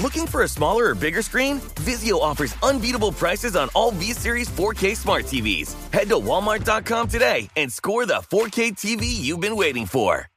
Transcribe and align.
Looking 0.00 0.26
for 0.26 0.42
a 0.42 0.48
smaller 0.48 0.86
or 0.86 0.94
bigger 0.96 1.22
screen? 1.22 1.60
Vizio 1.86 2.20
offers 2.20 2.56
unbeatable 2.64 3.12
prices 3.12 3.54
on 3.54 3.68
all 3.74 3.92
V-Series 3.92 4.48
4K 4.48 4.96
smart 4.96 5.24
TVs. 5.26 5.72
Head 5.92 6.08
to 6.08 6.16
walmart.com 6.16 7.06
today 7.06 7.48
and 7.56 7.72
score 7.72 8.04
the 8.04 8.14
4K 8.14 8.72
TV 8.72 9.04
you've 9.04 9.40
been 9.40 9.54
waiting 9.54 9.86
for. 9.86 10.28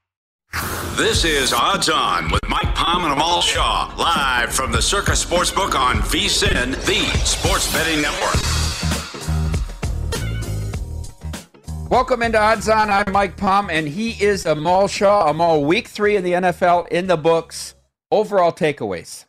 This 0.95 1.25
is 1.25 1.53
Odds 1.53 1.89
On 1.89 2.29
with 2.31 2.47
Mike 2.47 2.73
Palm 2.75 3.03
and 3.03 3.13
Amal 3.13 3.41
Shah, 3.41 3.93
live 3.97 4.53
from 4.53 4.71
the 4.71 4.81
Circa 4.81 5.11
Sportsbook 5.11 5.73
on 5.73 5.97
VSIN, 5.97 6.73
the 6.85 7.17
sports 7.25 7.71
betting 7.73 8.01
network. 8.01 8.35
Welcome 11.89 12.21
into 12.21 12.39
Odds 12.39 12.69
On. 12.69 12.89
I'm 12.89 13.11
Mike 13.11 13.37
Palm, 13.37 13.69
and 13.69 13.87
he 13.87 14.11
is 14.23 14.45
Amal 14.45 14.87
Shah. 14.87 15.29
Amal, 15.29 15.65
week 15.65 15.87
three 15.87 16.15
in 16.15 16.23
the 16.23 16.33
NFL 16.33 16.87
in 16.89 17.07
the 17.07 17.17
books. 17.17 17.75
Overall 18.11 18.51
takeaways. 18.51 19.26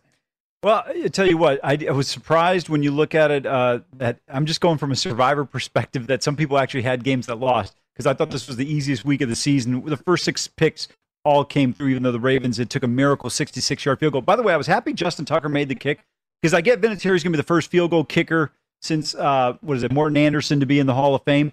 Well, 0.63 0.83
I 0.87 1.07
tell 1.09 1.29
you 1.29 1.37
what, 1.37 1.61
I, 1.63 1.79
I 1.89 1.93
was 1.93 2.09
surprised 2.09 2.69
when 2.69 2.83
you 2.83 2.91
look 2.91 3.15
at 3.15 3.31
it. 3.31 3.47
Uh, 3.47 3.81
that 3.93 4.19
I'm 4.29 4.45
just 4.45 4.61
going 4.61 4.79
from 4.79 4.91
a 4.91 4.97
survivor 4.97 5.45
perspective 5.45 6.09
that 6.09 6.23
some 6.23 6.35
people 6.35 6.59
actually 6.59 6.83
had 6.83 7.05
games 7.05 7.27
that 7.27 7.37
lost 7.37 7.77
because 7.95 8.07
I 8.07 8.15
thought 8.15 8.31
this 8.31 8.49
was 8.49 8.57
the 8.57 8.71
easiest 8.71 9.05
week 9.05 9.21
of 9.21 9.29
the 9.29 9.37
season. 9.37 9.85
The 9.85 9.97
first 9.97 10.25
six 10.25 10.49
picks 10.49 10.89
all 11.25 11.45
came 11.45 11.73
through, 11.73 11.89
even 11.89 12.03
though 12.03 12.13
the 12.13 12.19
Ravens 12.19 12.59
it 12.59 12.71
took 12.71 12.83
a 12.83 12.89
miracle 12.89 13.31
66 13.31 13.85
yard 13.85 14.01
field 14.01 14.15
goal. 14.15 14.23
By 14.23 14.35
the 14.35 14.43
way, 14.43 14.53
I 14.53 14.57
was 14.57 14.67
happy 14.67 14.93
Justin 14.93 15.25
Tucker 15.25 15.49
made 15.49 15.69
the 15.69 15.77
kick 15.77 16.01
because 16.43 16.55
I 16.55 16.61
get 16.61 16.81
Vinatieri's 16.81 17.23
going 17.23 17.33
to 17.33 17.37
be 17.37 17.37
the 17.37 17.43
first 17.45 17.71
field 17.71 17.93
goal 17.93 18.05
kicker 18.05 18.51
since 18.83 19.15
uh, 19.15 19.57
what 19.61 19.77
is 19.77 19.85
it, 19.85 19.93
Morten 19.93 20.17
Andersen 20.17 20.59
to 20.59 20.67
be 20.67 20.81
in 20.81 20.87
the 20.87 20.95
Hall 20.95 21.15
of 21.15 21.23
Fame. 21.23 21.53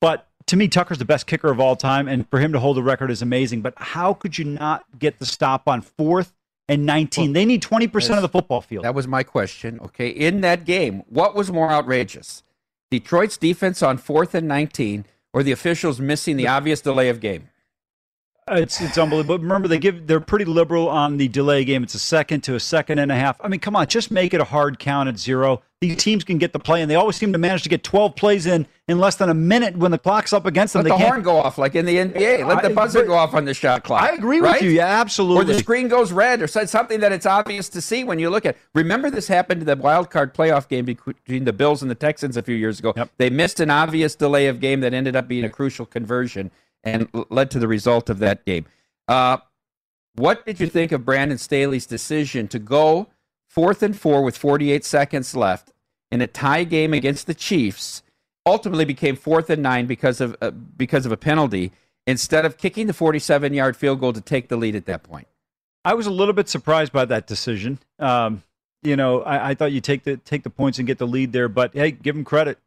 But 0.00 0.26
to 0.46 0.56
me, 0.56 0.68
Tucker's 0.68 0.98
the 0.98 1.04
best 1.04 1.26
kicker 1.26 1.50
of 1.50 1.60
all 1.60 1.76
time, 1.76 2.08
and 2.08 2.28
for 2.30 2.38
him 2.38 2.52
to 2.52 2.60
hold 2.60 2.78
the 2.78 2.82
record 2.82 3.10
is 3.10 3.20
amazing. 3.20 3.60
But 3.60 3.74
how 3.76 4.14
could 4.14 4.38
you 4.38 4.44
not 4.46 4.84
get 4.98 5.18
the 5.18 5.26
stop 5.26 5.68
on 5.68 5.82
fourth 5.82 6.32
and 6.68 6.84
19? 6.86 7.26
Well, 7.26 7.32
they 7.34 7.44
need 7.44 7.62
20% 7.62 8.16
of 8.16 8.22
the 8.22 8.28
football 8.28 8.60
field. 8.60 8.84
That 8.84 8.94
was 8.94 9.08
my 9.08 9.22
question. 9.22 9.80
Okay. 9.80 10.08
In 10.08 10.40
that 10.42 10.64
game, 10.64 11.02
what 11.08 11.34
was 11.34 11.50
more 11.50 11.70
outrageous? 11.70 12.42
Detroit's 12.90 13.36
defense 13.36 13.82
on 13.82 13.98
fourth 13.98 14.34
and 14.34 14.48
19 14.48 15.04
or 15.32 15.42
the 15.42 15.52
officials 15.52 16.00
missing 16.00 16.36
the 16.36 16.48
obvious 16.48 16.80
delay 16.80 17.08
of 17.08 17.20
game? 17.20 17.48
It's 18.50 18.80
it's 18.80 18.98
unbelievable. 18.98 19.38
Remember, 19.38 19.68
they 19.68 19.78
give 19.78 20.06
they're 20.06 20.20
pretty 20.20 20.44
liberal 20.44 20.88
on 20.88 21.16
the 21.16 21.28
delay 21.28 21.64
game. 21.64 21.82
It's 21.82 21.94
a 21.94 21.98
second 21.98 22.42
to 22.42 22.54
a 22.54 22.60
second 22.60 22.98
and 22.98 23.12
a 23.12 23.14
half. 23.14 23.40
I 23.40 23.48
mean, 23.48 23.60
come 23.60 23.76
on, 23.76 23.86
just 23.86 24.10
make 24.10 24.34
it 24.34 24.40
a 24.40 24.44
hard 24.44 24.78
count 24.78 25.08
at 25.08 25.18
zero. 25.18 25.62
These 25.80 25.96
teams 25.96 26.24
can 26.24 26.38
get 26.38 26.52
the 26.52 26.58
play, 26.58 26.82
and 26.82 26.90
they 26.90 26.96
always 26.96 27.14
seem 27.14 27.32
to 27.32 27.38
manage 27.38 27.62
to 27.62 27.68
get 27.68 27.84
12 27.84 28.16
plays 28.16 28.46
in 28.46 28.66
in 28.88 28.98
less 28.98 29.14
than 29.14 29.28
a 29.28 29.34
minute 29.34 29.76
when 29.76 29.92
the 29.92 29.98
clock's 29.98 30.32
up 30.32 30.44
against 30.44 30.72
them. 30.72 30.82
Let 30.82 30.90
they 30.90 31.04
the 31.04 31.08
horn 31.08 31.22
go 31.22 31.36
off 31.36 31.56
like 31.56 31.76
in 31.76 31.86
the 31.86 31.96
NBA. 31.96 32.44
Let 32.48 32.62
the 32.62 32.70
buzzer 32.70 33.04
go 33.04 33.14
off 33.14 33.32
on 33.32 33.44
the 33.44 33.54
shot 33.54 33.84
clock. 33.84 34.02
I 34.02 34.14
agree 34.14 34.40
right? 34.40 34.54
with 34.54 34.62
you. 34.62 34.70
Yeah, 34.70 34.86
absolutely. 34.86 35.42
Or 35.42 35.44
the 35.44 35.58
screen 35.60 35.86
goes 35.86 36.10
red, 36.10 36.42
or 36.42 36.48
said 36.48 36.68
something 36.68 36.98
that 36.98 37.12
it's 37.12 37.26
obvious 37.26 37.68
to 37.68 37.80
see 37.80 38.02
when 38.02 38.18
you 38.18 38.28
look 38.28 38.44
at. 38.44 38.56
Remember, 38.74 39.08
this 39.08 39.28
happened 39.28 39.60
to 39.60 39.64
the 39.64 39.76
wild 39.76 40.10
card 40.10 40.34
playoff 40.34 40.66
game 40.66 40.84
between 40.84 41.44
the 41.44 41.52
Bills 41.52 41.80
and 41.80 41.90
the 41.90 41.94
Texans 41.94 42.36
a 42.36 42.42
few 42.42 42.56
years 42.56 42.80
ago. 42.80 42.92
Yep. 42.96 43.10
They 43.18 43.30
missed 43.30 43.60
an 43.60 43.70
obvious 43.70 44.16
delay 44.16 44.48
of 44.48 44.58
game 44.58 44.80
that 44.80 44.92
ended 44.92 45.14
up 45.14 45.28
being 45.28 45.44
a 45.44 45.50
crucial 45.50 45.86
conversion 45.86 46.50
and 46.94 47.08
led 47.30 47.50
to 47.50 47.58
the 47.58 47.68
result 47.68 48.10
of 48.10 48.18
that 48.18 48.44
game. 48.44 48.66
Uh, 49.06 49.38
what 50.14 50.44
did 50.44 50.60
you 50.60 50.66
think 50.66 50.92
of 50.92 51.04
Brandon 51.04 51.38
Staley's 51.38 51.86
decision 51.86 52.48
to 52.48 52.58
go 52.58 53.08
fourth 53.48 53.82
and 53.82 53.98
four 53.98 54.22
with 54.22 54.36
48 54.36 54.84
seconds 54.84 55.36
left 55.36 55.72
in 56.10 56.20
a 56.20 56.26
tie 56.26 56.64
game 56.64 56.92
against 56.92 57.26
the 57.26 57.34
Chiefs? 57.34 58.02
Ultimately, 58.44 58.84
became 58.84 59.14
fourth 59.14 59.50
and 59.50 59.62
nine 59.62 59.86
because 59.86 60.20
of 60.20 60.34
uh, 60.40 60.50
because 60.50 61.04
of 61.04 61.12
a 61.12 61.18
penalty 61.18 61.70
instead 62.06 62.46
of 62.46 62.56
kicking 62.56 62.86
the 62.86 62.94
47 62.94 63.52
yard 63.52 63.76
field 63.76 64.00
goal 64.00 64.14
to 64.14 64.22
take 64.22 64.48
the 64.48 64.56
lead 64.56 64.74
at 64.74 64.86
that 64.86 65.02
point. 65.02 65.28
I 65.84 65.94
was 65.94 66.06
a 66.06 66.10
little 66.10 66.34
bit 66.34 66.48
surprised 66.48 66.92
by 66.92 67.04
that 67.04 67.26
decision. 67.26 67.78
Um, 67.98 68.42
you 68.82 68.96
know, 68.96 69.22
I, 69.22 69.50
I, 69.50 69.54
thought 69.54 69.72
you 69.72 69.80
take 69.80 70.04
the 70.04 70.16
take 70.16 70.44
the 70.44 70.50
points 70.50 70.78
and 70.78 70.86
get 70.86 70.98
the 70.98 71.06
lead 71.06 71.32
there, 71.32 71.48
but 71.48 71.74
hey, 71.74 71.90
give 71.90 72.14
them 72.14 72.24
credit. 72.24 72.58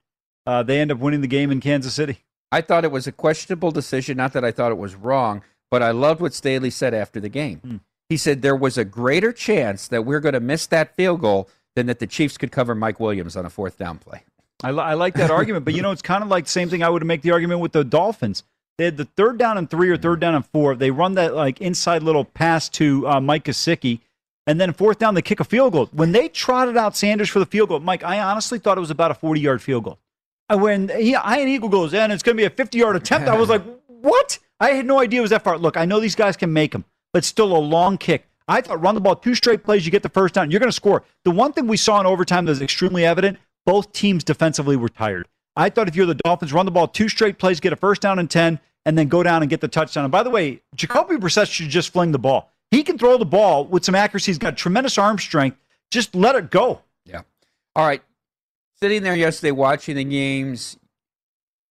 Uh, 0.45 0.63
they 0.63 0.79
end 0.79 0.91
up 0.91 0.99
winning 0.99 1.21
the 1.21 1.27
game 1.27 1.51
in 1.51 1.59
Kansas 1.59 1.93
City. 1.93 2.19
I 2.51 2.61
thought 2.61 2.83
it 2.83 2.91
was 2.91 3.07
a 3.07 3.11
questionable 3.11 3.71
decision. 3.71 4.17
Not 4.17 4.33
that 4.33 4.43
I 4.43 4.51
thought 4.51 4.71
it 4.71 4.77
was 4.77 4.95
wrong. 4.95 5.41
But 5.71 5.81
I 5.81 5.91
loved 5.91 6.19
what 6.19 6.33
Staley 6.33 6.69
said 6.69 6.93
after 6.93 7.19
the 7.21 7.29
game. 7.29 7.59
Hmm. 7.59 7.75
He 8.09 8.17
said 8.17 8.41
there 8.41 8.57
was 8.57 8.77
a 8.77 8.83
greater 8.83 9.31
chance 9.31 9.87
that 9.87 10.05
we're 10.05 10.19
going 10.19 10.33
to 10.33 10.41
miss 10.41 10.67
that 10.67 10.93
field 10.97 11.21
goal 11.21 11.49
than 11.77 11.85
that 11.85 11.99
the 11.99 12.07
Chiefs 12.07 12.37
could 12.37 12.51
cover 12.51 12.75
Mike 12.75 12.99
Williams 12.99 13.37
on 13.37 13.45
a 13.45 13.49
fourth 13.49 13.77
down 13.77 13.97
play. 13.97 14.23
I, 14.61 14.71
li- 14.71 14.83
I 14.83 14.93
like 14.95 15.13
that 15.15 15.31
argument, 15.39 15.63
but 15.63 15.73
you 15.73 15.81
know, 15.81 15.91
it's 15.91 16.01
kind 16.01 16.21
of 16.21 16.29
like 16.29 16.43
the 16.43 16.49
same 16.49 16.67
thing 16.69 16.83
I 16.83 16.89
would 16.89 17.05
make 17.05 17.21
the 17.21 17.31
argument 17.31 17.61
with 17.61 17.71
the 17.71 17.85
Dolphins. 17.85 18.43
They 18.77 18.83
had 18.83 18.97
the 18.97 19.05
third 19.05 19.37
down 19.37 19.57
and 19.57 19.69
three 19.69 19.89
or 19.89 19.95
third 19.95 20.19
down 20.19 20.35
and 20.35 20.45
four. 20.45 20.75
They 20.75 20.91
run 20.91 21.13
that 21.13 21.33
like 21.33 21.61
inside 21.61 22.03
little 22.03 22.25
pass 22.25 22.67
to 22.69 23.07
uh, 23.07 23.21
Mike 23.21 23.45
Gesicki, 23.45 24.01
and 24.45 24.59
then 24.59 24.73
fourth 24.73 24.99
down 24.99 25.13
they 25.13 25.21
kick 25.21 25.39
a 25.39 25.45
field 25.45 25.71
goal. 25.71 25.87
When 25.93 26.11
they 26.11 26.27
trotted 26.27 26.75
out 26.75 26.97
Sanders 26.97 27.29
for 27.29 27.39
the 27.39 27.45
field 27.45 27.69
goal, 27.69 27.79
Mike, 27.79 28.03
I 28.03 28.19
honestly 28.19 28.59
thought 28.59 28.77
it 28.77 28.81
was 28.81 28.91
about 28.91 29.11
a 29.11 29.13
forty-yard 29.13 29.61
field 29.61 29.85
goal. 29.85 29.99
And 30.51 30.61
when 30.61 30.89
he, 30.89 31.11
Ian 31.11 31.47
Eagle 31.47 31.69
goes 31.69 31.93
in, 31.93 32.11
it's 32.11 32.21
going 32.21 32.35
to 32.35 32.41
be 32.41 32.45
a 32.45 32.49
fifty-yard 32.49 32.95
attempt. 32.95 33.27
I 33.29 33.37
was 33.37 33.49
like, 33.49 33.63
what? 33.87 34.37
I 34.59 34.71
had 34.71 34.85
no 34.85 34.99
idea 34.99 35.19
it 35.19 35.21
was 35.21 35.31
that 35.31 35.43
far. 35.43 35.57
Look, 35.57 35.77
I 35.77 35.85
know 35.85 35.99
these 35.99 36.13
guys 36.15 36.35
can 36.37 36.51
make 36.51 36.73
them, 36.73 36.85
but 37.13 37.23
still 37.23 37.55
a 37.55 37.57
long 37.57 37.97
kick. 37.97 38.27
I 38.47 38.59
thought 38.61 38.81
run 38.81 38.95
the 38.95 39.01
ball 39.01 39.15
two 39.15 39.33
straight 39.33 39.63
plays, 39.63 39.85
you 39.85 39.91
get 39.91 40.03
the 40.03 40.09
first 40.09 40.33
down, 40.33 40.51
you're 40.51 40.59
going 40.59 40.69
to 40.69 40.75
score. 40.75 41.03
The 41.23 41.31
one 41.31 41.53
thing 41.53 41.67
we 41.67 41.77
saw 41.77 41.99
in 42.01 42.05
overtime 42.05 42.45
that 42.45 42.51
was 42.51 42.61
extremely 42.61 43.05
evident 43.05 43.39
both 43.65 43.93
teams 43.93 44.23
defensively 44.23 44.75
were 44.75 44.89
tired. 44.89 45.27
I 45.55 45.69
thought 45.69 45.87
if 45.87 45.95
you're 45.95 46.05
the 46.05 46.15
Dolphins, 46.15 46.51
run 46.51 46.65
the 46.65 46.71
ball 46.71 46.87
two 46.87 47.07
straight 47.07 47.37
plays, 47.37 47.59
get 47.59 47.71
a 47.71 47.75
first 47.75 48.01
down 48.01 48.19
and 48.19 48.29
10, 48.29 48.59
and 48.85 48.97
then 48.97 49.07
go 49.07 49.23
down 49.23 49.41
and 49.43 49.49
get 49.49 49.61
the 49.61 49.67
touchdown. 49.67 50.03
And 50.03 50.11
by 50.11 50.23
the 50.23 50.29
way, 50.29 50.61
Jacoby 50.75 51.15
Brissett 51.15 51.49
should 51.49 51.69
just 51.69 51.93
fling 51.93 52.11
the 52.11 52.19
ball. 52.19 52.51
He 52.71 52.83
can 52.83 52.97
throw 52.97 53.17
the 53.17 53.25
ball 53.25 53.65
with 53.65 53.85
some 53.85 53.95
accuracy. 53.95 54.31
He's 54.31 54.37
got 54.37 54.57
tremendous 54.57 54.97
arm 54.97 55.19
strength. 55.19 55.57
Just 55.91 56.15
let 56.15 56.35
it 56.35 56.49
go. 56.49 56.81
Yeah. 57.05 57.21
All 57.75 57.85
right. 57.85 58.01
Sitting 58.83 59.03
there 59.03 59.15
yesterday 59.15 59.51
watching 59.51 59.95
the 59.95 60.03
games, 60.03 60.75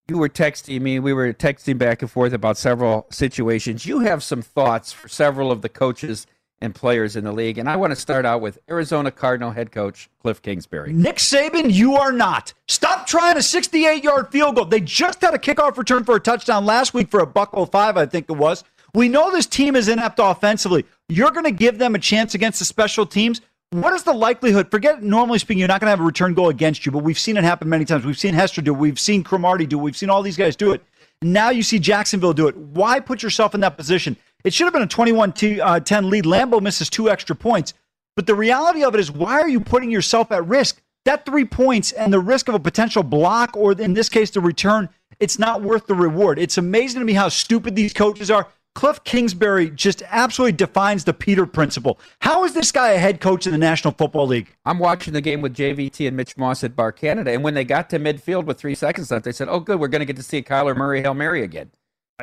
you 0.06 0.16
were 0.16 0.28
texting 0.28 0.80
me. 0.80 1.00
We 1.00 1.12
were 1.12 1.32
texting 1.32 1.76
back 1.76 2.02
and 2.02 2.10
forth 2.10 2.32
about 2.32 2.56
several 2.56 3.08
situations. 3.10 3.84
You 3.84 3.98
have 3.98 4.22
some 4.22 4.42
thoughts 4.42 4.92
for 4.92 5.08
several 5.08 5.50
of 5.50 5.60
the 5.60 5.68
coaches 5.68 6.28
and 6.60 6.72
players 6.72 7.16
in 7.16 7.24
the 7.24 7.32
league. 7.32 7.58
And 7.58 7.68
I 7.68 7.74
want 7.74 7.90
to 7.90 7.96
start 7.96 8.24
out 8.24 8.40
with 8.40 8.60
Arizona 8.70 9.10
Cardinal 9.10 9.50
head 9.50 9.72
coach 9.72 10.08
Cliff 10.20 10.40
Kingsbury. 10.40 10.92
Nick 10.92 11.16
Saban, 11.16 11.72
you 11.72 11.96
are 11.96 12.12
not. 12.12 12.54
Stop 12.68 13.08
trying 13.08 13.36
a 13.36 13.42
68 13.42 14.04
yard 14.04 14.28
field 14.30 14.54
goal. 14.54 14.66
They 14.66 14.80
just 14.80 15.20
had 15.20 15.34
a 15.34 15.38
kickoff 15.38 15.78
return 15.78 16.04
for 16.04 16.14
a 16.14 16.20
touchdown 16.20 16.64
last 16.64 16.94
week 16.94 17.10
for 17.10 17.18
a 17.18 17.26
buck 17.26 17.56
05, 17.56 17.96
I 17.96 18.06
think 18.06 18.26
it 18.30 18.36
was. 18.36 18.62
We 18.94 19.08
know 19.08 19.32
this 19.32 19.46
team 19.46 19.74
is 19.74 19.88
inept 19.88 20.20
offensively. 20.22 20.84
You're 21.08 21.32
going 21.32 21.44
to 21.44 21.50
give 21.50 21.78
them 21.78 21.96
a 21.96 21.98
chance 21.98 22.36
against 22.36 22.60
the 22.60 22.64
special 22.64 23.04
teams. 23.04 23.40
What 23.72 23.92
is 23.92 24.02
the 24.02 24.12
likelihood? 24.12 24.68
Forget 24.68 25.00
normally 25.00 25.38
speaking, 25.38 25.60
you're 25.60 25.68
not 25.68 25.80
going 25.80 25.86
to 25.86 25.92
have 25.92 26.00
a 26.00 26.04
return 26.04 26.34
goal 26.34 26.48
against 26.48 26.84
you, 26.84 26.90
but 26.90 27.04
we've 27.04 27.18
seen 27.18 27.36
it 27.36 27.44
happen 27.44 27.68
many 27.68 27.84
times. 27.84 28.04
We've 28.04 28.18
seen 28.18 28.34
Hester 28.34 28.60
do 28.60 28.74
it. 28.74 28.78
We've 28.78 28.98
seen 28.98 29.22
Cromartie 29.22 29.66
do 29.66 29.78
it. 29.78 29.82
We've 29.82 29.96
seen 29.96 30.10
all 30.10 30.22
these 30.22 30.36
guys 30.36 30.56
do 30.56 30.72
it. 30.72 30.82
Now 31.22 31.50
you 31.50 31.62
see 31.62 31.78
Jacksonville 31.78 32.32
do 32.32 32.48
it. 32.48 32.56
Why 32.56 32.98
put 32.98 33.22
yourself 33.22 33.54
in 33.54 33.60
that 33.60 33.76
position? 33.76 34.16
It 34.42 34.52
should 34.52 34.64
have 34.64 34.72
been 34.72 34.82
a 34.82 34.88
21 34.88 35.32
10 35.34 35.60
uh, 35.60 35.80
lead. 36.02 36.24
Lambo 36.24 36.60
misses 36.60 36.90
two 36.90 37.08
extra 37.08 37.36
points. 37.36 37.74
But 38.16 38.26
the 38.26 38.34
reality 38.34 38.82
of 38.82 38.94
it 38.94 39.00
is, 39.00 39.12
why 39.12 39.40
are 39.40 39.48
you 39.48 39.60
putting 39.60 39.92
yourself 39.92 40.32
at 40.32 40.44
risk? 40.48 40.82
That 41.04 41.24
three 41.24 41.44
points 41.44 41.92
and 41.92 42.12
the 42.12 42.18
risk 42.18 42.48
of 42.48 42.56
a 42.56 42.60
potential 42.60 43.04
block, 43.04 43.56
or 43.56 43.70
in 43.72 43.94
this 43.94 44.08
case, 44.08 44.30
the 44.30 44.40
return, 44.40 44.88
it's 45.20 45.38
not 45.38 45.62
worth 45.62 45.86
the 45.86 45.94
reward. 45.94 46.40
It's 46.40 46.58
amazing 46.58 46.98
to 46.98 47.06
me 47.06 47.12
how 47.12 47.28
stupid 47.28 47.76
these 47.76 47.92
coaches 47.92 48.32
are. 48.32 48.48
Cliff 48.74 49.02
Kingsbury 49.04 49.70
just 49.70 50.02
absolutely 50.08 50.52
defines 50.52 51.04
the 51.04 51.12
Peter 51.12 51.44
principle. 51.44 51.98
How 52.20 52.44
is 52.44 52.54
this 52.54 52.70
guy 52.70 52.90
a 52.90 52.98
head 52.98 53.20
coach 53.20 53.46
in 53.46 53.52
the 53.52 53.58
National 53.58 53.92
Football 53.92 54.28
League? 54.28 54.54
I'm 54.64 54.78
watching 54.78 55.12
the 55.12 55.20
game 55.20 55.40
with 55.40 55.54
JVT 55.54 56.06
and 56.06 56.16
Mitch 56.16 56.36
Moss 56.36 56.62
at 56.62 56.76
Bar 56.76 56.92
Canada, 56.92 57.32
and 57.32 57.42
when 57.42 57.54
they 57.54 57.64
got 57.64 57.90
to 57.90 57.98
midfield 57.98 58.44
with 58.44 58.58
three 58.58 58.74
seconds 58.76 59.10
left, 59.10 59.24
they 59.24 59.32
said, 59.32 59.48
"Oh, 59.48 59.60
good, 59.60 59.80
we're 59.80 59.88
going 59.88 60.00
to 60.00 60.06
get 60.06 60.16
to 60.16 60.22
see 60.22 60.42
Kyler 60.42 60.76
Murray 60.76 61.02
Hail 61.02 61.14
Mary 61.14 61.42
again." 61.42 61.70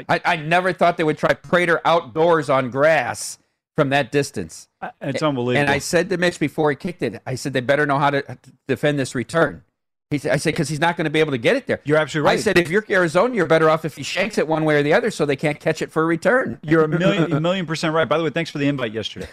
I, 0.09 0.21
I 0.23 0.35
never 0.35 0.73
thought 0.73 0.97
they 0.97 1.03
would 1.03 1.17
try 1.17 1.33
Prater 1.33 1.81
outdoors 1.83 2.50
on 2.50 2.69
grass 2.69 3.39
from 3.75 3.89
that 3.89 4.11
distance. 4.11 4.67
It's 5.01 5.23
unbelievable. 5.23 5.61
And 5.61 5.69
I 5.69 5.79
said 5.79 6.09
to 6.09 6.17
Mitch 6.17 6.39
before 6.39 6.69
he 6.69 6.75
kicked 6.75 7.01
it, 7.01 7.21
I 7.25 7.35
said 7.35 7.53
they 7.53 7.61
better 7.61 7.85
know 7.85 8.00
how 8.00 8.09
to 8.11 8.38
defend 8.67 9.00
this 9.00 9.15
return. 9.15 9.63
He 10.09 10.18
said, 10.19 10.31
I 10.31 10.38
said, 10.38 10.54
because 10.54 10.69
he's 10.69 10.80
not 10.80 10.95
going 10.95 11.04
to 11.04 11.12
be 11.12 11.19
able 11.19 11.31
to 11.31 11.38
get 11.38 11.57
it 11.57 11.68
there. 11.68 11.81
You're 11.83 11.98
absolutely 11.98 12.27
right. 12.27 12.39
I 12.39 12.42
said, 12.42 12.57
if 12.57 12.69
you're 12.69 12.86
Arizona, 12.89 13.36
you're 13.36 13.45
better 13.45 13.69
off 13.69 13.83
if 13.83 13.98
he 13.98 14.04
shanks 14.04 14.38
it 14.38 14.48
one 14.48 14.63
way 14.63 14.75
or 14.75 14.83
the 14.83 14.94
other 14.94 15.12
so 15.12 15.25
they 15.25 15.36
can't 15.36 15.59
catch 15.59 15.81
it 15.81 15.92
for 15.92 16.04
a 16.04 16.06
return. 16.06 16.59
You're 16.63 16.83
a 16.83 16.88
million, 16.88 17.33
a 17.33 17.42
million 17.42 17.65
percent 17.65 17.94
right. 17.94 18.07
By 18.07 18.18
the 18.18 18.24
way, 18.24 18.30
thanks 18.30 18.50
for 18.50 18.57
the 18.57 18.68
invite 18.68 18.94
yesterday. 18.94 19.27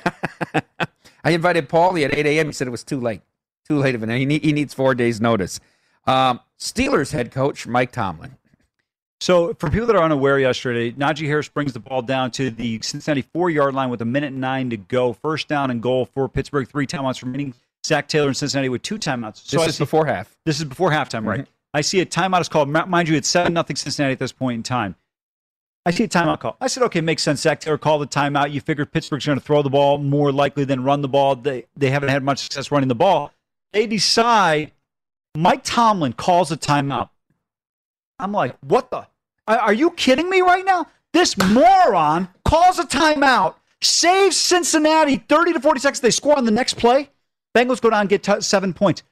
I 1.25 1.31
invited 1.31 1.69
Paulie 1.69 2.05
at 2.05 2.13
8 2.13 2.27
a.m. 2.27 2.47
He 2.47 2.53
said 2.53 2.67
it 2.67 2.73
was 2.73 2.83
too 2.83 3.01
late. 3.01 3.23
Too 3.69 3.79
late 3.79 3.95
of 3.95 4.03
it. 4.03 4.11
He, 4.11 4.27
need, 4.27 4.43
he 4.43 4.53
needs 4.53 4.75
four 4.75 4.97
days' 4.97 5.21
notice. 5.21 5.61
Um, 6.07 6.41
Steelers 6.59 7.13
head 7.13 7.31
coach 7.31 7.67
Mike 7.67 7.93
Tomlin. 7.93 8.37
So, 9.21 9.55
for 9.55 9.71
people 9.71 9.87
that 9.87 9.97
are 9.97 10.03
unaware, 10.03 10.39
yesterday, 10.39 10.93
Najee 10.93 11.27
Harris 11.27 11.49
brings 11.49 11.73
the 11.73 11.81
ball 11.81 12.03
down 12.03 12.31
to 12.33 12.51
the 12.51 12.81
Cincinnati 12.83 13.23
four 13.23 13.49
yard 13.49 13.73
line 13.73 13.89
with 13.89 14.03
a 14.03 14.05
minute 14.05 14.35
nine 14.35 14.69
to 14.71 14.77
go. 14.77 15.13
First 15.13 15.49
down 15.49 15.71
and 15.71 15.81
goal 15.81 16.05
for 16.05 16.29
Pittsburgh, 16.29 16.69
three 16.69 16.87
timeouts 16.87 17.23
remaining. 17.23 17.55
Zac 17.85 18.09
Taylor 18.09 18.29
in 18.29 18.35
Cincinnati 18.35 18.69
with 18.69 18.83
two 18.83 18.99
timeouts. 18.99 19.47
So 19.49 19.59
this 19.59 19.67
I 19.67 19.69
is 19.69 19.77
see, 19.77 19.85
before 19.85 20.07
half. 20.07 20.37
This 20.45 20.59
is 20.59 20.65
before 20.65 20.91
halftime, 20.91 21.27
right? 21.27 21.41
Mm-hmm. 21.41 21.51
I 21.75 21.81
see 21.81 22.01
a 22.01 22.07
timeout 22.07 22.41
is 22.41 22.49
called. 22.49 22.69
Mind 22.69 23.09
you, 23.09 23.17
it's 23.17 23.29
7 23.29 23.53
nothing 23.53 23.77
Cincinnati 23.77 24.13
at 24.13 24.19
this 24.19 24.33
point 24.33 24.57
in 24.57 24.63
time. 24.63 24.95
I 25.87 25.91
see 25.91 26.05
a 26.05 26.09
timeout 26.09 26.41
call. 26.41 26.57
I 26.61 26.67
said, 26.69 26.83
okay, 26.85 27.03
makes 27.03 27.23
sense. 27.23 27.43
Zac 27.43 27.61
Taylor 27.61 27.77
called 27.77 28.01
the 28.01 28.07
timeout. 28.07 28.51
You 28.51 28.63
figure 28.63 28.87
Pittsburgh's 28.87 29.27
going 29.27 29.39
to 29.39 29.45
throw 29.45 29.61
the 29.61 29.69
ball 29.69 29.99
more 29.99 30.33
likely 30.33 30.65
than 30.65 30.83
run 30.83 31.03
the 31.03 31.09
ball. 31.09 31.37
They, 31.37 31.67
they 31.77 31.91
haven't 31.91 32.09
had 32.09 32.23
much 32.23 32.39
success 32.39 32.71
running 32.71 32.89
the 32.89 32.95
ball. 32.95 33.33
They 33.73 33.87
decide 33.87 34.73
Mike 35.37 35.63
Tomlin 35.63 36.15
calls 36.15 36.51
a 36.51 36.57
timeout. 36.57 37.11
I'm 38.19 38.33
like, 38.33 38.57
what 38.63 38.91
the? 38.91 39.07
Are 39.47 39.75
you 39.75 39.91
kidding 39.91 40.31
me 40.31 40.41
right 40.41 40.65
now? 40.65 40.87
This 41.13 41.37
moron 41.37 42.29
calls 42.47 42.79
a 42.79 42.85
timeout, 42.85 43.57
saves 43.83 44.39
Cincinnati 44.39 45.17
30 45.29 45.53
to 45.55 45.61
40 45.61 45.81
seconds. 45.81 46.01
They 46.01 46.11
score 46.11 46.39
on 46.39 46.47
the 46.47 46.51
next 46.51 46.75
play. 46.79 47.11
Bengals 47.57 47.81
go 47.81 47.91
down 47.91 48.01
and 48.01 48.09
get 48.09 48.23
t- 48.23 48.41
seven 48.41 48.73
points. 48.73 49.03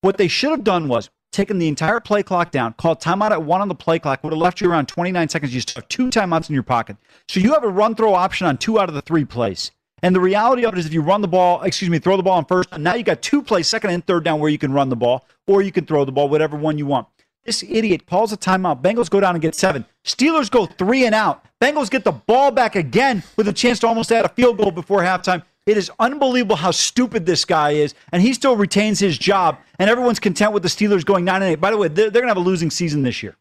What 0.00 0.16
they 0.16 0.28
should 0.28 0.50
have 0.50 0.64
done 0.64 0.88
was 0.88 1.10
taken 1.30 1.58
the 1.58 1.68
entire 1.68 2.00
play 2.00 2.22
clock 2.22 2.50
down, 2.50 2.74
called 2.74 3.00
timeout 3.00 3.30
at 3.30 3.42
one 3.42 3.60
on 3.60 3.68
the 3.68 3.74
play 3.74 3.98
clock, 3.98 4.22
would 4.22 4.32
have 4.32 4.42
left 4.42 4.60
you 4.60 4.70
around 4.70 4.86
29 4.86 5.28
seconds. 5.28 5.54
You 5.54 5.60
still 5.60 5.80
have 5.80 5.88
two 5.88 6.08
timeouts 6.08 6.48
in 6.48 6.54
your 6.54 6.62
pocket. 6.62 6.96
So 7.28 7.40
you 7.40 7.52
have 7.52 7.64
a 7.64 7.68
run 7.68 7.94
throw 7.94 8.14
option 8.14 8.46
on 8.46 8.58
two 8.58 8.78
out 8.78 8.88
of 8.88 8.94
the 8.94 9.02
three 9.02 9.24
plays. 9.24 9.70
And 10.02 10.16
the 10.16 10.20
reality 10.20 10.64
of 10.64 10.74
it 10.74 10.78
is 10.78 10.86
if 10.86 10.92
you 10.92 11.00
run 11.00 11.22
the 11.22 11.28
ball, 11.28 11.62
excuse 11.62 11.88
me, 11.88 12.00
throw 12.00 12.16
the 12.16 12.24
ball 12.24 12.36
on 12.38 12.44
first, 12.44 12.76
now 12.76 12.94
you 12.94 13.04
got 13.04 13.22
two 13.22 13.40
plays, 13.40 13.68
second 13.68 13.90
and 13.90 14.04
third 14.04 14.24
down 14.24 14.40
where 14.40 14.50
you 14.50 14.58
can 14.58 14.72
run 14.72 14.88
the 14.88 14.96
ball, 14.96 15.26
or 15.46 15.62
you 15.62 15.70
can 15.70 15.86
throw 15.86 16.04
the 16.04 16.12
ball, 16.12 16.28
whatever 16.28 16.56
one 16.56 16.76
you 16.76 16.86
want. 16.86 17.06
This 17.44 17.62
idiot 17.62 18.06
calls 18.06 18.32
a 18.32 18.36
timeout. 18.36 18.82
Bengals 18.82 19.10
go 19.10 19.20
down 19.20 19.34
and 19.34 19.42
get 19.42 19.54
seven. 19.54 19.84
Steelers 20.04 20.50
go 20.50 20.66
three 20.66 21.06
and 21.06 21.14
out. 21.14 21.44
Bengals 21.60 21.90
get 21.90 22.04
the 22.04 22.12
ball 22.12 22.50
back 22.50 22.76
again 22.76 23.22
with 23.36 23.48
a 23.48 23.52
chance 23.52 23.78
to 23.80 23.86
almost 23.86 24.12
add 24.12 24.24
a 24.24 24.28
field 24.28 24.58
goal 24.58 24.70
before 24.72 25.02
halftime. 25.02 25.42
It 25.64 25.76
is 25.76 25.90
unbelievable 26.00 26.56
how 26.56 26.72
stupid 26.72 27.24
this 27.24 27.44
guy 27.44 27.70
is, 27.72 27.94
and 28.10 28.20
he 28.20 28.34
still 28.34 28.56
retains 28.56 28.98
his 28.98 29.16
job, 29.16 29.58
and 29.78 29.88
everyone's 29.88 30.18
content 30.18 30.52
with 30.52 30.64
the 30.64 30.68
Steelers 30.68 31.04
going 31.04 31.24
9 31.24 31.36
and 31.42 31.52
8. 31.52 31.54
By 31.56 31.70
the 31.70 31.76
way, 31.76 31.88
they're, 31.88 32.10
they're 32.10 32.22
going 32.22 32.34
to 32.34 32.36
have 32.36 32.44
a 32.44 32.48
losing 32.48 32.70
season 32.70 33.02
this 33.02 33.22
year. 33.22 33.36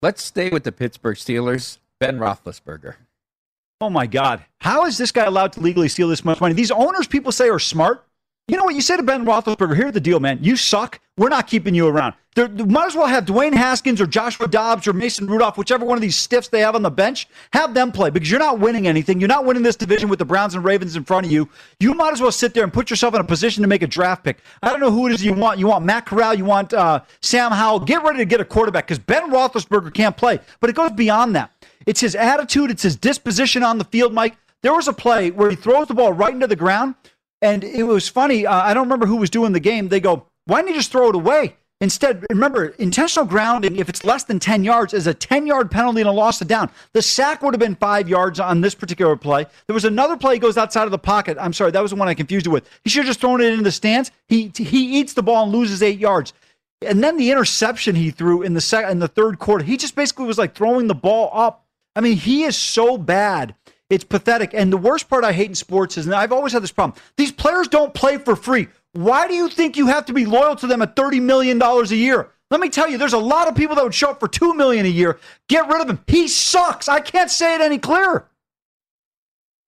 Let's 0.00 0.22
stay 0.22 0.50
with 0.50 0.62
the 0.62 0.72
Pittsburgh 0.72 1.16
Steelers. 1.16 1.78
Ben 1.98 2.18
Roethlisberger. 2.18 2.96
Oh, 3.80 3.90
my 3.90 4.06
God. 4.06 4.44
How 4.60 4.86
is 4.86 4.96
this 4.96 5.10
guy 5.10 5.24
allowed 5.24 5.52
to 5.54 5.60
legally 5.60 5.88
steal 5.88 6.08
this 6.08 6.24
much 6.24 6.40
money? 6.40 6.54
These 6.54 6.70
owners, 6.70 7.08
people 7.08 7.32
say, 7.32 7.48
are 7.48 7.58
smart. 7.58 8.04
You 8.48 8.56
know 8.56 8.62
what? 8.62 8.76
You 8.76 8.80
say 8.80 8.96
to 8.96 9.02
Ben 9.02 9.26
Roethlisberger, 9.26 9.74
here's 9.74 9.92
the 9.92 10.00
deal, 10.00 10.20
man. 10.20 10.38
You 10.40 10.54
suck. 10.54 11.00
We're 11.16 11.30
not 11.30 11.48
keeping 11.48 11.74
you 11.74 11.88
around. 11.88 12.14
They 12.36 12.46
might 12.46 12.86
as 12.86 12.94
well 12.94 13.08
have 13.08 13.24
Dwayne 13.24 13.54
Haskins 13.54 14.00
or 14.00 14.06
Joshua 14.06 14.46
Dobbs 14.46 14.86
or 14.86 14.92
Mason 14.92 15.26
Rudolph, 15.26 15.58
whichever 15.58 15.84
one 15.84 15.98
of 15.98 16.02
these 16.02 16.14
stiffs 16.14 16.46
they 16.46 16.60
have 16.60 16.76
on 16.76 16.82
the 16.82 16.90
bench, 16.90 17.26
have 17.52 17.74
them 17.74 17.90
play 17.90 18.10
because 18.10 18.30
you're 18.30 18.38
not 18.38 18.60
winning 18.60 18.86
anything. 18.86 19.18
You're 19.18 19.26
not 19.26 19.46
winning 19.46 19.64
this 19.64 19.74
division 19.74 20.08
with 20.08 20.20
the 20.20 20.24
Browns 20.24 20.54
and 20.54 20.62
Ravens 20.62 20.94
in 20.94 21.02
front 21.02 21.26
of 21.26 21.32
you. 21.32 21.48
You 21.80 21.94
might 21.94 22.12
as 22.12 22.20
well 22.20 22.30
sit 22.30 22.54
there 22.54 22.62
and 22.62 22.72
put 22.72 22.88
yourself 22.88 23.14
in 23.14 23.20
a 23.20 23.24
position 23.24 23.62
to 23.62 23.68
make 23.68 23.82
a 23.82 23.86
draft 23.88 24.22
pick. 24.22 24.38
I 24.62 24.70
don't 24.70 24.80
know 24.80 24.92
who 24.92 25.08
it 25.08 25.14
is 25.14 25.24
you 25.24 25.32
want. 25.32 25.58
You 25.58 25.66
want 25.66 25.84
Matt 25.84 26.06
Corral. 26.06 26.34
You 26.34 26.44
want 26.44 26.72
uh, 26.72 27.00
Sam 27.22 27.50
Howell. 27.50 27.80
Get 27.80 28.04
ready 28.04 28.18
to 28.18 28.26
get 28.26 28.40
a 28.40 28.44
quarterback 28.44 28.86
because 28.86 29.00
Ben 29.00 29.28
Roethlisberger 29.32 29.92
can't 29.92 30.16
play. 30.16 30.38
But 30.60 30.70
it 30.70 30.76
goes 30.76 30.92
beyond 30.92 31.34
that. 31.34 31.50
It's 31.86 32.00
his 32.00 32.14
attitude. 32.14 32.70
It's 32.70 32.82
his 32.82 32.94
disposition 32.94 33.64
on 33.64 33.78
the 33.78 33.84
field, 33.84 34.12
Mike. 34.12 34.36
There 34.62 34.74
was 34.74 34.88
a 34.88 34.92
play 34.92 35.30
where 35.30 35.50
he 35.50 35.56
throws 35.56 35.88
the 35.88 35.94
ball 35.94 36.12
right 36.12 36.32
into 36.32 36.46
the 36.46 36.56
ground 36.56 36.96
and 37.42 37.64
it 37.64 37.84
was 37.84 38.08
funny. 38.08 38.46
Uh, 38.46 38.54
I 38.54 38.74
don't 38.74 38.84
remember 38.84 39.06
who 39.06 39.16
was 39.16 39.30
doing 39.30 39.52
the 39.52 39.60
game. 39.60 39.88
They 39.88 40.00
go, 40.00 40.26
why 40.46 40.60
didn't 40.60 40.74
you 40.74 40.80
just 40.80 40.92
throw 40.92 41.08
it 41.08 41.14
away? 41.14 41.56
Instead, 41.82 42.24
remember, 42.30 42.68
intentional 42.78 43.26
grounding, 43.26 43.76
if 43.76 43.90
it's 43.90 44.02
less 44.02 44.24
than 44.24 44.38
10 44.38 44.64
yards, 44.64 44.94
is 44.94 45.06
a 45.06 45.12
10 45.12 45.46
yard 45.46 45.70
penalty 45.70 46.00
and 46.00 46.08
a 46.08 46.12
loss 46.12 46.40
of 46.40 46.48
down. 46.48 46.70
The 46.94 47.02
sack 47.02 47.42
would 47.42 47.52
have 47.52 47.60
been 47.60 47.74
five 47.74 48.08
yards 48.08 48.40
on 48.40 48.62
this 48.62 48.74
particular 48.74 49.14
play. 49.14 49.44
There 49.66 49.74
was 49.74 49.84
another 49.84 50.16
play 50.16 50.38
goes 50.38 50.56
outside 50.56 50.84
of 50.84 50.90
the 50.90 50.98
pocket. 50.98 51.36
I'm 51.38 51.52
sorry, 51.52 51.72
that 51.72 51.82
was 51.82 51.90
the 51.90 51.96
one 51.96 52.08
I 52.08 52.14
confused 52.14 52.46
it 52.46 52.50
with. 52.50 52.66
He 52.82 52.88
should 52.88 53.00
have 53.00 53.08
just 53.08 53.20
thrown 53.20 53.42
it 53.42 53.52
in 53.52 53.62
the 53.62 53.70
stands. 53.70 54.10
He, 54.26 54.50
he 54.56 54.98
eats 54.98 55.12
the 55.12 55.22
ball 55.22 55.44
and 55.44 55.52
loses 55.52 55.82
eight 55.82 55.98
yards. 55.98 56.32
And 56.80 57.04
then 57.04 57.18
the 57.18 57.30
interception 57.30 57.94
he 57.94 58.10
threw 58.10 58.40
in 58.40 58.54
the 58.54 58.60
second 58.62 58.92
in 58.92 58.98
the 58.98 59.08
third 59.08 59.38
quarter, 59.38 59.64
he 59.64 59.76
just 59.76 59.94
basically 59.94 60.26
was 60.26 60.38
like 60.38 60.54
throwing 60.54 60.86
the 60.86 60.94
ball 60.94 61.30
up. 61.34 61.66
I 61.94 62.00
mean, 62.00 62.16
he 62.16 62.44
is 62.44 62.56
so 62.56 62.96
bad 62.96 63.54
it's 63.90 64.04
pathetic. 64.04 64.52
And 64.54 64.72
the 64.72 64.76
worst 64.76 65.08
part 65.08 65.24
I 65.24 65.32
hate 65.32 65.48
in 65.48 65.54
sports 65.54 65.96
is, 65.96 66.06
and 66.06 66.14
I've 66.14 66.32
always 66.32 66.52
had 66.52 66.62
this 66.62 66.72
problem, 66.72 66.98
these 67.16 67.32
players 67.32 67.68
don't 67.68 67.94
play 67.94 68.18
for 68.18 68.36
free. 68.36 68.68
Why 68.92 69.28
do 69.28 69.34
you 69.34 69.48
think 69.48 69.76
you 69.76 69.86
have 69.88 70.06
to 70.06 70.12
be 70.12 70.26
loyal 70.26 70.56
to 70.56 70.66
them 70.66 70.82
at 70.82 70.96
$30 70.96 71.20
million 71.22 71.60
a 71.60 71.84
year? 71.84 72.30
Let 72.50 72.60
me 72.60 72.68
tell 72.68 72.88
you, 72.88 72.96
there's 72.96 73.12
a 73.12 73.18
lot 73.18 73.48
of 73.48 73.56
people 73.56 73.76
that 73.76 73.84
would 73.84 73.94
show 73.94 74.10
up 74.10 74.20
for 74.20 74.28
2 74.28 74.54
million 74.54 74.86
a 74.86 74.90
year. 74.90 75.18
Get 75.48 75.68
rid 75.68 75.80
of 75.80 75.90
him. 75.90 75.98
He 76.06 76.28
sucks. 76.28 76.88
I 76.88 77.00
can't 77.00 77.30
say 77.30 77.54
it 77.54 77.60
any 77.60 77.78
clearer. 77.78 78.28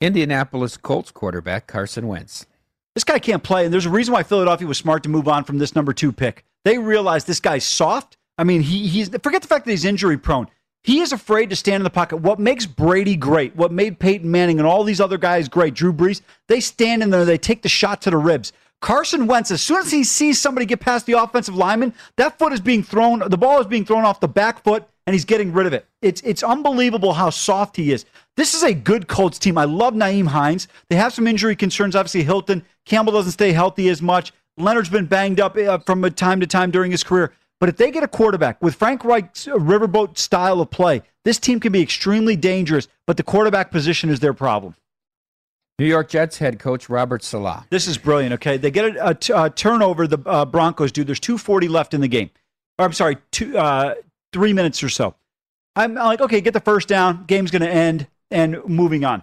Indianapolis 0.01 0.77
Colts 0.77 1.11
quarterback 1.11 1.67
Carson 1.67 2.07
Wentz. 2.07 2.47
This 2.95 3.05
guy 3.05 3.19
can't 3.19 3.43
play, 3.43 3.65
and 3.65 3.73
there's 3.73 3.87
a 3.87 3.91
reason 3.91 4.15
why 4.15 4.23
Philadelphia 4.23 4.67
was 4.67 4.79
smart 4.79 5.03
to 5.05 5.09
move 5.09 5.29
on 5.29 5.45
from 5.45 5.59
this 5.59 5.75
number 5.75 5.93
two 5.93 6.13
pick. 6.13 6.45
They 6.65 6.79
realized 6.79 7.27
this 7.27 7.41
guy's 7.41 7.65
soft. 7.65 8.17
I 8.37 8.45
mean, 8.45 8.61
he, 8.63 8.87
he's 8.87 9.09
forget 9.23 9.43
the 9.43 9.49
fact 9.49 9.65
that 9.65 9.71
he's 9.73 9.85
injury 9.85 10.19
prone. 10.19 10.49
He 10.89 11.01
is 11.01 11.13
afraid 11.13 11.51
to 11.51 11.57
stand 11.57 11.83
in 11.83 11.85
the 11.85 11.91
pocket. 11.91 12.17
What 12.17 12.39
makes 12.39 12.65
Brady 12.65 13.15
great, 13.15 13.55
what 13.55 13.71
made 13.71 13.99
Peyton 13.99 14.31
Manning 14.31 14.59
and 14.59 14.67
all 14.67 14.85
these 14.85 15.03
other 15.03 15.19
guys 15.19 15.47
great, 15.47 15.75
Drew 15.75 15.93
Brees, 15.93 16.23
they 16.47 16.61
stand 16.61 17.03
in 17.03 17.11
there, 17.11 17.27
they 17.27 17.37
take 17.37 17.61
the 17.61 17.69
shot 17.69 18.01
to 18.01 18.11
the 18.11 18.17
ribs. 18.17 18.55
Carson 18.81 19.27
Wentz, 19.27 19.51
as 19.51 19.61
soon 19.61 19.81
as 19.81 19.91
he 19.91 20.03
sees 20.03 20.41
somebody 20.41 20.65
get 20.65 20.81
past 20.81 21.05
the 21.05 21.13
offensive 21.13 21.55
lineman, 21.55 21.93
that 22.17 22.39
foot 22.39 22.55
is 22.55 22.61
being 22.63 22.83
thrown, 22.83 23.19
the 23.19 23.37
ball 23.37 23.61
is 23.61 23.67
being 23.67 23.85
thrown 23.85 24.07
off 24.07 24.19
the 24.21 24.29
back 24.29 24.65
foot, 24.65 24.89
and 25.07 25.13
he's 25.13 25.27
getting 25.27 25.53
rid 25.53 25.67
of 25.67 25.75
it. 25.75 25.87
It's 26.01 26.23
it's 26.23 26.43
unbelievable 26.43 27.13
how 27.13 27.29
soft 27.29 27.77
he 27.77 27.93
is. 27.93 28.07
This 28.39 28.55
is 28.55 28.63
a 28.63 28.73
good 28.73 29.09
Colts 29.09 29.39
team. 29.39 29.59
I 29.59 29.65
love 29.67 29.93
Nyheim 29.93 30.29
Hines. 30.29 30.69
They 30.89 30.97
have 30.97 31.13
some 31.13 31.27
injury 31.27 31.55
concerns. 31.55 31.97
Obviously, 31.97 32.23
Hilton 32.23 32.65
Campbell 32.87 33.13
doesn't 33.13 33.33
stay 33.33 33.53
healthy 33.53 33.91
as 33.91 34.01
much. 34.01 34.33
Leonard's 34.57 34.89
been 34.89 35.05
banged 35.05 35.39
up 35.39 35.55
uh, 35.59 35.77
from 35.81 36.03
time 36.13 36.41
to 36.41 36.47
time 36.47 36.71
during 36.71 36.91
his 36.91 37.05
career. 37.05 37.35
But 37.61 37.69
if 37.69 37.77
they 37.77 37.91
get 37.91 38.03
a 38.03 38.09
quarterback 38.09 38.63
with 38.63 38.77
Frank 38.77 39.05
Reich's 39.05 39.47
riverboat 39.47 40.17
style 40.17 40.61
of 40.61 40.71
play, 40.71 41.03
this 41.25 41.39
team 41.39 41.59
can 41.59 41.73
be 41.73 41.83
extremely 41.83 42.37
dangerous, 42.37 42.89
but 43.07 43.17
the 43.17 43.23
quarterback 43.23 43.71
position 43.71 44.11
is 44.11 44.21
their 44.21 44.33
problem. 44.33 44.75
New 45.79 45.87
York 45.87 46.09
Jets 46.09 46.39
head 46.39 46.59
coach 46.59 46.89
Robert 46.89 47.23
Saleh. 47.23 47.65
This 47.71 47.87
is 47.87 47.99
brilliant. 47.99 48.35
Okay, 48.35 48.57
they 48.57 48.71
get 48.71 48.97
a, 48.97 49.09
a, 49.09 49.15
t- 49.15 49.33
a 49.35 49.49
turnover. 49.49 50.07
The 50.07 50.19
uh, 50.27 50.45
Broncos 50.45 50.91
do. 50.91 51.05
There's 51.05 51.21
2:40 51.21 51.69
left 51.69 51.95
in 51.95 52.01
the 52.01 52.09
game. 52.09 52.31
Or 52.79 52.85
I'm 52.85 52.93
sorry, 52.93 53.19
two, 53.31 53.57
uh, 53.57 53.95
three 54.33 54.53
minutes 54.53 54.83
or 54.83 54.89
so. 54.89 55.15
I'm 55.77 55.95
like, 55.95 56.21
okay, 56.21 56.41
get 56.41 56.55
the 56.55 56.61
first 56.61 56.89
down. 56.89 57.25
Game's 57.27 57.53
going 57.53 57.63
to 57.63 57.71
end, 57.71 58.09
and 58.31 58.65
moving 58.67 59.05
on. 59.05 59.23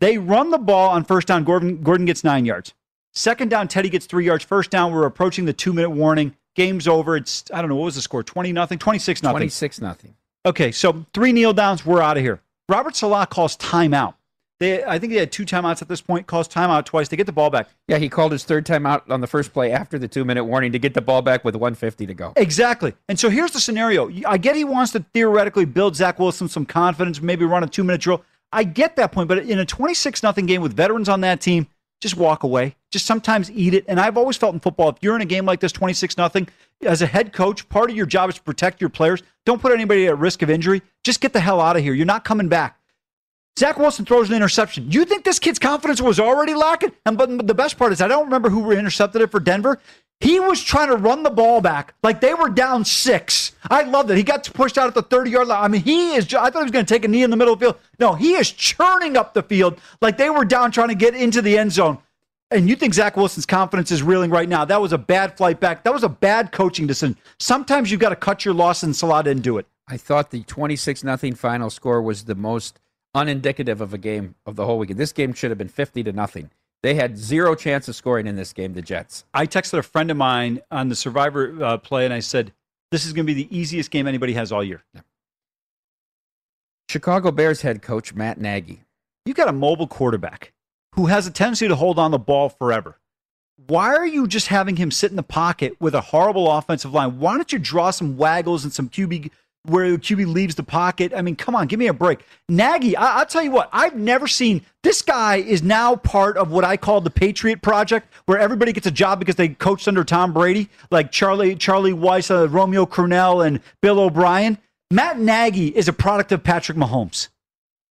They 0.00 0.18
run 0.18 0.50
the 0.50 0.58
ball 0.58 0.90
on 0.90 1.04
first 1.04 1.28
down. 1.28 1.44
Gordon, 1.44 1.82
Gordon 1.82 2.06
gets 2.06 2.24
nine 2.24 2.44
yards. 2.44 2.74
Second 3.12 3.48
down, 3.48 3.68
Teddy 3.68 3.88
gets 3.88 4.06
three 4.06 4.26
yards. 4.26 4.44
First 4.44 4.70
down, 4.70 4.92
we're 4.92 5.06
approaching 5.06 5.44
the 5.44 5.52
two 5.52 5.72
minute 5.72 5.90
warning. 5.90 6.34
Game's 6.54 6.88
over. 6.88 7.16
It's, 7.16 7.44
I 7.52 7.60
don't 7.60 7.68
know, 7.68 7.76
what 7.76 7.86
was 7.86 7.96
the 7.96 8.02
score? 8.02 8.22
20 8.22 8.52
nothing? 8.52 8.78
26 8.78 9.22
nothing. 9.22 9.38
26 9.38 9.80
nothing. 9.80 10.14
Okay, 10.46 10.72
so 10.72 11.06
three 11.14 11.32
kneel 11.32 11.52
downs. 11.52 11.84
We're 11.86 12.02
out 12.02 12.16
of 12.16 12.22
here. 12.22 12.40
Robert 12.68 12.96
Saleh 12.96 13.28
calls 13.28 13.56
timeout. 13.56 14.14
They, 14.60 14.84
I 14.84 14.98
think 14.98 15.12
they 15.12 15.18
had 15.18 15.32
two 15.32 15.44
timeouts 15.44 15.82
at 15.82 15.88
this 15.88 16.00
point. 16.00 16.26
Calls 16.26 16.48
timeout 16.48 16.84
twice. 16.84 17.08
They 17.08 17.16
get 17.16 17.26
the 17.26 17.32
ball 17.32 17.50
back. 17.50 17.68
Yeah, 17.88 17.98
he 17.98 18.08
called 18.08 18.30
his 18.30 18.44
third 18.44 18.64
timeout 18.64 19.10
on 19.10 19.20
the 19.20 19.26
first 19.26 19.52
play 19.52 19.72
after 19.72 19.98
the 19.98 20.06
two 20.06 20.24
minute 20.24 20.44
warning 20.44 20.70
to 20.72 20.78
get 20.78 20.94
the 20.94 21.00
ball 21.00 21.22
back 21.22 21.44
with 21.44 21.56
150 21.56 22.06
to 22.06 22.14
go. 22.14 22.32
Exactly. 22.36 22.94
And 23.08 23.18
so 23.18 23.30
here's 23.30 23.50
the 23.50 23.60
scenario. 23.60 24.10
I 24.26 24.38
get 24.38 24.54
he 24.54 24.64
wants 24.64 24.92
to 24.92 25.04
theoretically 25.12 25.64
build 25.64 25.96
Zach 25.96 26.18
Wilson 26.18 26.48
some 26.48 26.66
confidence, 26.66 27.20
maybe 27.20 27.44
run 27.44 27.64
a 27.64 27.66
two 27.66 27.82
minute 27.82 28.00
drill. 28.00 28.22
I 28.52 28.62
get 28.62 28.94
that 28.96 29.10
point, 29.10 29.28
but 29.28 29.38
in 29.38 29.58
a 29.58 29.66
26 29.66 30.22
nothing 30.22 30.46
game 30.46 30.62
with 30.62 30.74
veterans 30.74 31.08
on 31.08 31.22
that 31.22 31.40
team, 31.40 31.66
just 32.04 32.16
walk 32.16 32.42
away. 32.42 32.76
Just 32.92 33.06
sometimes 33.06 33.50
eat 33.50 33.74
it. 33.74 33.84
And 33.88 33.98
I've 33.98 34.16
always 34.16 34.36
felt 34.36 34.54
in 34.54 34.60
football, 34.60 34.90
if 34.90 34.96
you're 35.00 35.16
in 35.16 35.22
a 35.22 35.26
game 35.26 35.46
like 35.46 35.60
this, 35.60 35.72
26 35.72 36.16
nothing, 36.16 36.46
as 36.82 37.00
a 37.02 37.06
head 37.06 37.32
coach, 37.32 37.68
part 37.68 37.90
of 37.90 37.96
your 37.96 38.06
job 38.06 38.28
is 38.28 38.36
to 38.36 38.42
protect 38.42 38.80
your 38.80 38.90
players. 38.90 39.22
Don't 39.46 39.60
put 39.60 39.72
anybody 39.72 40.06
at 40.06 40.18
risk 40.18 40.42
of 40.42 40.50
injury. 40.50 40.82
Just 41.02 41.20
get 41.20 41.32
the 41.32 41.40
hell 41.40 41.60
out 41.60 41.76
of 41.76 41.82
here. 41.82 41.94
You're 41.94 42.06
not 42.06 42.22
coming 42.24 42.48
back. 42.48 42.78
Zach 43.58 43.78
Wilson 43.78 44.04
throws 44.04 44.28
an 44.28 44.36
interception. 44.36 44.90
You 44.90 45.04
think 45.04 45.24
this 45.24 45.38
kid's 45.38 45.58
confidence 45.58 46.02
was 46.02 46.20
already 46.20 46.54
lacking? 46.54 46.92
And 47.06 47.16
but 47.16 47.46
the 47.46 47.54
best 47.54 47.78
part 47.78 47.92
is 47.92 48.02
I 48.02 48.08
don't 48.08 48.24
remember 48.24 48.50
who 48.50 48.70
intercepted 48.72 49.22
it 49.22 49.30
for 49.30 49.40
Denver. 49.40 49.80
He 50.20 50.40
was 50.40 50.62
trying 50.62 50.88
to 50.88 50.96
run 50.96 51.22
the 51.22 51.30
ball 51.30 51.60
back 51.60 51.94
like 52.02 52.20
they 52.20 52.32
were 52.34 52.48
down 52.48 52.84
six. 52.84 53.52
I 53.70 53.82
love 53.82 54.08
that. 54.08 54.16
He 54.16 54.22
got 54.22 54.50
pushed 54.54 54.78
out 54.78 54.88
at 54.88 54.94
the 54.94 55.02
30 55.02 55.30
yard 55.30 55.48
line. 55.48 55.62
I 55.64 55.68
mean, 55.68 55.82
he 55.82 56.14
is, 56.14 56.32
I 56.32 56.50
thought 56.50 56.60
he 56.60 56.62
was 56.64 56.70
going 56.70 56.86
to 56.86 56.94
take 56.94 57.04
a 57.04 57.08
knee 57.08 57.22
in 57.22 57.30
the 57.30 57.36
middle 57.36 57.54
of 57.54 57.60
the 57.60 57.66
field. 57.66 57.76
No, 57.98 58.14
he 58.14 58.34
is 58.34 58.50
churning 58.50 59.16
up 59.16 59.34
the 59.34 59.42
field 59.42 59.78
like 60.00 60.16
they 60.16 60.30
were 60.30 60.44
down 60.44 60.70
trying 60.70 60.88
to 60.88 60.94
get 60.94 61.14
into 61.14 61.42
the 61.42 61.58
end 61.58 61.72
zone. 61.72 61.98
And 62.50 62.68
you 62.68 62.76
think 62.76 62.94
Zach 62.94 63.16
Wilson's 63.16 63.46
confidence 63.46 63.90
is 63.90 64.02
reeling 64.02 64.30
right 64.30 64.48
now. 64.48 64.64
That 64.64 64.80
was 64.80 64.92
a 64.92 64.98
bad 64.98 65.36
flight 65.36 65.58
back. 65.60 65.82
That 65.82 65.92
was 65.92 66.04
a 66.04 66.08
bad 66.08 66.52
coaching 66.52 66.86
decision. 66.86 67.16
Sometimes 67.38 67.90
you've 67.90 68.00
got 68.00 68.10
to 68.10 68.16
cut 68.16 68.44
your 68.44 68.54
loss, 68.54 68.82
and 68.82 68.94
Saleh 68.94 69.24
didn't 69.24 69.42
do 69.42 69.58
it. 69.58 69.66
I 69.88 69.96
thought 69.96 70.30
the 70.30 70.42
26 70.44 71.02
nothing 71.02 71.34
final 71.34 71.68
score 71.68 72.00
was 72.00 72.24
the 72.24 72.34
most 72.34 72.78
unindicative 73.14 73.80
of 73.80 73.92
a 73.92 73.98
game 73.98 74.34
of 74.46 74.56
the 74.56 74.66
whole 74.66 74.78
weekend. 74.78 75.00
This 75.00 75.12
game 75.12 75.32
should 75.32 75.50
have 75.50 75.58
been 75.58 75.68
50 75.68 76.02
to 76.04 76.12
nothing. 76.12 76.50
They 76.84 76.96
had 76.96 77.16
zero 77.16 77.54
chance 77.54 77.88
of 77.88 77.96
scoring 77.96 78.26
in 78.26 78.36
this 78.36 78.52
game, 78.52 78.74
the 78.74 78.82
Jets. 78.82 79.24
I 79.32 79.46
texted 79.46 79.78
a 79.78 79.82
friend 79.82 80.10
of 80.10 80.18
mine 80.18 80.60
on 80.70 80.90
the 80.90 80.94
Survivor 80.94 81.64
uh, 81.64 81.78
play, 81.78 82.04
and 82.04 82.12
I 82.12 82.20
said, 82.20 82.52
This 82.90 83.06
is 83.06 83.14
going 83.14 83.26
to 83.26 83.34
be 83.34 83.42
the 83.42 83.58
easiest 83.58 83.90
game 83.90 84.06
anybody 84.06 84.34
has 84.34 84.52
all 84.52 84.62
year. 84.62 84.84
Yeah. 84.92 85.00
Chicago 86.90 87.30
Bears 87.30 87.62
head 87.62 87.80
coach 87.80 88.12
Matt 88.12 88.38
Nagy. 88.38 88.82
You 89.24 89.32
got 89.32 89.48
a 89.48 89.52
mobile 89.52 89.86
quarterback 89.86 90.52
who 90.94 91.06
has 91.06 91.26
a 91.26 91.30
tendency 91.30 91.68
to 91.68 91.74
hold 91.74 91.98
on 91.98 92.10
the 92.10 92.18
ball 92.18 92.50
forever. 92.50 92.98
Why 93.66 93.96
are 93.96 94.06
you 94.06 94.26
just 94.26 94.48
having 94.48 94.76
him 94.76 94.90
sit 94.90 95.10
in 95.10 95.16
the 95.16 95.22
pocket 95.22 95.80
with 95.80 95.94
a 95.94 96.02
horrible 96.02 96.52
offensive 96.52 96.92
line? 96.92 97.18
Why 97.18 97.36
don't 97.36 97.50
you 97.50 97.58
draw 97.58 97.92
some 97.92 98.18
waggles 98.18 98.62
and 98.62 98.74
some 98.74 98.90
QB 98.90 99.30
where 99.66 99.90
the 99.90 99.98
QB 99.98 100.32
leaves 100.32 100.54
the 100.54 100.62
pocket. 100.62 101.12
I 101.14 101.22
mean, 101.22 101.36
come 101.36 101.56
on, 101.56 101.66
give 101.66 101.78
me 101.78 101.86
a 101.86 101.94
break. 101.94 102.20
Nagy, 102.48 102.96
I, 102.96 103.18
will 103.18 103.26
tell 103.26 103.42
you 103.42 103.50
what, 103.50 103.68
I've 103.72 103.96
never 103.96 104.26
seen 104.26 104.64
this 104.82 105.02
guy 105.02 105.36
is 105.36 105.62
now 105.62 105.96
part 105.96 106.36
of 106.36 106.50
what 106.50 106.64
I 106.64 106.76
call 106.76 107.00
the 107.00 107.10
Patriot 107.10 107.62
Project, 107.62 108.12
where 108.26 108.38
everybody 108.38 108.72
gets 108.72 108.86
a 108.86 108.90
job 108.90 109.18
because 109.18 109.36
they 109.36 109.48
coached 109.48 109.88
under 109.88 110.04
Tom 110.04 110.32
Brady, 110.32 110.68
like 110.90 111.10
Charlie 111.10 111.56
Charlie 111.56 111.92
Weis, 111.92 112.30
uh, 112.30 112.48
Romeo 112.48 112.84
Crennel, 112.84 113.46
and 113.46 113.60
Bill 113.80 113.98
O'Brien. 113.98 114.58
Matt 114.90 115.18
Nagy 115.18 115.68
is 115.68 115.88
a 115.88 115.92
product 115.92 116.30
of 116.32 116.44
Patrick 116.44 116.76
Mahomes. 116.76 117.28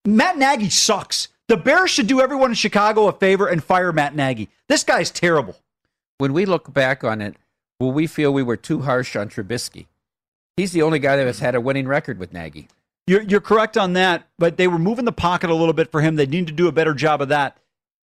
Matt 0.06 0.38
Nagy 0.38 0.70
sucks. 0.70 1.30
The 1.48 1.58
Bears 1.58 1.90
should 1.90 2.08
do 2.08 2.22
everyone 2.22 2.52
in 2.52 2.56
Chicago 2.56 3.08
a 3.08 3.14
favor 3.14 3.48
and 3.48 3.64
fire 3.64 3.92
Matt 3.92 4.16
Nagy. 4.16 4.50
This 4.68 4.84
guy's 4.84 5.12
terrible. 5.12 5.56
When 6.18 6.34
we 6.34 6.46
look 6.46 6.74
back 6.74 7.04
on 7.04 7.22
it, 7.22 7.36
will 7.80 7.92
we 7.92 8.08
feel 8.08 8.34
we 8.34 8.44
were 8.44 8.58
too 8.58 8.82
harsh 8.82 9.16
on 9.16 9.30
Trubisky? 9.30 9.88
He's 10.58 10.72
the 10.72 10.82
only 10.82 11.00
guy 11.00 11.16
that 11.16 11.26
has 11.26 11.40
had 11.40 11.56
a 11.56 11.62
winning 11.62 11.88
record 11.88 12.20
with 12.20 12.34
Nagy. 12.34 12.68
You're, 13.08 13.24
you're 13.24 13.42
correct 13.42 13.78
on 13.78 13.94
that, 13.94 14.28
but 14.38 14.58
they 14.58 14.68
were 14.68 14.80
moving 14.80 15.06
the 15.06 15.12
pocket 15.12 15.50
a 15.50 15.56
little 15.56 15.74
bit 15.74 15.92
for 15.92 16.02
him. 16.02 16.16
They 16.16 16.26
need 16.26 16.48
to 16.48 16.54
do 16.54 16.68
a 16.68 16.72
better 16.72 16.94
job 16.94 17.22
of 17.22 17.30
that. 17.30 17.58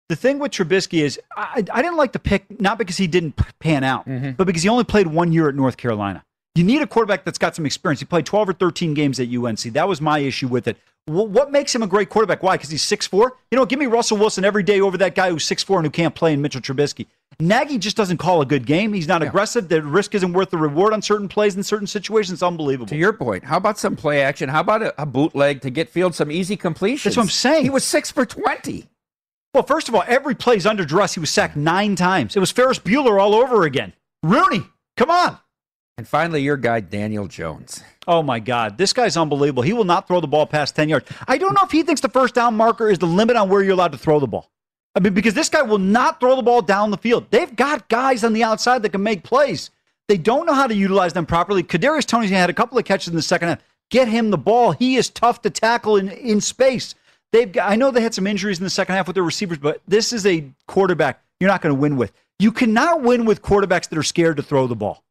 The 0.09 0.17
thing 0.17 0.39
with 0.39 0.53
Trubisky 0.53 1.03
is, 1.03 1.21
I, 1.37 1.65
I 1.71 1.83
didn't 1.83 1.97
like 1.97 2.13
the 2.13 2.19
pick, 2.19 2.61
not 2.61 2.79
because 2.79 2.97
he 2.97 3.07
didn't 3.07 3.39
pan 3.59 3.85
out, 3.85 4.09
mm-hmm. 4.09 4.33
but 4.33 4.47
because 4.47 4.63
he 4.63 4.69
only 4.69 4.85
played 4.85 5.07
one 5.07 5.33
year 5.33 5.49
at 5.49 5.55
North 5.55 5.77
Carolina. 5.77 6.25
You 6.55 6.65
need 6.65 6.81
a 6.81 6.87
quarterback 6.87 7.25
that's 7.25 7.39
got 7.39 7.55
some 7.55 7.67
experience. 7.67 8.01
He 8.01 8.07
played 8.07 8.25
12 8.25 8.49
or 8.49 8.53
13 8.55 8.95
games 8.95 9.21
at 9.21 9.29
UNC. 9.29 9.61
That 9.75 9.87
was 9.87 10.01
my 10.01 10.19
issue 10.19 10.49
with 10.49 10.67
it. 10.67 10.79
What 11.05 11.53
makes 11.53 11.75
him 11.75 11.83
a 11.83 11.87
great 11.87 12.09
quarterback? 12.09 12.43
Why? 12.43 12.57
Because 12.57 12.71
he's 12.71 12.85
6'4? 12.85 13.31
You 13.51 13.57
know, 13.57 13.65
give 13.65 13.79
me 13.79 13.87
Russell 13.87 14.19
Wilson 14.19 14.45
every 14.45 14.63
day 14.63 14.81
over 14.81 14.99
that 14.99 15.15
guy 15.15 15.31
who's 15.31 15.47
6'4 15.47 15.77
and 15.77 15.87
who 15.87 15.91
can't 15.91 16.15
play 16.15 16.33
in 16.33 16.43
Mitchell 16.43 16.61
Trubisky. 16.61 17.07
Nagy 17.41 17.79
just 17.79 17.97
doesn't 17.97 18.17
call 18.17 18.43
a 18.43 18.47
good 18.47 18.67
game. 18.67 18.93
He's 18.93 19.07
not 19.07 19.23
yeah. 19.23 19.29
aggressive. 19.29 19.69
The 19.69 19.81
risk 19.81 20.17
isn't 20.17 20.33
worth 20.33 20.51
the 20.51 20.57
reward 20.57 20.93
on 20.93 21.01
certain 21.01 21.29
plays 21.29 21.55
in 21.55 21.63
certain 21.63 21.87
situations. 21.87 22.33
It's 22.35 22.43
unbelievable. 22.43 22.89
To 22.89 22.97
your 22.97 23.13
point, 23.13 23.45
how 23.45 23.59
about 23.59 23.79
some 23.79 23.95
play 23.95 24.23
action? 24.23 24.49
How 24.49 24.61
about 24.61 24.83
a, 24.83 25.03
a 25.03 25.07
bootleg 25.07 25.61
to 25.61 25.71
get 25.71 25.89
field 25.89 26.17
some 26.17 26.33
easy 26.33 26.57
completions? 26.57 27.05
That's 27.05 27.17
what 27.17 27.23
I'm 27.25 27.31
saying. 27.31 27.63
He 27.63 27.71
was 27.71 27.85
6 27.85 28.11
for 28.11 28.27
20. 28.27 28.89
Well, 29.55 29.63
first 29.63 29.89
of 29.89 29.95
all, 29.95 30.03
every 30.09 30.35
play's 30.35 30.67
under 30.67 30.85
duress. 30.85 31.15
He 31.15 31.21
was 31.21 31.31
sacked 31.31 31.55
nine 31.55 31.95
times. 31.95 32.35
It 32.35 32.41
was 32.41 32.51
Ferris 32.51 32.81
Bueller 32.81 33.21
all 33.21 33.35
over 33.37 33.63
again. 33.63 33.93
Rooney, 34.25 34.63
come 34.97 35.11
on. 35.11 35.39
And 35.97 36.09
finally, 36.09 36.43
your 36.43 36.57
guy, 36.57 36.81
Daniel 36.81 37.29
Jones. 37.29 37.85
Oh, 38.09 38.23
my 38.23 38.41
God. 38.41 38.79
This 38.79 38.93
guy's 38.93 39.17
unbelievable. 39.17 39.63
He 39.63 39.73
will 39.73 39.85
not 39.85 40.09
throw 40.09 40.21
the 40.21 40.27
ball 40.27 40.47
past 40.47 40.75
10 40.75 40.89
yards. 40.89 41.09
I 41.29 41.39
don't 41.39 41.55
know 41.55 41.65
if 41.65 41.71
he 41.71 41.85
thinks 41.85 42.01
the 42.01 42.09
first 42.09 42.35
down 42.35 42.57
marker 42.57 42.91
is 42.91 42.99
the 42.99 43.07
limit 43.07 43.37
on 43.37 43.49
where 43.49 43.63
you're 43.63 43.75
allowed 43.75 43.93
to 43.93 43.99
throw 43.99 44.19
the 44.19 44.27
ball. 44.27 44.51
I 44.99 45.01
mean, 45.01 45.15
because 45.15 45.35
this 45.35 45.49
guy 45.49 45.63
will 45.63 45.79
not 45.79 46.19
throw 46.19 46.35
the 46.35 46.43
ball 46.43 46.61
down 46.61 46.91
the 46.91 46.99
field. 46.99 47.29
They've 47.31 47.55
got 47.55 47.89
guys 47.89 48.25
on 48.25 48.33
the 48.33 48.43
outside 48.43 48.83
that 48.83 48.89
can 48.89 49.01
make 49.01 49.23
plays. 49.23 49.71
They 50.09 50.17
don't 50.17 50.45
know 50.45 50.55
how 50.55 50.67
to 50.67 50.75
utilize 50.75 51.13
them 51.13 51.25
properly. 51.25 51.63
Kadarius 51.63 52.05
Toney's 52.05 52.31
had 52.31 52.51
a 52.51 52.53
couple 52.53 52.77
of 52.77 52.85
catches 52.85 53.07
in 53.07 53.15
the 53.15 53.23
second 53.23 53.47
half. 53.47 53.61
Get 53.91 54.09
him 54.09 54.33
the 54.33 54.37
ball. 54.37 54.73
He 54.73 54.97
is 54.97 55.09
tough 55.09 55.41
to 55.43 55.51
tackle 55.51 55.99
in, 55.99 56.09
in 56.09 56.41
space. 56.41 56.97
They've 57.31 57.53
got, 57.53 57.71
I 57.71 57.77
know 57.77 57.93
they 57.93 58.01
had 58.01 58.13
some 58.13 58.27
injuries 58.27 58.59
in 58.59 58.65
the 58.65 58.71
second 58.71 58.97
half 58.97 59.07
with 59.07 59.15
their 59.15 59.23
receivers, 59.23 59.59
but 59.59 59.81
this 59.87 60.13
is 60.13 60.27
a 60.27 60.51
quarterback 60.67 61.23
you're 61.39 61.49
not 61.49 61.63
going 61.63 61.77
to 61.77 61.81
win 61.81 61.97
with. 61.97 62.13
You 62.41 62.51
cannot 62.51 63.01
win 63.01 63.25
with 63.25 63.41
quarterbacks 63.41 63.89
that 63.91 63.99
are 63.99 64.03
scared 64.03 64.37
to 64.39 64.43
throw 64.43 64.67
the 64.67 64.75
ball. 64.75 65.05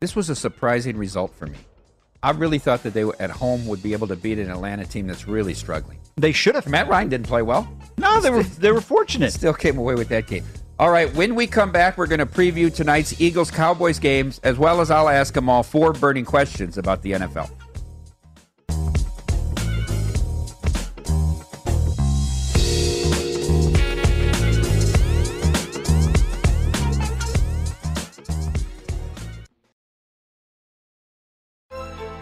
This 0.00 0.14
was 0.14 0.28
a 0.28 0.36
surprising 0.36 0.98
result 0.98 1.34
for 1.34 1.46
me. 1.46 1.56
I 2.22 2.30
really 2.30 2.58
thought 2.58 2.82
that 2.84 2.94
they 2.94 3.02
at 3.02 3.30
home 3.30 3.66
would 3.66 3.82
be 3.82 3.92
able 3.92 4.06
to 4.08 4.16
beat 4.16 4.38
an 4.38 4.50
Atlanta 4.50 4.86
team 4.86 5.08
that's 5.08 5.26
really 5.26 5.54
struggling. 5.54 5.98
They 6.16 6.32
should 6.32 6.54
have. 6.54 6.68
Matt 6.68 6.88
Ryan 6.88 7.08
didn't 7.08 7.26
play 7.26 7.42
well. 7.42 7.68
No, 7.98 8.20
they 8.20 8.30
were 8.30 8.42
they 8.42 8.70
were 8.70 8.80
fortunate. 8.80 9.32
Still 9.32 9.54
came 9.54 9.76
away 9.76 9.94
with 9.94 10.08
that 10.08 10.26
game. 10.26 10.44
All 10.78 10.90
right, 10.90 11.12
when 11.14 11.34
we 11.34 11.46
come 11.46 11.70
back, 11.70 11.96
we're 11.96 12.06
going 12.06 12.18
to 12.18 12.26
preview 12.26 12.74
tonight's 12.74 13.20
Eagles 13.20 13.50
Cowboys 13.50 13.98
games, 13.98 14.40
as 14.42 14.58
well 14.58 14.80
as 14.80 14.90
I'll 14.90 15.08
ask 15.08 15.34
them 15.34 15.48
all 15.48 15.62
four 15.62 15.92
burning 15.92 16.24
questions 16.24 16.78
about 16.78 17.02
the 17.02 17.12
NFL. 17.12 17.50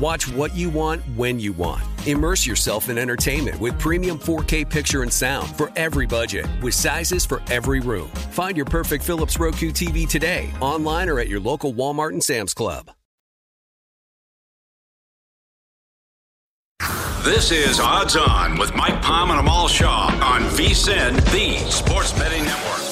Watch 0.00 0.28
what 0.28 0.54
you 0.54 0.70
want 0.70 1.02
when 1.16 1.40
you 1.40 1.52
want. 1.52 1.82
Immerse 2.06 2.46
yourself 2.46 2.88
in 2.88 2.98
entertainment 2.98 3.60
with 3.60 3.76
premium 3.80 4.16
4K 4.16 4.70
picture 4.70 5.02
and 5.02 5.12
sound 5.12 5.56
for 5.56 5.72
every 5.74 6.06
budget, 6.06 6.46
with 6.62 6.74
sizes 6.74 7.26
for 7.26 7.42
every 7.50 7.80
room. 7.80 8.06
Find 8.30 8.56
your 8.56 8.66
perfect 8.66 9.02
Philips 9.02 9.40
Roku 9.40 9.72
TV 9.72 10.08
today, 10.08 10.52
online 10.60 11.08
or 11.08 11.18
at 11.18 11.26
your 11.26 11.40
local 11.40 11.74
Walmart 11.74 12.10
and 12.10 12.22
Sam's 12.22 12.54
Club. 12.54 12.92
This 17.24 17.50
is 17.50 17.80
Odds 17.80 18.14
On 18.14 18.56
with 18.56 18.74
Mike 18.76 19.02
Palm 19.02 19.32
and 19.32 19.40
Amal 19.40 19.66
Shah 19.66 20.06
on 20.22 20.42
VSIN, 20.52 21.16
the 21.32 21.58
Sports 21.70 22.12
Betting 22.12 22.44
Network. 22.44 22.84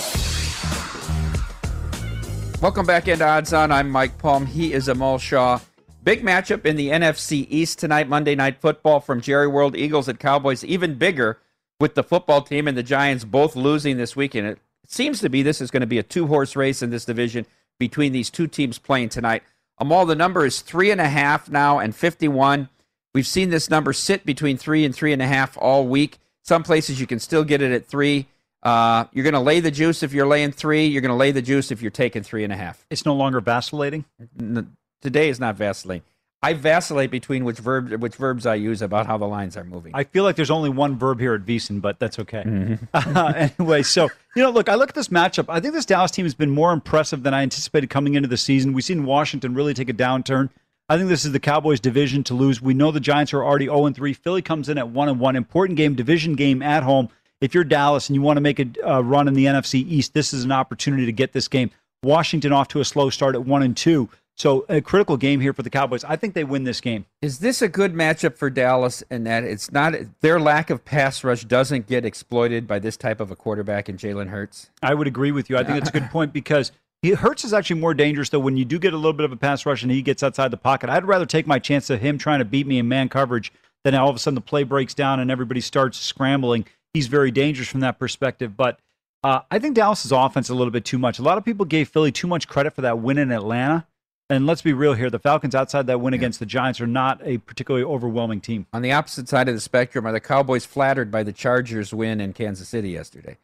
Welcome 2.60 2.84
back 2.84 3.06
into 3.06 3.24
Odds 3.24 3.52
On. 3.52 3.70
I'm 3.70 3.88
Mike 3.88 4.18
Palm. 4.18 4.44
He 4.44 4.72
is 4.72 4.88
Amal 4.88 5.18
Shah. 5.18 5.60
Big 6.06 6.22
matchup 6.22 6.64
in 6.64 6.76
the 6.76 6.90
NFC 6.90 7.48
East 7.50 7.80
tonight, 7.80 8.08
Monday 8.08 8.36
Night 8.36 8.60
Football 8.60 9.00
from 9.00 9.20
Jerry 9.20 9.48
World 9.48 9.74
Eagles 9.74 10.08
at 10.08 10.20
Cowboys. 10.20 10.62
Even 10.62 10.94
bigger 10.94 11.40
with 11.80 11.96
the 11.96 12.04
football 12.04 12.42
team 12.42 12.68
and 12.68 12.78
the 12.78 12.84
Giants 12.84 13.24
both 13.24 13.56
losing 13.56 13.96
this 13.96 14.14
weekend. 14.14 14.46
It 14.46 14.60
seems 14.86 15.18
to 15.18 15.28
be 15.28 15.42
this 15.42 15.60
is 15.60 15.72
going 15.72 15.80
to 15.80 15.86
be 15.88 15.98
a 15.98 16.04
two 16.04 16.28
horse 16.28 16.54
race 16.54 16.80
in 16.80 16.90
this 16.90 17.04
division 17.04 17.44
between 17.80 18.12
these 18.12 18.30
two 18.30 18.46
teams 18.46 18.78
playing 18.78 19.08
tonight. 19.08 19.42
Amal, 19.78 20.06
the 20.06 20.14
number 20.14 20.46
is 20.46 20.60
three 20.60 20.92
and 20.92 21.00
a 21.00 21.08
half 21.08 21.50
now 21.50 21.80
and 21.80 21.92
51. 21.92 22.68
We've 23.12 23.26
seen 23.26 23.50
this 23.50 23.68
number 23.68 23.92
sit 23.92 24.24
between 24.24 24.58
three 24.58 24.84
and 24.84 24.94
three 24.94 25.12
and 25.12 25.20
a 25.20 25.26
half 25.26 25.58
all 25.58 25.88
week. 25.88 26.18
Some 26.42 26.62
places 26.62 27.00
you 27.00 27.08
can 27.08 27.18
still 27.18 27.42
get 27.42 27.62
it 27.62 27.72
at 27.72 27.84
three. 27.84 28.28
Uh, 28.62 29.06
you're 29.12 29.24
going 29.24 29.32
to 29.32 29.40
lay 29.40 29.58
the 29.58 29.72
juice 29.72 30.04
if 30.04 30.12
you're 30.12 30.28
laying 30.28 30.52
three. 30.52 30.86
You're 30.86 31.02
going 31.02 31.08
to 31.08 31.16
lay 31.16 31.32
the 31.32 31.42
juice 31.42 31.72
if 31.72 31.82
you're 31.82 31.90
taking 31.90 32.22
three 32.22 32.44
and 32.44 32.52
a 32.52 32.56
half. 32.56 32.86
It's 32.90 33.04
no 33.04 33.14
longer 33.14 33.40
vacillating. 33.40 34.04
N- 34.38 34.76
today 35.02 35.28
is 35.28 35.40
not 35.40 35.56
vacillating. 35.56 36.02
I 36.42 36.52
vacillate 36.52 37.10
between 37.10 37.44
which 37.44 37.58
verb 37.58 37.90
which 38.00 38.14
verbs 38.14 38.46
I 38.46 38.54
use 38.54 38.82
about 38.82 39.06
how 39.06 39.16
the 39.18 39.26
lines 39.26 39.56
are 39.56 39.64
moving. 39.64 39.92
I 39.94 40.04
feel 40.04 40.22
like 40.22 40.36
there's 40.36 40.50
only 40.50 40.68
one 40.68 40.98
verb 40.98 41.18
here 41.18 41.34
at 41.34 41.44
VSIN, 41.44 41.80
but 41.80 41.98
that's 41.98 42.18
okay. 42.20 42.44
Mm-hmm. 42.44 42.84
Uh, 43.16 43.48
anyway, 43.58 43.82
so 43.82 44.08
you 44.36 44.42
know, 44.42 44.50
look, 44.50 44.68
I 44.68 44.74
look 44.74 44.90
at 44.90 44.94
this 44.94 45.08
matchup. 45.08 45.46
I 45.48 45.60
think 45.60 45.74
this 45.74 45.86
Dallas 45.86 46.10
team 46.10 46.24
has 46.24 46.34
been 46.34 46.50
more 46.50 46.72
impressive 46.72 47.22
than 47.22 47.34
I 47.34 47.42
anticipated 47.42 47.88
coming 47.88 48.14
into 48.14 48.28
the 48.28 48.36
season. 48.36 48.74
We've 48.74 48.84
seen 48.84 49.04
Washington 49.06 49.54
really 49.54 49.74
take 49.74 49.88
a 49.88 49.94
downturn. 49.94 50.50
I 50.88 50.96
think 50.96 51.08
this 51.08 51.24
is 51.24 51.32
the 51.32 51.40
Cowboys' 51.40 51.80
division 51.80 52.22
to 52.24 52.34
lose. 52.34 52.62
We 52.62 52.74
know 52.74 52.92
the 52.92 53.00
Giants 53.00 53.34
are 53.34 53.42
already 53.42 53.66
0 53.66 53.90
3. 53.90 54.12
Philly 54.12 54.42
comes 54.42 54.68
in 54.68 54.78
at 54.78 54.88
1 54.88 55.08
and 55.08 55.18
1. 55.18 55.36
Important 55.36 55.76
game, 55.76 55.94
division 55.94 56.34
game 56.34 56.62
at 56.62 56.84
home. 56.84 57.08
If 57.40 57.54
you're 57.54 57.64
Dallas 57.64 58.08
and 58.08 58.14
you 58.14 58.22
want 58.22 58.36
to 58.36 58.40
make 58.40 58.60
a 58.60 58.66
uh, 58.88 59.00
run 59.00 59.26
in 59.26 59.34
the 59.34 59.46
NFC 59.46 59.84
East, 59.86 60.14
this 60.14 60.32
is 60.32 60.44
an 60.44 60.52
opportunity 60.52 61.06
to 61.06 61.12
get 61.12 61.32
this 61.32 61.48
game. 61.48 61.70
Washington 62.02 62.52
off 62.52 62.68
to 62.68 62.80
a 62.80 62.84
slow 62.84 63.10
start 63.10 63.34
at 63.34 63.44
1 63.44 63.62
and 63.62 63.76
2. 63.76 64.08
So 64.36 64.66
a 64.68 64.82
critical 64.82 65.16
game 65.16 65.40
here 65.40 65.54
for 65.54 65.62
the 65.62 65.70
Cowboys. 65.70 66.04
I 66.04 66.16
think 66.16 66.34
they 66.34 66.44
win 66.44 66.64
this 66.64 66.82
game. 66.82 67.06
Is 67.22 67.38
this 67.38 67.62
a 67.62 67.68
good 67.68 67.94
matchup 67.94 68.36
for 68.36 68.50
Dallas 68.50 69.02
in 69.10 69.24
that 69.24 69.44
it's 69.44 69.72
not 69.72 69.94
their 70.20 70.38
lack 70.38 70.68
of 70.68 70.84
pass 70.84 71.24
rush 71.24 71.44
doesn't 71.44 71.86
get 71.86 72.04
exploited 72.04 72.66
by 72.66 72.78
this 72.78 72.98
type 72.98 73.18
of 73.18 73.30
a 73.30 73.36
quarterback 73.36 73.88
in 73.88 73.96
Jalen 73.96 74.28
Hurts? 74.28 74.68
I 74.82 74.92
would 74.92 75.06
agree 75.06 75.32
with 75.32 75.48
you. 75.48 75.56
I 75.56 75.64
think 75.64 75.78
it's 75.78 75.88
a 75.88 75.92
good 75.92 76.10
point 76.10 76.34
because 76.34 76.70
he, 77.00 77.12
Hurts 77.12 77.44
is 77.44 77.54
actually 77.54 77.80
more 77.80 77.94
dangerous 77.94 78.28
though 78.28 78.38
when 78.38 78.58
you 78.58 78.66
do 78.66 78.78
get 78.78 78.92
a 78.92 78.96
little 78.96 79.14
bit 79.14 79.24
of 79.24 79.32
a 79.32 79.36
pass 79.36 79.64
rush 79.64 79.82
and 79.82 79.90
he 79.90 80.02
gets 80.02 80.22
outside 80.22 80.50
the 80.50 80.58
pocket. 80.58 80.90
I'd 80.90 81.06
rather 81.06 81.26
take 81.26 81.46
my 81.46 81.58
chance 81.58 81.88
of 81.88 82.00
him 82.00 82.18
trying 82.18 82.40
to 82.40 82.44
beat 82.44 82.66
me 82.66 82.78
in 82.78 82.88
man 82.88 83.08
coverage 83.08 83.52
than 83.84 83.94
all 83.94 84.10
of 84.10 84.16
a 84.16 84.18
sudden 84.18 84.34
the 84.34 84.42
play 84.42 84.64
breaks 84.64 84.92
down 84.92 85.18
and 85.18 85.30
everybody 85.30 85.62
starts 85.62 85.98
scrambling. 85.98 86.66
He's 86.92 87.06
very 87.06 87.30
dangerous 87.30 87.68
from 87.68 87.80
that 87.80 87.98
perspective. 87.98 88.54
But 88.54 88.80
uh, 89.24 89.40
I 89.50 89.58
think 89.58 89.76
Dallas's 89.76 90.12
offense 90.12 90.50
a 90.50 90.54
little 90.54 90.70
bit 90.70 90.84
too 90.84 90.98
much. 90.98 91.18
A 91.18 91.22
lot 91.22 91.38
of 91.38 91.44
people 91.44 91.64
gave 91.64 91.88
Philly 91.88 92.12
too 92.12 92.26
much 92.26 92.48
credit 92.48 92.74
for 92.74 92.82
that 92.82 92.98
win 92.98 93.16
in 93.16 93.32
Atlanta. 93.32 93.86
And 94.28 94.46
let's 94.46 94.62
be 94.62 94.72
real 94.72 94.94
here: 94.94 95.08
the 95.08 95.18
Falcons, 95.18 95.54
outside 95.54 95.86
that 95.86 96.00
win 96.00 96.12
yeah. 96.12 96.18
against 96.18 96.40
the 96.40 96.46
Giants, 96.46 96.80
are 96.80 96.86
not 96.86 97.20
a 97.22 97.38
particularly 97.38 97.84
overwhelming 97.84 98.40
team. 98.40 98.66
On 98.72 98.82
the 98.82 98.92
opposite 98.92 99.28
side 99.28 99.48
of 99.48 99.54
the 99.54 99.60
spectrum, 99.60 100.06
are 100.06 100.12
the 100.12 100.20
Cowboys 100.20 100.66
flattered 100.66 101.10
by 101.10 101.22
the 101.22 101.32
Chargers' 101.32 101.94
win 101.94 102.20
in 102.20 102.32
Kansas 102.32 102.68
City 102.68 102.90
yesterday? 102.90 103.38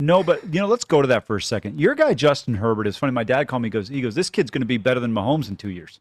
No, 0.00 0.22
but 0.22 0.42
you 0.52 0.60
know, 0.60 0.66
let's 0.66 0.84
go 0.84 1.02
to 1.02 1.08
that 1.08 1.26
for 1.26 1.36
a 1.36 1.42
second. 1.42 1.78
Your 1.78 1.94
guy 1.94 2.14
Justin 2.14 2.54
Herbert 2.54 2.86
is 2.86 2.96
funny. 2.96 3.12
My 3.12 3.24
dad 3.24 3.48
called 3.48 3.62
me. 3.62 3.66
He 3.66 3.70
goes, 3.70 3.88
he 3.88 4.00
goes, 4.00 4.14
this 4.14 4.30
kid's 4.30 4.50
going 4.50 4.62
to 4.62 4.66
be 4.66 4.78
better 4.78 4.98
than 4.98 5.12
Mahomes 5.12 5.48
in 5.48 5.56
two 5.56 5.70
years. 5.70 6.00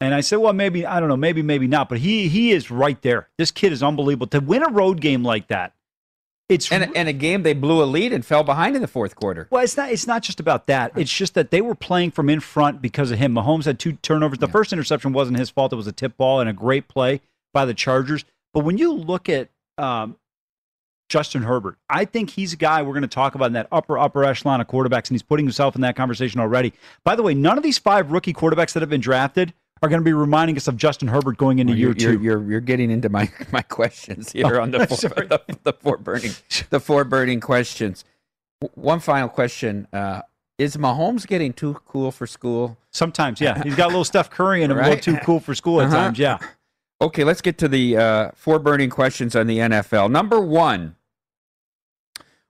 And 0.00 0.12
I 0.14 0.20
said, 0.20 0.36
well, 0.36 0.52
maybe 0.52 0.84
I 0.84 1.00
don't 1.00 1.08
know, 1.08 1.16
maybe 1.16 1.42
maybe 1.42 1.66
not. 1.66 1.88
But 1.88 1.98
he 1.98 2.28
he 2.28 2.50
is 2.50 2.70
right 2.70 3.00
there. 3.02 3.28
This 3.38 3.50
kid 3.50 3.72
is 3.72 3.82
unbelievable 3.82 4.26
to 4.28 4.40
win 4.40 4.62
a 4.62 4.68
road 4.68 5.00
game 5.00 5.22
like 5.22 5.46
that. 5.48 5.72
It's 6.48 6.70
and, 6.70 6.96
and 6.96 7.08
a 7.08 7.12
game 7.12 7.42
they 7.42 7.54
blew 7.54 7.82
a 7.82 7.84
lead 7.84 8.12
and 8.12 8.24
fell 8.24 8.44
behind 8.44 8.76
in 8.76 8.82
the 8.82 8.88
fourth 8.88 9.16
quarter. 9.16 9.48
Well, 9.50 9.64
it's 9.64 9.76
not. 9.76 9.90
It's 9.90 10.06
not 10.06 10.22
just 10.22 10.38
about 10.38 10.66
that. 10.68 10.92
It's 10.94 11.12
just 11.12 11.34
that 11.34 11.50
they 11.50 11.60
were 11.60 11.74
playing 11.74 12.12
from 12.12 12.30
in 12.30 12.38
front 12.38 12.80
because 12.80 13.10
of 13.10 13.18
him. 13.18 13.34
Mahomes 13.34 13.64
had 13.64 13.80
two 13.80 13.94
turnovers. 13.94 14.38
The 14.38 14.46
yeah. 14.46 14.52
first 14.52 14.72
interception 14.72 15.12
wasn't 15.12 15.38
his 15.38 15.50
fault. 15.50 15.72
It 15.72 15.76
was 15.76 15.88
a 15.88 15.92
tip 15.92 16.16
ball 16.16 16.40
and 16.40 16.48
a 16.48 16.52
great 16.52 16.86
play 16.86 17.20
by 17.52 17.64
the 17.64 17.74
Chargers. 17.74 18.24
But 18.54 18.60
when 18.60 18.78
you 18.78 18.92
look 18.92 19.28
at 19.28 19.48
um, 19.76 20.16
Justin 21.08 21.42
Herbert. 21.42 21.78
I 21.88 22.04
think 22.04 22.30
he's 22.30 22.52
a 22.52 22.56
guy 22.56 22.82
we're 22.82 22.92
going 22.92 23.02
to 23.02 23.08
talk 23.08 23.34
about 23.34 23.46
in 23.46 23.52
that 23.52 23.68
upper, 23.70 23.98
upper 23.98 24.24
echelon 24.24 24.60
of 24.60 24.66
quarterbacks, 24.66 25.08
and 25.08 25.12
he's 25.12 25.22
putting 25.22 25.46
himself 25.46 25.74
in 25.74 25.80
that 25.82 25.96
conversation 25.96 26.40
already. 26.40 26.72
By 27.04 27.14
the 27.14 27.22
way, 27.22 27.34
none 27.34 27.56
of 27.56 27.62
these 27.62 27.78
five 27.78 28.10
rookie 28.10 28.32
quarterbacks 28.32 28.72
that 28.72 28.80
have 28.80 28.90
been 28.90 29.00
drafted 29.00 29.54
are 29.82 29.88
going 29.88 30.00
to 30.00 30.04
be 30.04 30.12
reminding 30.12 30.56
us 30.56 30.68
of 30.68 30.76
Justin 30.76 31.08
Herbert 31.08 31.36
going 31.36 31.58
into 31.58 31.72
well, 31.72 31.78
year 31.78 31.94
you're, 31.98 32.16
2 32.16 32.22
You're, 32.22 32.50
you're, 32.50 32.60
getting 32.60 32.90
into 32.90 33.08
my, 33.08 33.30
my 33.52 33.62
questions 33.62 34.32
here 34.32 34.56
oh, 34.56 34.62
on 34.62 34.70
the 34.70 34.86
four, 34.86 34.96
the, 34.96 35.58
the, 35.64 35.72
four 35.72 35.98
burning 35.98 36.32
the 36.70 36.80
four 36.80 37.04
burning 37.04 37.40
questions. 37.40 38.04
One 38.74 39.00
final 39.00 39.28
question: 39.28 39.86
uh, 39.92 40.22
Is 40.58 40.76
Mahomes 40.76 41.26
getting 41.26 41.52
too 41.52 41.74
cool 41.86 42.10
for 42.10 42.26
school? 42.26 42.78
Sometimes, 42.90 43.40
yeah. 43.40 43.62
He's 43.62 43.76
got 43.76 43.86
a 43.86 43.88
little 43.88 44.04
Steph 44.04 44.30
Curry 44.30 44.62
in 44.62 44.70
him, 44.70 44.78
right? 44.78 44.86
a 44.86 44.90
little 44.90 45.14
too 45.14 45.18
cool 45.24 45.40
for 45.40 45.54
school 45.54 45.80
at 45.80 45.88
uh-huh. 45.88 45.96
times. 45.96 46.18
Yeah. 46.18 46.38
Okay, 47.02 47.24
let's 47.24 47.42
get 47.42 47.58
to 47.58 47.68
the 47.68 47.96
uh, 47.98 48.30
four 48.34 48.58
burning 48.58 48.88
questions 48.88 49.36
on 49.36 49.46
the 49.46 49.58
NFL. 49.58 50.10
Number 50.10 50.40
one, 50.40 50.96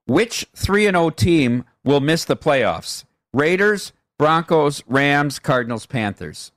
which 0.06 0.46
3 0.54 0.84
0 0.84 1.10
team 1.10 1.64
will 1.84 2.00
miss 2.00 2.24
the 2.24 2.36
playoffs? 2.36 3.04
Raiders, 3.32 3.92
Broncos, 4.18 4.84
Rams, 4.86 5.40
Cardinals, 5.40 5.86
Panthers. 5.86 6.52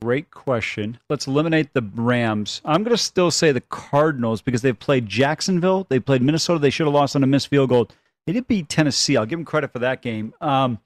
Great 0.00 0.30
question. 0.30 0.98
Let's 1.10 1.26
eliminate 1.26 1.74
the 1.74 1.82
Rams. 1.94 2.60
I'm 2.64 2.84
going 2.84 2.96
to 2.96 3.02
still 3.02 3.30
say 3.30 3.50
the 3.50 3.60
Cardinals 3.60 4.42
because 4.42 4.62
they've 4.62 4.78
played 4.78 5.06
Jacksonville. 5.06 5.86
They 5.88 5.98
played 5.98 6.22
Minnesota. 6.22 6.60
They 6.60 6.70
should 6.70 6.86
have 6.86 6.94
lost 6.94 7.16
on 7.16 7.24
a 7.24 7.26
missed 7.26 7.48
field 7.48 7.70
goal. 7.70 7.88
They 8.26 8.32
did 8.32 8.46
beat 8.46 8.68
Tennessee. 8.68 9.16
I'll 9.16 9.26
give 9.26 9.38
them 9.38 9.44
credit 9.44 9.72
for 9.72 9.80
that 9.80 10.02
game. 10.02 10.34
Um, 10.40 10.78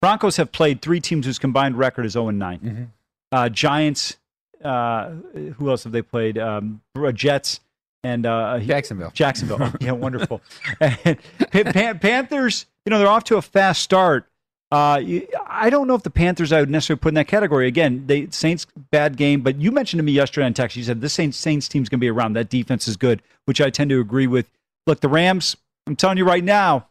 Broncos 0.00 0.36
have 0.36 0.52
played 0.52 0.80
three 0.82 1.00
teams 1.00 1.26
whose 1.26 1.38
combined 1.38 1.76
record 1.76 2.06
is 2.06 2.12
0 2.12 2.30
9. 2.30 2.58
Mm-hmm. 2.58 2.84
Uh, 3.32 3.48
Giants, 3.48 4.16
uh, 4.62 5.10
who 5.56 5.70
else 5.70 5.84
have 5.84 5.92
they 5.92 6.02
played? 6.02 6.38
Um, 6.38 6.82
Jets, 7.14 7.60
and 8.04 8.26
uh, 8.26 8.58
Jacksonville. 8.60 9.10
Jacksonville. 9.12 9.72
Yeah, 9.80 9.92
wonderful. 9.92 10.40
Pan- 10.80 11.98
Panthers, 11.98 12.66
you 12.84 12.90
know, 12.90 12.98
they're 12.98 13.08
off 13.08 13.24
to 13.24 13.36
a 13.36 13.42
fast 13.42 13.82
start. 13.82 14.28
Uh, 14.72 14.98
you- 14.98 15.28
I 15.46 15.68
don't 15.70 15.86
know 15.86 15.94
if 15.94 16.02
the 16.02 16.10
Panthers 16.10 16.50
I 16.50 16.60
would 16.60 16.70
necessarily 16.70 16.98
put 17.00 17.08
in 17.10 17.14
that 17.16 17.28
category. 17.28 17.66
Again, 17.68 18.04
they 18.06 18.28
Saints 18.30 18.66
bad 18.90 19.16
game, 19.18 19.42
but 19.42 19.60
you 19.60 19.70
mentioned 19.70 19.98
to 19.98 20.02
me 20.02 20.12
yesterday 20.12 20.46
on 20.46 20.54
text. 20.54 20.76
You 20.78 20.82
said 20.82 21.00
this 21.02 21.12
Saints 21.12 21.36
Saints 21.36 21.68
team's 21.68 21.88
going 21.90 21.98
to 21.98 22.04
be 22.04 22.08
around. 22.08 22.32
That 22.32 22.48
defense 22.48 22.88
is 22.88 22.96
good, 22.96 23.20
which 23.44 23.60
I 23.60 23.68
tend 23.70 23.90
to 23.90 24.00
agree 24.00 24.26
with. 24.26 24.50
Look, 24.86 25.00
the 25.00 25.08
Rams. 25.08 25.56
I'm 25.86 25.94
telling 25.94 26.16
you 26.16 26.24
right 26.24 26.42
now, 26.42 26.86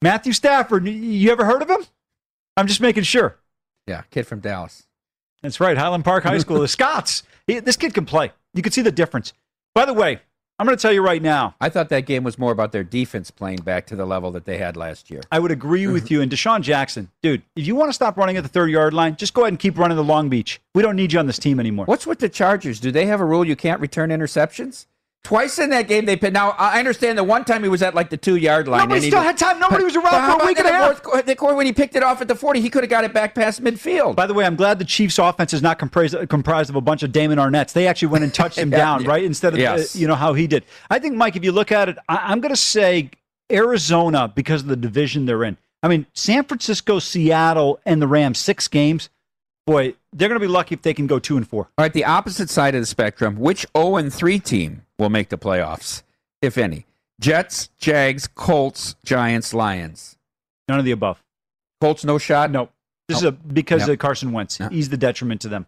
Matthew 0.00 0.32
Stafford. 0.32 0.86
You 0.88 1.30
ever 1.30 1.44
heard 1.44 1.60
of 1.62 1.68
him? 1.68 1.84
I'm 2.56 2.66
just 2.66 2.80
making 2.80 3.02
sure. 3.02 3.36
Yeah, 3.86 4.02
kid 4.10 4.26
from 4.26 4.40
Dallas. 4.40 4.84
That's 5.42 5.60
right, 5.60 5.76
Highland 5.76 6.04
Park 6.04 6.24
High 6.24 6.38
School. 6.38 6.60
The 6.60 6.68
Scots. 6.78 7.22
He- 7.46 7.58
this 7.60 7.76
kid 7.76 7.92
can 7.92 8.06
play. 8.06 8.32
You 8.54 8.62
can 8.62 8.72
see 8.72 8.80
the 8.82 8.92
difference. 8.92 9.34
By 9.74 9.84
the 9.84 9.92
way, 9.92 10.20
I'm 10.58 10.66
going 10.66 10.76
to 10.78 10.80
tell 10.80 10.92
you 10.92 11.02
right 11.02 11.20
now. 11.20 11.56
I 11.60 11.68
thought 11.68 11.88
that 11.88 12.06
game 12.06 12.22
was 12.22 12.38
more 12.38 12.52
about 12.52 12.70
their 12.70 12.84
defense 12.84 13.30
playing 13.32 13.58
back 13.62 13.86
to 13.86 13.96
the 13.96 14.04
level 14.06 14.30
that 14.32 14.44
they 14.44 14.56
had 14.58 14.76
last 14.76 15.10
year. 15.10 15.20
I 15.32 15.40
would 15.40 15.50
agree 15.50 15.88
with 15.88 16.04
Mm-hmm. 16.04 16.14
you. 16.14 16.20
And 16.22 16.30
DeSean 16.30 16.60
Jackson, 16.62 17.10
dude, 17.22 17.42
if 17.56 17.66
you 17.66 17.74
want 17.74 17.88
to 17.88 17.92
stop 17.92 18.16
running 18.16 18.36
at 18.36 18.44
the 18.44 18.48
30 18.48 18.72
yard 18.72 18.94
line, 18.94 19.16
just 19.16 19.34
go 19.34 19.42
ahead 19.42 19.52
and 19.52 19.58
keep 19.58 19.76
running 19.76 19.96
the 19.96 20.04
Long 20.04 20.28
Beach. 20.28 20.60
We 20.74 20.82
don't 20.82 20.94
need 20.96 21.12
you 21.12 21.18
on 21.18 21.26
this 21.26 21.38
team 21.38 21.58
anymore. 21.58 21.86
What's 21.86 22.06
with 22.06 22.20
the 22.20 22.28
Chargers? 22.28 22.78
Do 22.78 22.92
they 22.92 23.06
have 23.06 23.20
a 23.20 23.24
rule 23.24 23.44
you 23.44 23.56
can't 23.56 23.80
return 23.80 24.10
interceptions? 24.10 24.86
Twice 25.24 25.58
in 25.58 25.70
that 25.70 25.88
game 25.88 26.04
they 26.04 26.16
put. 26.16 26.32
Now 26.34 26.50
I 26.50 26.78
understand 26.78 27.16
the 27.18 27.24
one 27.24 27.44
time 27.46 27.62
he 27.62 27.68
was 27.70 27.80
at 27.82 27.94
like 27.94 28.10
the 28.10 28.16
two 28.18 28.36
yard 28.36 28.68
line. 28.68 28.80
Nobody 28.82 28.98
and 28.98 29.04
still 29.06 29.20
did- 29.20 29.26
had 29.26 29.38
time. 29.38 29.58
Nobody 29.58 29.82
was 29.82 29.96
around 29.96 30.38
for 30.38 30.44
a 30.44 30.46
week 30.46 30.58
and 30.58 30.68
a 30.68 30.70
half. 30.70 31.02
fourth 31.02 31.24
The 31.24 31.34
quarter 31.34 31.56
when 31.56 31.64
he 31.64 31.72
picked 31.72 31.96
it 31.96 32.02
off 32.02 32.20
at 32.20 32.28
the 32.28 32.34
forty, 32.34 32.60
he 32.60 32.68
could 32.68 32.82
have 32.82 32.90
got 32.90 33.04
it 33.04 33.14
back 33.14 33.34
past 33.34 33.64
midfield. 33.64 34.16
By 34.16 34.26
the 34.26 34.34
way, 34.34 34.44
I'm 34.44 34.54
glad 34.54 34.78
the 34.78 34.84
Chiefs' 34.84 35.18
offense 35.18 35.54
is 35.54 35.62
not 35.62 35.78
comprised, 35.78 36.14
comprised 36.28 36.68
of 36.68 36.76
a 36.76 36.82
bunch 36.82 37.02
of 37.02 37.10
Damon 37.10 37.38
Arnette's. 37.38 37.72
They 37.72 37.86
actually 37.86 38.08
went 38.08 38.22
and 38.24 38.34
touched 38.34 38.58
him 38.60 38.70
Yeah, 38.70 38.76
down, 38.78 39.02
yeah. 39.04 39.08
right? 39.08 39.24
Instead 39.24 39.54
of, 39.54 39.58
Yes. 39.58 39.96
uh, 39.96 39.98
you 39.98 40.06
know, 40.06 40.14
how 40.14 40.34
he 40.34 40.46
did. 40.46 40.62
I 40.90 40.98
think, 40.98 41.16
Mike, 41.16 41.36
if 41.36 41.42
you 41.44 41.52
look 41.52 41.72
at 41.72 41.88
it, 41.88 41.96
I, 42.08 42.16
I'm 42.24 42.40
going 42.40 42.52
to 42.54 42.60
say 42.60 43.10
Arizona 43.50 44.28
because 44.34 44.62
of 44.62 44.68
the 44.68 44.76
division 44.76 45.26
they're 45.26 45.44
in. 45.44 45.56
I 45.82 45.88
mean, 45.88 46.06
San 46.12 46.44
Francisco, 46.44 46.98
Seattle, 46.98 47.80
and 47.86 48.00
the 48.02 48.06
Rams, 48.06 48.38
six 48.38 48.68
games. 48.68 49.08
Boy, 49.66 49.94
they're 50.12 50.28
going 50.28 50.38
to 50.40 50.46
be 50.46 50.50
lucky 50.52 50.74
if 50.74 50.82
they 50.82 50.92
can 50.94 51.06
go 51.06 51.18
two 51.18 51.36
and 51.38 51.48
four. 51.48 51.68
All 51.78 51.84
right, 51.84 51.92
the 51.92 52.04
opposite 52.04 52.50
side 52.50 52.74
of 52.74 52.82
the 52.82 52.86
spectrum. 52.86 53.38
Which 53.38 53.66
0 53.76 53.96
and 53.96 54.12
3 54.12 54.38
team 54.38 54.82
will 54.98 55.10
make 55.10 55.28
the 55.28 55.38
playoffs, 55.38 56.02
if 56.42 56.58
any? 56.58 56.86
Jets, 57.20 57.70
Jags, 57.78 58.26
Colts, 58.26 58.96
Giants, 59.04 59.54
Lions. 59.54 60.16
None 60.68 60.78
of 60.78 60.84
the 60.84 60.90
above. 60.90 61.22
Colts, 61.80 62.04
no 62.04 62.18
shot? 62.18 62.50
No. 62.50 62.70
This 63.08 63.20
No. 63.22 63.28
is 63.28 63.32
a 63.32 63.32
because 63.32 63.86
Yeah. 63.86 63.92
of 63.94 63.98
Carson 63.98 64.32
Wentz. 64.32 64.58
He's 64.70 64.88
the 64.88 64.96
detriment 64.96 65.40
to 65.42 65.48
them. 65.48 65.66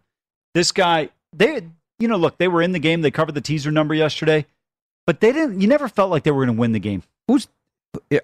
This 0.54 0.72
guy, 0.72 1.10
they, 1.32 1.68
you 1.98 2.08
know, 2.08 2.16
look, 2.16 2.38
they 2.38 2.48
were 2.48 2.62
in 2.62 2.72
the 2.72 2.78
game. 2.78 3.02
They 3.02 3.10
covered 3.10 3.34
the 3.34 3.40
teaser 3.40 3.70
number 3.70 3.94
yesterday, 3.94 4.46
but 5.06 5.20
they 5.20 5.32
didn't. 5.32 5.60
You 5.60 5.68
never 5.68 5.88
felt 5.88 6.10
like 6.10 6.22
they 6.22 6.30
were 6.30 6.44
going 6.44 6.56
to 6.56 6.60
win 6.60 6.72
the 6.72 6.78
game. 6.80 7.02
Who's 7.28 7.48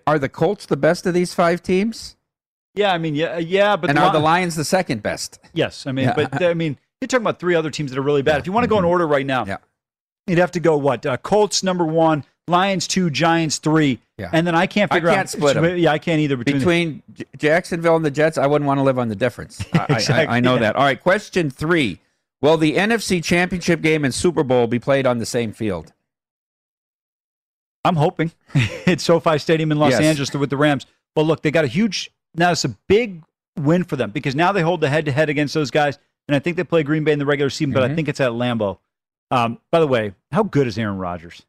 are 0.06 0.18
the 0.18 0.28
Colts 0.28 0.66
the 0.66 0.76
best 0.76 1.06
of 1.06 1.14
these 1.14 1.32
five 1.34 1.62
teams? 1.62 2.16
Yeah, 2.74 2.92
I 2.92 2.98
mean, 2.98 3.14
yeah, 3.14 3.38
yeah, 3.38 3.76
but 3.76 3.90
and 3.90 3.98
the 3.98 4.02
are 4.02 4.12
the 4.12 4.18
Lions 4.18 4.56
the 4.56 4.64
second 4.64 5.02
best? 5.02 5.38
Yes, 5.52 5.86
I 5.86 5.92
mean, 5.92 6.06
Yeah. 6.06 6.14
but 6.14 6.42
I 6.42 6.54
mean, 6.54 6.78
you're 7.00 7.08
talking 7.08 7.22
about 7.22 7.38
three 7.38 7.54
other 7.54 7.70
teams 7.70 7.90
that 7.90 7.98
are 7.98 8.02
really 8.02 8.22
bad. 8.22 8.38
If 8.38 8.46
you 8.46 8.52
want 8.52 8.64
to 8.64 8.68
go 8.68 8.76
in 8.76 8.82
mm-hmm. 8.82 8.90
order 8.90 9.06
right 9.06 9.26
now, 9.26 9.44
Yeah. 9.44 9.58
You'd 10.26 10.38
have 10.38 10.52
to 10.52 10.60
go 10.60 10.76
what? 10.76 11.04
Uh, 11.06 11.16
Colts 11.16 11.62
number 11.62 11.84
one, 11.84 12.24
Lions 12.48 12.86
two, 12.86 13.10
Giants 13.10 13.58
three, 13.58 14.00
Yeah. 14.18 14.30
and 14.32 14.46
then 14.46 14.54
I 14.54 14.66
can't 14.66 14.92
figure 14.92 15.08
I 15.10 15.14
can't 15.14 15.26
out. 15.26 15.30
split 15.30 15.56
'em. 15.56 15.76
Yeah, 15.78 15.92
I 15.92 15.98
can't 15.98 16.20
either 16.20 16.36
between. 16.36 16.58
Between 16.58 17.02
J- 17.12 17.24
Jacksonville 17.38 17.96
and 17.96 18.04
the 18.04 18.10
Jets, 18.10 18.36
I 18.38 18.46
wouldn't 18.46 18.66
want 18.66 18.78
to 18.78 18.82
live 18.82 18.98
on 18.98 19.08
the 19.08 19.16
difference. 19.16 19.64
I, 19.72 19.78
I- 19.88 19.94
Exactly, 19.94 20.26
I, 20.26 20.36
I 20.36 20.40
know 20.40 20.54
yeah. 20.54 20.60
that. 20.60 20.76
All 20.76 20.84
right, 20.84 21.00
question 21.00 21.50
three. 21.50 22.00
Will 22.40 22.56
the 22.56 22.74
NFC 22.76 23.22
Championship 23.22 23.82
game 23.82 24.04
and 24.04 24.12
Super 24.12 24.42
Bowl 24.42 24.66
be 24.66 24.80
played 24.80 25.06
on 25.06 25.18
the 25.18 25.26
same 25.26 25.52
field? 25.52 25.92
I'm 27.84 27.96
hoping 27.96 28.32
it's 28.54 29.02
SoFi 29.04 29.38
Stadium 29.38 29.72
in 29.72 29.78
Los 29.78 29.92
Yes. 29.92 30.00
Angeles 30.02 30.32
with 30.34 30.50
the 30.50 30.56
Rams. 30.56 30.86
But 31.14 31.22
look, 31.22 31.42
they 31.42 31.50
got 31.50 31.64
a 31.64 31.68
huge. 31.68 32.10
Now 32.34 32.52
it's 32.52 32.64
a 32.64 32.70
big 32.88 33.22
win 33.58 33.84
for 33.84 33.96
them 33.96 34.10
because 34.10 34.34
now 34.34 34.52
they 34.52 34.62
hold 34.62 34.80
the 34.80 34.88
head 34.88 35.04
to 35.04 35.12
head 35.12 35.28
against 35.28 35.52
those 35.54 35.70
guys, 35.70 35.98
and 36.28 36.34
I 36.34 36.38
think 36.38 36.56
they 36.56 36.64
play 36.64 36.82
Green 36.82 37.04
Bay 37.04 37.12
in 37.12 37.18
the 37.18 37.26
regular 37.26 37.50
season, 37.50 37.72
but 37.72 37.82
I 37.82 37.88
Mhm. 37.88 37.94
think 37.96 38.08
it's 38.08 38.20
at 38.20 38.30
Lambeau. 38.32 38.78
Um, 39.32 39.58
by 39.70 39.80
the 39.80 39.86
way, 39.86 40.12
how 40.30 40.42
good 40.42 40.66
is 40.66 40.76
Aaron 40.78 40.98
Rodgers? 40.98 41.46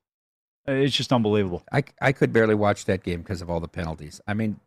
It's 0.66 0.96
just 0.96 1.12
unbelievable. 1.12 1.64
I, 1.72 1.84
I 2.02 2.14
could 2.14 2.32
barely 2.32 2.56
watch 2.56 2.86
that 2.86 3.04
game 3.04 3.22
because 3.22 3.42
of 3.42 3.50
all 3.50 3.60
the 3.60 3.68
penalties. 3.68 4.22
I 4.26 4.34
mean, 4.34 4.62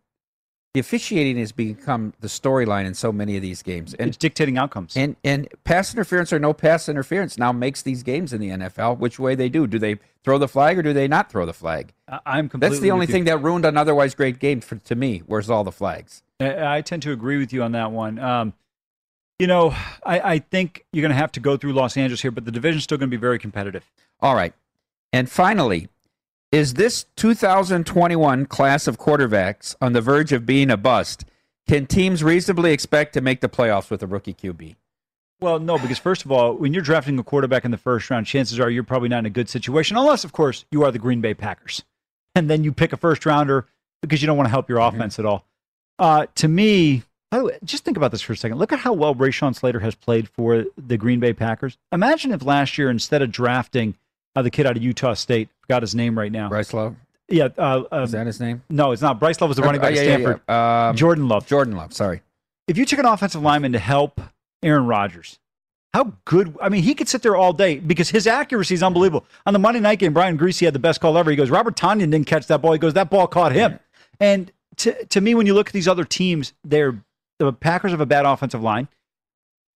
the 0.75 0.81
officiating 0.81 1.39
has 1.39 1.53
become 1.53 2.13
the 2.21 2.29
storyline 2.29 2.85
in 2.85 2.93
so 2.93 3.11
many 3.11 3.35
of 3.37 3.41
these 3.41 3.63
games, 3.63 3.95
and 3.95 4.09
it's 4.09 4.19
dictating 4.19 4.59
outcomes. 4.59 4.95
And 4.95 5.17
and 5.25 5.49
pass 5.65 5.95
interference 5.95 6.35
or 6.35 6.39
no 6.39 6.53
pass 6.53 6.87
interference 6.91 7.39
now 7.39 7.51
makes 7.51 7.81
these 7.81 8.03
games 8.03 8.35
in 8.35 8.43
the 8.43 8.51
NFL 8.51 8.99
which 8.99 9.19
way 9.19 9.35
they 9.35 9.49
do. 9.49 9.67
Do 9.67 9.79
they 9.79 9.97
throw 10.23 10.37
the 10.37 10.49
flag 10.49 10.79
or 10.79 10.83
do 10.83 10.93
they 10.93 11.09
not 11.09 11.33
throw 11.33 11.47
the 11.47 11.55
flag? 11.55 11.95
I'm 12.27 12.51
completely. 12.51 12.75
That's 12.75 12.83
the 12.83 12.91
only 12.91 13.07
thing 13.07 13.25
that 13.25 13.43
ruined 13.43 13.65
an 13.65 13.79
otherwise 13.79 14.15
great 14.15 14.39
game 14.39 14.61
for, 14.61 14.77
to 14.77 14.95
me. 14.95 15.23
Where's 15.25 15.49
all 15.49 15.65
the 15.65 15.73
flags? 15.73 16.23
I 16.39 16.77
I 16.77 16.81
tend 16.83 17.03
to 17.05 17.13
agree 17.13 17.39
with 17.39 17.55
you 17.55 17.63
on 17.63 17.73
that 17.73 17.91
one. 17.91 18.19
Um, 18.19 18.53
you 19.39 19.47
know, 19.47 19.75
I, 20.05 20.21
I 20.21 20.39
think 20.39 20.85
you're 20.93 21.03
going 21.03 21.11
to 21.11 21.17
have 21.17 21.33
to 21.33 21.41
go 21.41 21.57
through 21.57 21.73
Los 21.75 21.97
Angeles 21.97 22.23
here, 22.23 22.31
but 22.31 22.45
the 22.45 22.53
division's 22.53 22.85
still 22.85 22.99
going 22.99 23.11
to 23.11 23.17
be 23.17 23.21
very 23.21 23.39
competitive. 23.39 23.91
All 24.21 24.35
right. 24.35 24.55
And 25.13 25.31
finally, 25.31 25.89
is 26.53 26.75
this 26.75 27.07
2021 27.17 28.47
class 28.47 28.87
of 28.87 28.99
quarterbacks 28.99 29.75
on 29.81 29.93
the 29.93 30.01
verge 30.01 30.33
of 30.33 30.47
being 30.47 30.71
a 30.71 30.77
bust? 30.77 31.25
Can 31.69 31.87
teams 31.87 32.23
reasonably 32.23 32.73
expect 32.73 33.13
to 33.15 33.21
make 33.21 33.41
the 33.41 33.49
playoffs 33.49 33.91
with 33.91 34.03
a 34.03 34.07
rookie 34.07 34.35
QB? 34.35 34.77
Well, 35.41 35.59
no, 35.59 35.79
because 35.79 35.99
first 35.99 36.25
of 36.25 36.33
all, 36.33 36.55
when 36.55 36.73
you're 36.73 36.83
drafting 36.83 37.19
a 37.19 37.23
quarterback 37.23 37.65
in 37.65 37.71
the 37.71 37.77
first 37.77 38.09
round, 38.09 38.27
chances 38.27 38.59
are 38.59 38.71
you're 38.71 38.85
probably 38.85 39.11
not 39.11 39.19
in 39.19 39.27
a 39.27 39.31
good 39.31 39.51
situation, 39.51 39.97
unless, 39.97 40.25
of 40.25 40.33
course, 40.33 40.65
you 40.71 40.83
are 40.83 40.91
the 40.91 40.99
Green 40.99 41.21
Bay 41.21 41.35
Packers. 41.35 41.85
And 42.35 42.49
then 42.49 42.65
you 42.65 42.73
pick 42.73 42.93
a 42.93 42.97
first 42.97 43.27
rounder 43.27 43.67
because 44.01 44.23
you 44.23 44.27
don't 44.27 44.37
want 44.37 44.47
to 44.47 44.51
help 44.51 44.69
your 44.69 44.79
offense 44.79 45.19
at 45.19 45.27
all. 45.27 45.45
Uh, 45.99 46.27
to 46.37 46.49
me, 46.49 47.03
by 47.37 47.41
the 47.41 47.45
way, 47.49 47.59
just 47.65 47.85
think 47.85 47.99
about 47.99 48.13
this 48.13 48.23
for 48.23 48.33
a 48.33 48.37
second. 48.37 48.59
Look 48.59 48.73
at 48.73 48.79
how 48.79 48.95
well 48.95 49.15
Rashawn 49.15 49.55
Slater 49.55 49.81
has 49.81 49.95
played 49.95 50.29
for 50.29 50.65
the 50.79 50.97
Green 50.97 51.21
Bay 51.21 51.35
Packers. 51.35 51.77
Imagine 51.93 52.33
if 52.33 52.43
last 52.43 52.79
year, 52.79 52.89
instead 52.89 53.21
of 53.21 53.31
drafting 53.31 53.95
uh, 54.35 54.43
the 54.43 54.51
kid 54.51 54.67
out 54.67 54.77
of 54.77 54.83
Utah 54.83 55.13
State, 55.15 55.51
forgot 55.61 55.83
his 55.83 55.95
name 55.95 56.19
right 56.19 56.33
now. 56.33 56.49
Bryce 56.49 56.73
Love? 56.73 56.97
Yeah. 57.29 57.49
Uh, 57.59 57.85
uh, 57.93 58.03
Is 58.03 58.13
that 58.13 58.27
his 58.27 58.41
name? 58.41 58.63
No, 58.71 58.93
it's 58.93 59.03
not. 59.03 59.21
Bryce 59.21 59.39
Love 59.41 59.49
was 59.49 59.57
the 59.59 59.63
running 59.63 59.83
back 59.83 59.95
yeah, 59.95 60.01
at 60.01 60.07
yeah, 60.07 60.15
Stanford. 60.15 60.41
yeah. 60.49 60.89
Um, 60.89 60.97
Jordan 60.97 61.29
Love. 61.29 61.47
Jordan 61.47 61.77
Love, 61.77 61.93
sorry. 61.93 62.23
If 62.69 62.79
you 62.79 62.87
took 62.87 62.99
an 62.99 63.07
offensive 63.07 63.43
lineman 63.43 63.73
to 63.73 63.79
help 63.79 64.19
Aaron 64.63 64.87
Rodgers, 64.87 65.39
how 65.93 66.15
good? 66.25 66.57
I 66.63 66.71
mean, 66.71 66.85
he 66.85 66.95
could 66.95 67.09
sit 67.09 67.21
there 67.21 67.37
all 67.37 67.53
day 67.53 67.79
because 67.79 68.09
his 68.09 68.27
accuracy 68.27 68.75
is 68.75 68.83
unbelievable. 68.83 69.27
On 69.45 69.53
the 69.53 69.59
Monday 69.59 69.81
night 69.81 69.99
game, 69.99 70.15
Brian 70.15 70.39
Griese 70.39 70.65
had 70.65 70.75
the 70.75 70.79
best 70.79 71.03
call 71.03 71.19
ever. 71.19 71.31
He 71.31 71.37
goes, 71.37 71.51
Robert 71.51 71.77
Tonyan 71.77 72.11
didn't 72.11 72.27
catch 72.27 72.47
that 72.47 72.63
ball. 72.63 72.73
He 72.73 72.79
goes, 72.79 72.95
that 72.95 73.11
ball 73.11 73.27
caught 73.27 73.53
him. 73.53 73.79
And 74.21 74.51
to, 74.77 75.05
to 75.07 75.21
me, 75.21 75.35
when 75.35 75.47
you 75.47 75.55
look 75.55 75.69
at 75.69 75.73
these 75.73 75.89
other 75.89 76.05
teams, 76.05 76.53
they're 76.65 77.03
the 77.39 77.53
Packers 77.53 77.91
have 77.93 78.01
a 78.01 78.07
bad 78.07 78.25
offensive 78.25 78.63
line. 78.63 78.89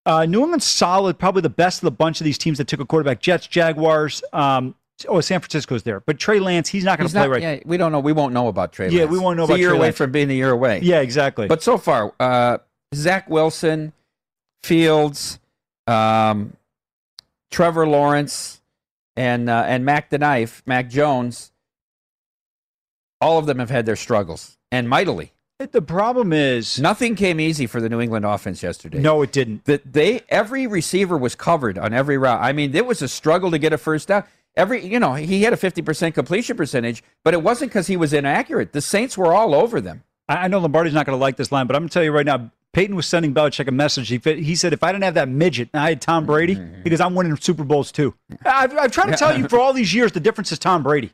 Uh, 0.06 0.24
New 0.24 0.40
England's 0.42 0.64
solid, 0.64 1.18
probably 1.18 1.42
the 1.42 1.50
best 1.50 1.78
of 1.82 1.84
the 1.84 1.90
bunch 1.90 2.20
of 2.20 2.24
these 2.24 2.38
teams 2.38 2.58
that 2.58 2.66
took 2.68 2.80
a 2.80 2.86
quarterback. 2.86 3.20
Jets, 3.20 3.46
Jaguars. 3.46 4.22
Um, 4.32 4.74
oh, 5.08 5.20
San 5.20 5.40
Francisco's 5.40 5.82
there, 5.82 6.00
but 6.00 6.18
Trey 6.18 6.40
Lance, 6.40 6.68
he's 6.70 6.84
not 6.84 6.98
going 6.98 7.06
to 7.08 7.12
play 7.12 7.22
not- 7.22 7.30
right. 7.30 7.42
yeah, 7.42 7.58
we 7.66 7.76
don't 7.76 7.92
know. 7.92 8.00
We 8.00 8.12
won't 8.12 8.32
know 8.32 8.48
about 8.48 8.72
Trey. 8.72 8.88
Yeah, 8.88 9.00
Lance. 9.00 9.12
we 9.12 9.18
won't 9.18 9.36
know 9.36 9.42
It's 9.44 9.50
about 9.50 9.56
a 9.56 9.60
year 9.60 9.68
Trey 9.70 9.76
away 9.78 9.86
Lance. 9.88 9.96
from 9.98 10.10
being 10.12 10.30
a 10.30 10.34
year 10.34 10.50
away. 10.50 10.80
Yeah, 10.82 11.00
exactly. 11.00 11.48
But 11.48 11.62
so 11.62 11.76
far, 11.76 12.14
uh, 12.18 12.58
Zach 12.94 13.28
Wilson, 13.28 13.92
Fields, 14.62 15.38
um, 15.86 16.54
Trevor 17.50 17.86
Lawrence, 17.86 18.62
and 19.16 19.50
uh, 19.50 19.64
and 19.66 19.84
Mac 19.84 20.08
the 20.10 20.18
Knife, 20.18 20.62
Mac 20.66 20.88
Jones, 20.88 21.52
all 23.20 23.38
of 23.38 23.44
them 23.46 23.58
have 23.58 23.70
had 23.70 23.84
their 23.84 23.96
struggles 23.96 24.56
and 24.72 24.88
mightily. 24.88 25.32
The 25.66 25.82
problem 25.82 26.32
is 26.32 26.80
nothing 26.80 27.14
came 27.14 27.38
easy 27.38 27.66
for 27.66 27.82
the 27.82 27.88
New 27.90 28.00
England 28.00 28.24
offense 28.24 28.62
yesterday. 28.62 28.98
No, 28.98 29.20
it 29.20 29.30
didn't. 29.30 29.66
That 29.66 29.92
they 29.92 30.22
every 30.30 30.66
receiver 30.66 31.18
was 31.18 31.34
covered 31.34 31.76
on 31.76 31.92
every 31.92 32.16
route. 32.16 32.40
I 32.42 32.52
mean, 32.52 32.74
it 32.74 32.86
was 32.86 33.02
a 33.02 33.08
struggle 33.08 33.50
to 33.50 33.58
get 33.58 33.72
a 33.74 33.78
first 33.78 34.08
down. 34.08 34.24
Every 34.56 34.84
you 34.84 34.98
know, 34.98 35.14
he 35.14 35.42
had 35.42 35.52
a 35.52 35.58
fifty 35.58 35.82
percent 35.82 36.14
completion 36.14 36.56
percentage, 36.56 37.04
but 37.24 37.34
it 37.34 37.42
wasn't 37.42 37.72
because 37.72 37.88
he 37.88 37.96
was 37.96 38.14
inaccurate. 38.14 38.72
The 38.72 38.80
Saints 38.80 39.18
were 39.18 39.34
all 39.34 39.54
over 39.54 39.82
them. 39.82 40.02
I 40.28 40.44
I 40.44 40.48
know 40.48 40.60
Lombardi's 40.60 40.94
not 40.94 41.04
going 41.04 41.16
to 41.16 41.20
like 41.20 41.36
this 41.36 41.52
line, 41.52 41.66
but 41.66 41.76
I'm 41.76 41.82
going 41.82 41.90
to 41.90 41.92
tell 41.92 42.04
you 42.04 42.12
right 42.12 42.26
now. 42.26 42.50
Peyton 42.72 42.94
was 42.94 43.04
sending 43.04 43.34
Belichick 43.34 43.66
a 43.66 43.72
message. 43.72 44.08
He, 44.08 44.18
he 44.18 44.54
said, 44.54 44.72
if 44.72 44.84
I 44.84 44.92
didn't 44.92 45.02
have 45.02 45.14
that 45.14 45.28
midget 45.28 45.70
and 45.72 45.82
I 45.82 45.88
had 45.88 46.00
Tom 46.00 46.24
Brady, 46.24 46.54
mm-hmm. 46.54 46.82
because 46.84 47.00
I'm 47.00 47.16
winning 47.16 47.36
Super 47.36 47.64
Bowls 47.64 47.90
too. 47.90 48.14
I've, 48.44 48.72
I've 48.78 48.92
tried 48.92 49.10
to 49.10 49.16
tell 49.16 49.36
you 49.36 49.48
for 49.48 49.58
all 49.58 49.72
these 49.72 49.92
years 49.92 50.12
the 50.12 50.20
difference 50.20 50.52
is 50.52 50.60
Tom 50.60 50.84
Brady. 50.84 51.10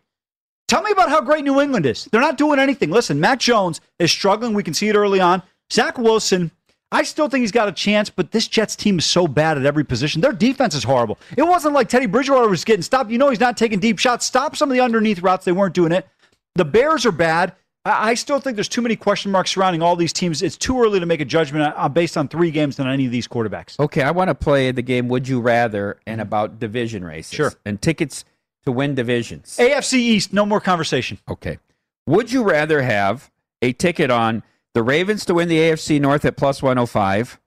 Tell 0.68 0.82
me 0.82 0.90
about 0.90 1.10
how 1.10 1.20
great 1.20 1.44
New 1.44 1.60
England 1.60 1.86
is. 1.86 2.06
They're 2.06 2.20
not 2.20 2.36
doing 2.36 2.58
anything. 2.58 2.90
Listen, 2.90 3.20
Mac 3.20 3.38
Jones 3.38 3.80
is 3.98 4.10
struggling. 4.10 4.52
We 4.52 4.64
can 4.64 4.74
see 4.74 4.88
it 4.88 4.96
early 4.96 5.20
on. 5.20 5.42
Zach 5.72 5.96
Wilson, 5.96 6.50
I 6.90 7.04
still 7.04 7.28
think 7.28 7.42
he's 7.42 7.52
got 7.52 7.68
a 7.68 7.72
chance, 7.72 8.10
but 8.10 8.32
this 8.32 8.48
Jets 8.48 8.74
team 8.74 8.98
is 8.98 9.04
so 9.04 9.28
bad 9.28 9.58
at 9.58 9.66
every 9.66 9.84
position. 9.84 10.20
Their 10.20 10.32
defense 10.32 10.74
is 10.74 10.82
horrible. 10.82 11.18
It 11.36 11.42
wasn't 11.42 11.74
like 11.74 11.88
Teddy 11.88 12.06
Bridgewater 12.06 12.48
was 12.48 12.64
getting 12.64 12.82
stopped. 12.82 13.10
You 13.10 13.18
know 13.18 13.30
he's 13.30 13.40
not 13.40 13.56
taking 13.56 13.78
deep 13.78 13.98
shots. 13.98 14.26
Stop 14.26 14.56
some 14.56 14.70
of 14.70 14.74
the 14.74 14.80
underneath 14.80 15.20
routes. 15.20 15.44
They 15.44 15.52
weren't 15.52 15.74
doing 15.74 15.92
it. 15.92 16.08
The 16.56 16.64
Bears 16.64 17.06
are 17.06 17.12
bad. 17.12 17.54
I 17.84 18.10
I 18.10 18.14
still 18.14 18.40
think 18.40 18.56
there's 18.56 18.68
too 18.68 18.82
many 18.82 18.96
question 18.96 19.30
marks 19.30 19.52
surrounding 19.52 19.82
all 19.82 19.94
these 19.94 20.12
teams. 20.12 20.42
It's 20.42 20.56
too 20.56 20.82
early 20.82 20.98
to 20.98 21.06
make 21.06 21.20
a 21.20 21.24
judgment 21.24 21.74
based 21.94 22.16
on 22.16 22.26
three 22.26 22.50
games 22.50 22.76
than 22.76 22.88
any 22.88 23.06
of 23.06 23.12
these 23.12 23.28
quarterbacks. 23.28 23.78
Okay, 23.78 24.02
I 24.02 24.10
want 24.10 24.28
to 24.28 24.34
play 24.34 24.72
the 24.72 24.82
game 24.82 25.08
Would 25.08 25.28
You 25.28 25.40
Rather 25.40 26.00
and 26.06 26.20
mm-hmm. 26.20 26.26
about 26.26 26.58
division 26.58 27.04
races. 27.04 27.32
Sure. 27.32 27.52
And 27.64 27.80
tickets 27.80 28.24
to 28.66 28.72
win 28.72 28.94
divisions. 28.94 29.56
AFC 29.58 29.94
East, 29.94 30.32
no 30.32 30.44
more 30.44 30.60
conversation. 30.60 31.18
Okay. 31.28 31.58
Would 32.06 32.30
you 32.30 32.42
rather 32.42 32.82
have 32.82 33.30
a 33.62 33.72
ticket 33.72 34.10
on 34.10 34.42
the 34.74 34.82
Ravens 34.82 35.24
to 35.26 35.34
win 35.34 35.48
the 35.48 35.56
AFC 35.58 36.00
North 36.00 36.24
at 36.24 36.36
plus 36.36 36.62
105, 36.62 37.40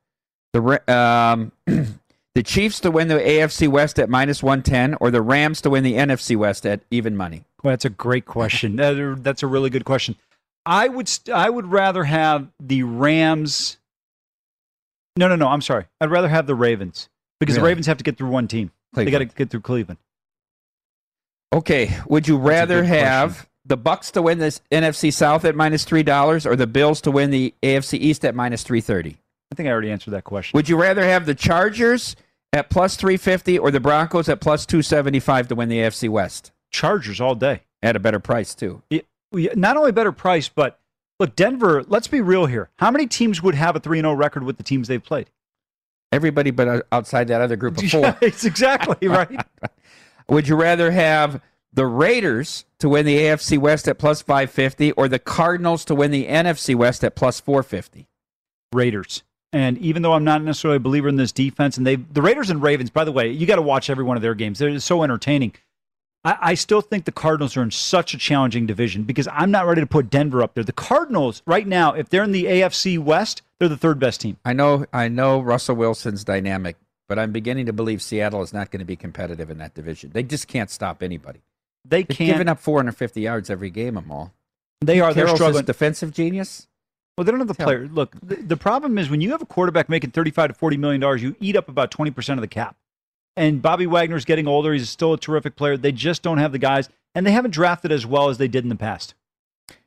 the 0.54 0.94
um, 0.94 1.52
the 2.36 2.44
Chiefs 2.44 2.80
to 2.80 2.92
win 2.92 3.08
the 3.08 3.16
AFC 3.16 3.68
West 3.68 4.00
at 4.00 4.10
minus 4.10 4.42
110, 4.42 4.96
or 5.00 5.12
the 5.12 5.22
Rams 5.22 5.62
to 5.62 5.70
win 5.70 5.84
the 5.84 5.94
NFC 5.94 6.36
West 6.36 6.66
at 6.66 6.82
even 6.90 7.16
money. 7.16 7.46
Well, 7.64 7.72
that's 7.72 7.86
a 7.86 7.90
great 7.90 8.26
question. 8.26 8.76
That's 8.76 9.44
a 9.44 9.48
really 9.48 9.70
good 9.70 9.86
question. 9.86 10.16
I 10.66 10.88
would 10.88 11.08
st- 11.08 11.36
I 11.36 11.50
would 11.50 11.68
rather 11.68 12.04
have 12.06 12.48
the 12.60 12.84
Rams. 12.84 13.78
No, 15.18 15.28
no, 15.28 15.36
no. 15.36 15.48
I'm 15.48 15.62
sorry. 15.62 15.86
I'd 16.00 16.10
rather 16.12 16.30
have 16.30 16.48
the 16.48 16.56
Ravens 16.56 17.10
because 17.40 17.56
the 17.56 17.62
Ravens 17.62 17.88
have 17.88 17.98
to 17.98 18.04
get 18.04 18.18
through 18.18 18.30
one 18.30 18.48
team. 18.48 18.72
They 18.94 19.12
got 19.12 19.20
to 19.20 19.26
get 19.26 19.50
through 19.50 19.62
Cleveland. 19.62 20.00
Okay, 21.52 21.98
would 22.08 22.28
you 22.28 22.38
rather 22.38 22.84
have 22.84 23.48
the 23.66 23.78
Bucks 23.78 24.12
to 24.12 24.22
win 24.22 24.38
this 24.38 24.62
NFC 24.72 25.12
South 25.12 25.46
at 25.46 25.56
minus 25.56 25.84
three 25.84 26.04
dollars, 26.04 26.46
or 26.46 26.56
the 26.56 26.68
Bills 26.68 27.02
to 27.02 27.12
win 27.12 27.32
the 27.32 27.54
AFC 27.64 28.00
East 28.00 28.24
at 28.24 28.36
minus 28.36 28.64
three 28.64 28.82
thirty? 28.82 29.18
I 29.52 29.56
think 29.56 29.68
I 29.68 29.72
already 29.72 29.92
answered 29.92 30.12
that 30.12 30.26
question. 30.26 30.56
Would 30.58 30.70
you 30.70 30.80
rather 30.80 31.04
have 31.04 31.26
the 31.26 31.34
Chargers 31.34 32.16
at 32.54 32.70
plus 32.70 32.96
three 32.96 33.18
fifty, 33.18 33.58
or 33.58 33.72
the 33.72 33.80
Broncos 33.80 34.30
at 34.30 34.42
plus 34.42 34.66
two 34.66 34.82
seventy 34.84 35.20
five 35.20 35.48
to 35.48 35.56
win 35.56 35.70
the 35.70 35.80
AFC 35.80 36.08
West 36.08 36.52
Chargers 36.72 37.20
all 37.20 37.36
day. 37.36 37.62
at 37.82 37.96
a 37.96 38.00
better 38.00 38.20
price 38.20 38.54
too? 38.54 38.84
Not 39.32 39.78
only 39.78 39.92
better 39.92 40.12
price, 40.12 40.50
but 40.50 40.80
look, 41.20 41.36
Denver. 41.36 41.84
Let's 41.88 42.08
be 42.08 42.22
real 42.22 42.46
here. 42.46 42.70
How 42.78 42.92
many 42.92 43.08
teams 43.08 43.42
would 43.42 43.56
have 43.56 43.76
a 43.76 43.80
three 43.80 44.02
zero 44.02 44.14
record 44.14 44.44
with 44.44 44.58
the 44.58 44.64
teams 44.64 44.88
they've 44.88 45.04
played? 45.04 45.30
Everybody 46.12 46.50
but 46.52 46.68
uh, 46.68 46.82
outside 46.92 47.28
that 47.28 47.42
other 47.42 47.56
group 47.56 47.78
of 47.78 47.84
four. 47.90 48.02
Yeah, 48.02 48.16
it's 48.22 48.46
exactly 48.46 49.08
right. 49.08 49.40
Would 50.30 50.48
you 50.48 50.56
rather 50.56 50.92
have 50.92 51.42
the 51.74 51.86
Raiders 51.86 52.66
to 52.80 52.90
win 52.90 53.06
the 53.06 53.18
AFC 53.18 53.58
West 53.58 53.88
at 53.88 53.98
plus 53.98 54.22
550 54.22 54.92
or 54.94 55.08
the 55.08 55.20
Cardinals 55.20 55.84
to 55.86 55.96
win 55.96 56.12
the 56.12 56.28
NFC 56.28 56.76
West 56.76 57.04
at 57.04 57.16
plus 57.16 57.40
450? 57.40 58.08
Raiders. 58.72 59.24
And 59.52 59.78
even 59.80 60.04
though 60.04 60.14
I'm 60.14 60.24
not 60.24 60.44
necessarily 60.44 60.78
a 60.78 60.82
believer 60.82 61.08
in 61.08 61.16
this 61.16 61.32
defense, 61.32 61.78
and 61.78 61.86
they 61.86 61.96
the 61.96 62.22
Raiders 62.22 62.52
and 62.52 62.62
Ravens, 62.62 62.92
by 62.92 63.04
the 63.04 63.12
way, 63.12 63.32
you 63.32 63.48
got 63.48 63.56
to 63.56 63.64
watch 63.64 63.90
every 63.90 64.04
one 64.04 64.16
of 64.16 64.22
their 64.22 64.36
games. 64.36 64.60
They're 64.60 64.80
so 64.80 65.02
entertaining. 65.02 65.54
I, 66.24 66.38
I 66.40 66.54
still 66.54 66.82
think 66.82 67.06
the 67.06 67.12
Cardinals 67.12 67.58
are 67.58 67.64
in 67.64 67.72
such 67.72 68.14
a 68.14 68.18
challenging 68.18 68.68
division 68.68 69.04
because 69.04 69.28
I'm 69.32 69.50
not 69.50 69.66
ready 69.66 69.82
to 69.82 69.88
put 69.88 70.12
Denver 70.12 70.44
up 70.44 70.54
there. 70.54 70.64
The 70.64 70.72
Cardinals, 70.72 71.42
right 71.48 71.66
now, 71.66 71.94
if 71.94 72.10
they're 72.10 72.24
in 72.24 72.32
the 72.32 72.46
AFC 72.46 73.00
West, 73.00 73.42
they're 73.58 73.70
the 73.70 73.78
third 73.78 74.00
best 74.00 74.22
team. 74.22 74.38
I 74.46 74.54
know 74.54 74.86
I 74.94 75.08
know 75.08 75.40
Russell 75.42 75.76
Wilson's 75.76 76.24
dynamic, 76.24 76.76
but 77.10 77.20
I'm 77.20 77.34
beginning 77.34 77.66
to 77.66 77.74
believe 77.74 78.02
Seattle 78.02 78.42
is 78.42 78.54
not 78.54 78.72
going 78.72 78.80
to 78.80 78.86
be 78.86 78.96
competitive 78.96 79.50
in 79.50 79.58
that 79.58 79.74
division. 79.74 80.12
They 80.14 80.24
just 80.24 80.48
can't 80.48 80.70
stop 80.70 81.04
anybody. 81.04 81.42
They 81.84 82.04
They're 82.04 82.16
can't. 82.16 82.32
giving 82.32 82.48
up 82.48 82.60
450 82.60 83.20
yards 83.20 83.50
every 83.50 83.72
game, 83.72 83.98
I'm 83.98 84.10
all. 84.12 84.32
They 84.80 85.02
are. 85.02 85.14
They're 85.14 85.28
struggling. 85.28 85.66
defensive 85.66 86.14
genius. 86.14 86.68
Well, 87.18 87.26
they 87.26 87.32
don't 87.32 87.40
have 87.40 87.50
the 87.50 87.56
player. 87.56 87.90
Look, 87.92 88.16
the, 88.24 88.36
the 88.36 88.56
problem 88.56 88.98
is 88.98 89.10
when 89.10 89.20
you 89.20 89.32
have 89.32 89.42
a 89.42 89.46
quarterback 89.46 89.90
making 89.90 90.12
35 90.12 90.50
to 90.50 90.54
40 90.54 90.78
million 90.78 91.02
dollars, 91.02 91.22
you 91.22 91.36
eat 91.42 91.58
up 91.58 91.68
about 91.68 91.92
20 91.92 92.12
percent 92.12 92.38
of 92.40 92.42
the 92.42 92.48
cap. 92.48 92.78
And 93.36 93.62
Bobby 93.62 93.88
Wagner's 93.88 94.24
getting 94.24 94.48
older. 94.48 94.72
He's 94.72 94.90
still 94.90 95.14
a 95.14 95.18
terrific 95.18 95.56
player. 95.56 95.76
They 95.76 95.92
just 95.92 96.22
don't 96.22 96.38
have 96.38 96.52
the 96.52 96.60
guys, 96.60 96.90
and 97.16 97.26
they 97.26 97.32
haven't 97.32 97.52
drafted 97.52 97.92
as 97.92 98.06
well 98.06 98.30
as 98.30 98.38
they 98.38 98.48
did 98.48 98.64
in 98.64 98.70
the 98.70 98.76
past. 98.76 99.16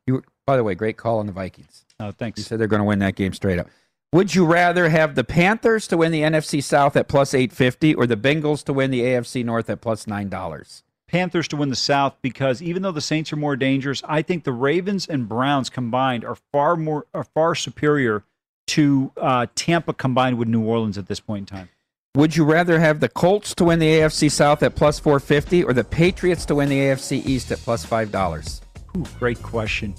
You, 0.06 0.22
by 0.46 0.56
the 0.56 0.64
way, 0.64 0.74
great 0.74 0.96
call 0.96 1.20
on 1.20 1.26
the 1.26 1.32
Vikings. 1.32 1.84
Oh, 2.00 2.10
thanks. 2.10 2.38
You 2.38 2.44
said 2.44 2.58
they're 2.58 2.66
going 2.66 2.80
to 2.80 2.84
win 2.84 2.98
that 2.98 3.14
game 3.14 3.32
straight 3.32 3.58
up. 3.58 3.68
Would 4.14 4.34
you 4.34 4.44
rather 4.44 4.90
have 4.90 5.14
the 5.14 5.24
Panthers 5.24 5.88
to 5.88 5.96
win 5.96 6.12
the 6.12 6.20
NFC 6.20 6.62
South 6.62 6.96
at 6.96 7.08
plus 7.08 7.32
850 7.32 7.94
or 7.94 8.06
the 8.06 8.14
Bengals 8.14 8.62
to 8.64 8.72
win 8.74 8.90
the 8.90 9.00
AFC 9.00 9.42
North 9.42 9.70
at 9.70 9.80
plus 9.80 10.04
$9? 10.04 10.82
Panthers 11.08 11.48
to 11.48 11.56
win 11.56 11.70
the 11.70 11.76
South 11.76 12.16
because 12.20 12.60
even 12.60 12.82
though 12.82 12.92
the 12.92 13.00
Saints 13.00 13.32
are 13.32 13.36
more 13.36 13.56
dangerous, 13.56 14.02
I 14.06 14.20
think 14.20 14.44
the 14.44 14.52
Ravens 14.52 15.06
and 15.06 15.26
Browns 15.26 15.70
combined 15.70 16.26
are 16.26 16.34
far 16.34 16.76
more 16.76 17.06
are 17.14 17.24
far 17.24 17.54
superior 17.54 18.22
to 18.66 19.12
uh, 19.16 19.46
Tampa 19.54 19.94
combined 19.94 20.36
with 20.36 20.46
New 20.46 20.62
Orleans 20.62 20.98
at 20.98 21.06
this 21.06 21.20
point 21.20 21.50
in 21.50 21.56
time. 21.56 21.70
Would 22.14 22.36
you 22.36 22.44
rather 22.44 22.78
have 22.80 23.00
the 23.00 23.08
Colts 23.08 23.54
to 23.54 23.64
win 23.64 23.78
the 23.78 23.86
AFC 23.86 24.30
South 24.30 24.62
at 24.62 24.74
plus 24.74 24.98
450 24.98 25.64
or 25.64 25.72
the 25.72 25.84
Patriots 25.84 26.44
to 26.46 26.56
win 26.56 26.68
the 26.68 26.78
AFC 26.78 27.24
East 27.24 27.50
at 27.50 27.58
plus 27.60 27.86
$5? 27.86 28.60
Ooh, 28.94 29.06
great 29.18 29.42
question. 29.42 29.94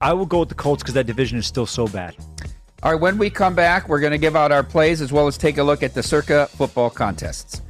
I 0.00 0.14
will 0.14 0.26
go 0.26 0.40
with 0.40 0.48
the 0.48 0.56
Colts 0.56 0.82
because 0.82 0.94
that 0.94 1.06
division 1.06 1.38
is 1.38 1.46
still 1.46 1.66
so 1.66 1.86
bad. 1.86 2.16
All 2.82 2.92
right, 2.92 3.00
when 3.00 3.18
we 3.18 3.28
come 3.28 3.54
back, 3.54 3.90
we're 3.90 4.00
going 4.00 4.12
to 4.12 4.18
give 4.18 4.34
out 4.34 4.52
our 4.52 4.62
plays 4.62 5.02
as 5.02 5.12
well 5.12 5.26
as 5.26 5.36
take 5.36 5.58
a 5.58 5.62
look 5.62 5.82
at 5.82 5.92
the 5.92 6.02
Circa 6.02 6.46
football 6.46 6.88
contests. 6.88 7.60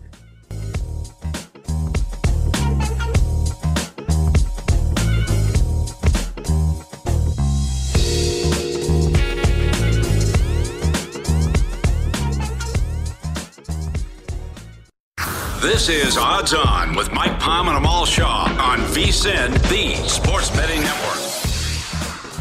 This 15.60 15.88
is 15.88 16.16
Odds 16.16 16.54
On 16.54 16.94
with 16.94 17.10
Mike 17.12 17.36
Palm 17.40 17.66
and 17.66 17.76
Amal 17.76 18.06
Shah 18.06 18.44
on 18.60 18.78
VSIN, 18.94 19.54
the 19.68 20.08
Sports 20.08 20.50
Betting 20.50 20.80
Network. 20.82 21.18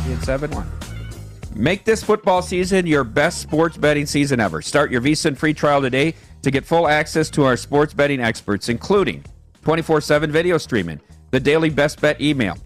It's 0.05 0.25
7 0.25 0.51
1. 0.51 0.88
Make 1.59 1.83
this 1.83 2.01
football 2.01 2.41
season 2.41 2.87
your 2.87 3.03
best 3.03 3.41
sports 3.41 3.75
betting 3.75 4.05
season 4.05 4.39
ever. 4.39 4.61
Start 4.61 4.91
your 4.91 5.01
VSIN 5.01 5.35
free 5.35 5.53
trial 5.53 5.81
today 5.81 6.15
to 6.41 6.51
get 6.51 6.63
full 6.63 6.87
access 6.87 7.29
to 7.31 7.43
our 7.43 7.57
sports 7.57 7.93
betting 7.93 8.21
experts, 8.21 8.69
including 8.69 9.25
24 9.63 9.99
7 9.99 10.31
video 10.31 10.57
streaming, 10.57 11.01
the 11.31 11.39
daily 11.41 11.69
best 11.69 11.99
bet 11.99 12.21
email, 12.21 12.57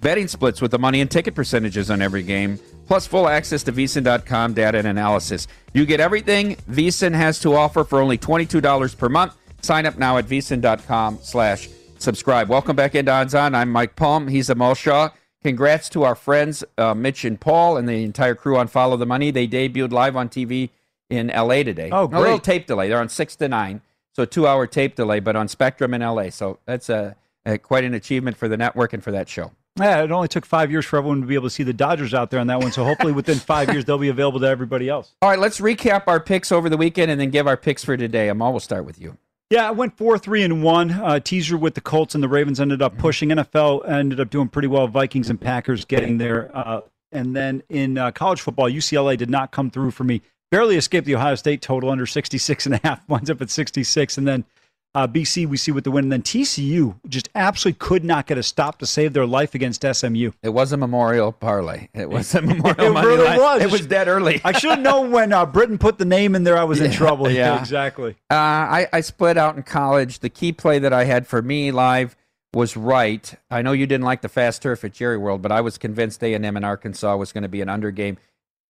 betting 0.00 0.26
splits 0.26 0.60
with 0.60 0.72
the 0.72 0.78
money 0.80 1.00
and 1.00 1.08
ticket 1.08 1.36
percentages 1.36 1.88
on 1.88 2.02
every 2.02 2.24
game, 2.24 2.58
plus 2.88 3.06
full 3.06 3.28
access 3.28 3.62
to 3.62 3.72
VSIN.com 3.72 4.54
data 4.54 4.76
and 4.76 4.88
analysis. 4.88 5.46
You 5.72 5.86
get 5.86 6.00
everything 6.00 6.56
VSIN 6.68 7.14
has 7.14 7.38
to 7.42 7.54
offer 7.54 7.84
for 7.84 8.00
only 8.00 8.18
$22 8.18 8.98
per 8.98 9.08
month. 9.08 9.36
Sign 9.60 9.86
up 9.86 9.98
now 9.98 10.18
at 10.18 10.26
VSIN.com 10.26 11.20
slash 11.22 11.68
subscribe. 11.98 12.48
Welcome 12.48 12.74
back 12.74 12.96
into 12.96 13.12
Odds 13.12 13.36
On. 13.36 13.54
I'm 13.54 13.70
Mike 13.70 13.94
Palm. 13.94 14.26
He's 14.26 14.50
Amal 14.50 14.74
Shah. 14.74 15.10
Congrats 15.42 15.88
to 15.90 16.04
our 16.04 16.14
friends 16.14 16.62
uh, 16.78 16.94
Mitch 16.94 17.24
and 17.24 17.40
Paul 17.40 17.76
and 17.76 17.88
the 17.88 18.04
entire 18.04 18.34
crew 18.34 18.56
on 18.56 18.68
Follow 18.68 18.96
the 18.96 19.06
Money. 19.06 19.30
They 19.30 19.48
debuted 19.48 19.90
live 19.90 20.16
on 20.16 20.28
TV 20.28 20.70
in 21.10 21.28
LA 21.28 21.62
today. 21.62 21.90
Oh, 21.90 22.06
great. 22.06 22.18
A 22.18 22.22
little 22.22 22.38
tape 22.38 22.66
delay. 22.66 22.88
They're 22.88 23.00
on 23.00 23.08
6 23.08 23.36
to 23.36 23.48
9, 23.48 23.80
so 24.12 24.22
a 24.22 24.26
two 24.26 24.46
hour 24.46 24.66
tape 24.66 24.94
delay, 24.94 25.20
but 25.20 25.34
on 25.36 25.48
Spectrum 25.48 25.94
in 25.94 26.00
LA. 26.00 26.30
So 26.30 26.58
that's 26.64 26.88
a, 26.88 27.16
a 27.44 27.58
quite 27.58 27.84
an 27.84 27.94
achievement 27.94 28.36
for 28.36 28.48
the 28.48 28.56
network 28.56 28.92
and 28.92 29.02
for 29.02 29.10
that 29.10 29.28
show. 29.28 29.52
Yeah, 29.78 30.04
it 30.04 30.12
only 30.12 30.28
took 30.28 30.44
five 30.44 30.70
years 30.70 30.84
for 30.84 30.98
everyone 30.98 31.22
to 31.22 31.26
be 31.26 31.34
able 31.34 31.46
to 31.46 31.54
see 31.54 31.62
the 31.62 31.72
Dodgers 31.72 32.12
out 32.12 32.30
there 32.30 32.40
on 32.40 32.46
that 32.48 32.60
one. 32.60 32.72
So 32.72 32.84
hopefully 32.84 33.12
within 33.12 33.38
five 33.38 33.72
years 33.72 33.84
they'll 33.84 33.98
be 33.98 34.10
available 34.10 34.40
to 34.40 34.46
everybody 34.46 34.88
else. 34.88 35.14
All 35.22 35.30
right, 35.30 35.38
let's 35.38 35.60
recap 35.60 36.04
our 36.06 36.20
picks 36.20 36.52
over 36.52 36.68
the 36.68 36.76
weekend 36.76 37.10
and 37.10 37.20
then 37.20 37.30
give 37.30 37.46
our 37.46 37.56
picks 37.56 37.82
for 37.82 37.96
today. 37.96 38.28
Amal, 38.28 38.52
we'll 38.52 38.60
start 38.60 38.84
with 38.84 39.00
you. 39.00 39.16
Yeah, 39.52 39.68
I 39.68 39.70
went 39.72 39.98
four, 39.98 40.16
three, 40.16 40.42
and 40.44 40.62
one. 40.62 40.92
Uh, 40.92 41.20
teaser 41.20 41.58
with 41.58 41.74
the 41.74 41.82
Colts 41.82 42.14
and 42.14 42.24
the 42.24 42.28
Ravens 42.28 42.58
ended 42.58 42.78
Mm-hmm. 42.78 42.96
up 42.96 42.98
pushing. 42.98 43.28
NFL 43.28 43.86
ended 43.86 44.18
up 44.18 44.30
doing 44.30 44.48
pretty 44.48 44.66
well. 44.66 44.88
Vikings 44.88 45.28
and 45.28 45.38
Packers 45.38 45.84
getting 45.84 46.16
there. 46.16 46.50
Uh, 46.56 46.80
and 47.12 47.36
then 47.36 47.62
in 47.68 47.98
uh, 47.98 48.12
college 48.12 48.40
football, 48.40 48.70
UCLA 48.70 49.14
did 49.18 49.28
not 49.28 49.50
come 49.52 49.70
through 49.70 49.90
for 49.90 50.04
me. 50.04 50.22
Barely 50.50 50.76
escaped 50.76 51.06
the 51.06 51.16
Ohio 51.16 51.34
State 51.34 51.60
total 51.60 51.90
under 51.90 52.06
66 52.06 52.64
and 52.64 52.76
a 52.76 52.80
half. 52.82 53.06
Winds 53.10 53.28
up 53.28 53.42
at 53.42 53.50
66. 53.50 54.16
And 54.16 54.26
then 54.26 54.46
uh, 54.94 55.06
BC 55.08 55.46
we 55.46 55.56
see 55.56 55.72
with 55.72 55.84
the 55.84 55.90
win. 55.90 56.04
And 56.04 56.12
then 56.12 56.22
TCU 56.22 56.96
just 57.08 57.28
absolutely 57.34 57.78
could 57.78 58.04
not 58.04 58.26
get 58.26 58.36
a 58.38 58.42
stop 58.42 58.78
to 58.80 58.86
save 58.86 59.12
their 59.14 59.24
life 59.26 59.54
against 59.54 59.84
SMU. 59.90 60.32
It 60.42 60.50
was 60.50 60.72
a 60.72 60.76
memorial 60.76 61.32
parlay. 61.32 61.88
It 61.94 62.10
was 62.10 62.34
a 62.34 62.42
memorial 62.42 62.86
It 62.86 62.90
money 62.92 63.06
really 63.08 63.24
line. 63.24 63.38
was. 63.38 63.62
It 63.62 63.70
was 63.72 63.86
dead 63.86 64.08
early. 64.08 64.40
I 64.44 64.52
should 64.52 64.70
have 64.70 64.80
known 64.80 65.10
when 65.10 65.32
uh, 65.32 65.46
Britain 65.46 65.78
put 65.78 65.98
the 65.98 66.04
name 66.04 66.34
in 66.34 66.44
there. 66.44 66.58
I 66.58 66.64
was 66.64 66.80
in 66.80 66.90
trouble. 66.92 67.30
yeah. 67.30 67.58
exactly. 67.58 68.16
Uh, 68.30 68.34
I, 68.34 68.88
I 68.92 69.00
split 69.00 69.38
out 69.38 69.56
in 69.56 69.62
college. 69.62 70.18
The 70.18 70.28
key 70.30 70.52
play 70.52 70.78
that 70.78 70.92
I 70.92 71.04
had 71.04 71.26
for 71.26 71.40
me 71.40 71.70
live 71.72 72.14
was 72.54 72.76
right. 72.76 73.34
I 73.50 73.62
know 73.62 73.72
you 73.72 73.86
didn't 73.86 74.04
like 74.04 74.20
the 74.20 74.28
fast 74.28 74.60
turf 74.60 74.84
at 74.84 74.92
Jerry 74.92 75.16
World, 75.16 75.40
but 75.40 75.50
I 75.52 75.62
was 75.62 75.78
convinced 75.78 76.22
A 76.22 76.34
and 76.34 76.44
M 76.44 76.56
in 76.58 76.64
Arkansas 76.64 77.16
was 77.16 77.32
going 77.32 77.44
to 77.44 77.48
be 77.48 77.62
an 77.62 77.70
under 77.70 77.90
game. 77.90 78.18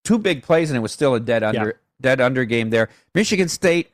Two 0.04 0.18
big 0.18 0.44
plays, 0.44 0.70
and 0.70 0.76
it 0.76 0.80
was 0.80 0.92
still 0.92 1.14
a 1.16 1.20
dead 1.20 1.42
under 1.42 1.80
dead 2.00 2.20
under 2.20 2.44
game 2.44 2.70
there. 2.70 2.88
Michigan 3.14 3.48
State. 3.48 3.88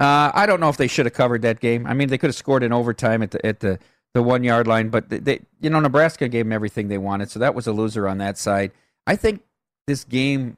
Uh, 0.00 0.32
I 0.34 0.46
don't 0.46 0.60
know 0.60 0.70
if 0.70 0.78
they 0.78 0.86
should 0.86 1.04
have 1.04 1.12
covered 1.12 1.42
that 1.42 1.60
game. 1.60 1.86
I 1.86 1.92
mean, 1.92 2.08
they 2.08 2.16
could 2.16 2.28
have 2.28 2.36
scored 2.36 2.62
in 2.62 2.72
overtime 2.72 3.22
at 3.22 3.32
the 3.32 3.46
at 3.46 3.60
the, 3.60 3.78
the 4.14 4.22
one 4.22 4.42
yard 4.42 4.66
line, 4.66 4.88
but 4.88 5.10
they, 5.10 5.18
they, 5.18 5.40
you 5.60 5.68
know, 5.68 5.78
Nebraska 5.78 6.26
gave 6.26 6.46
them 6.46 6.52
everything 6.52 6.88
they 6.88 6.98
wanted, 6.98 7.30
so 7.30 7.38
that 7.38 7.54
was 7.54 7.66
a 7.66 7.72
loser 7.72 8.08
on 8.08 8.16
that 8.18 8.38
side. 8.38 8.72
I 9.06 9.16
think 9.16 9.42
this 9.86 10.04
game, 10.04 10.56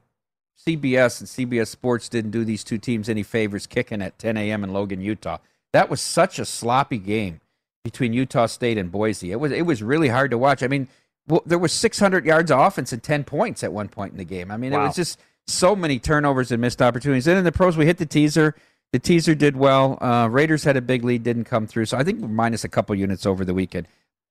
CBS 0.65 1.19
and 1.19 1.51
CBS 1.51 1.67
Sports 1.67 2.07
didn't 2.07 2.31
do 2.31 2.45
these 2.45 2.63
two 2.63 2.77
teams 2.77 3.09
any 3.09 3.23
favors 3.23 3.67
kicking 3.67 4.01
at 4.01 4.17
10 4.17 4.37
a.m. 4.37 4.63
in 4.63 4.71
Logan, 4.71 5.01
Utah. 5.01 5.39
That 5.73 5.89
was 5.89 5.99
such 5.99 6.39
a 6.39 6.45
sloppy 6.45 6.97
game 6.97 7.41
between 7.83 8.13
Utah 8.13 8.45
State 8.45 8.77
and 8.77 8.91
Boise. 8.91 9.31
It 9.31 9.41
was 9.41 9.51
it 9.51 9.65
was 9.65 9.83
really 9.83 10.07
hard 10.07 10.31
to 10.31 10.37
watch. 10.37 10.63
I 10.63 10.67
mean, 10.67 10.87
well, 11.27 11.43
there 11.45 11.59
was 11.59 11.73
600 11.73 12.25
yards 12.25 12.49
of 12.49 12.59
offense 12.59 12.93
and 12.93 13.03
10 13.03 13.25
points 13.25 13.61
at 13.61 13.73
one 13.73 13.89
point 13.89 14.13
in 14.13 14.17
the 14.17 14.23
game. 14.23 14.51
I 14.51 14.57
mean, 14.57 14.71
it 14.71 14.77
was 14.77 14.95
just 14.95 15.19
so 15.47 15.75
many 15.75 15.99
turnovers 15.99 16.51
and 16.51 16.61
missed 16.61 16.81
opportunities. 16.81 17.25
Then 17.25 17.35
in 17.35 17.43
the 17.43 17.51
pros, 17.51 17.75
we 17.75 17.85
hit 17.85 17.97
the 17.97 18.05
teaser. 18.05 18.55
The 18.93 18.99
teaser 18.99 19.33
did 19.33 19.57
well. 19.57 19.97
Uh, 19.99 20.29
Raiders 20.31 20.63
had 20.63 20.77
a 20.77 20.81
big 20.81 21.03
lead, 21.03 21.23
didn't 21.23 21.45
come 21.45 21.65
through. 21.65 21.85
So 21.85 21.97
I 21.97 22.03
think 22.03 22.21
minus 22.21 22.63
a 22.63 22.69
couple 22.69 22.95
units 22.95 23.25
over 23.25 23.43
the 23.43 23.53
weekend. 23.53 23.87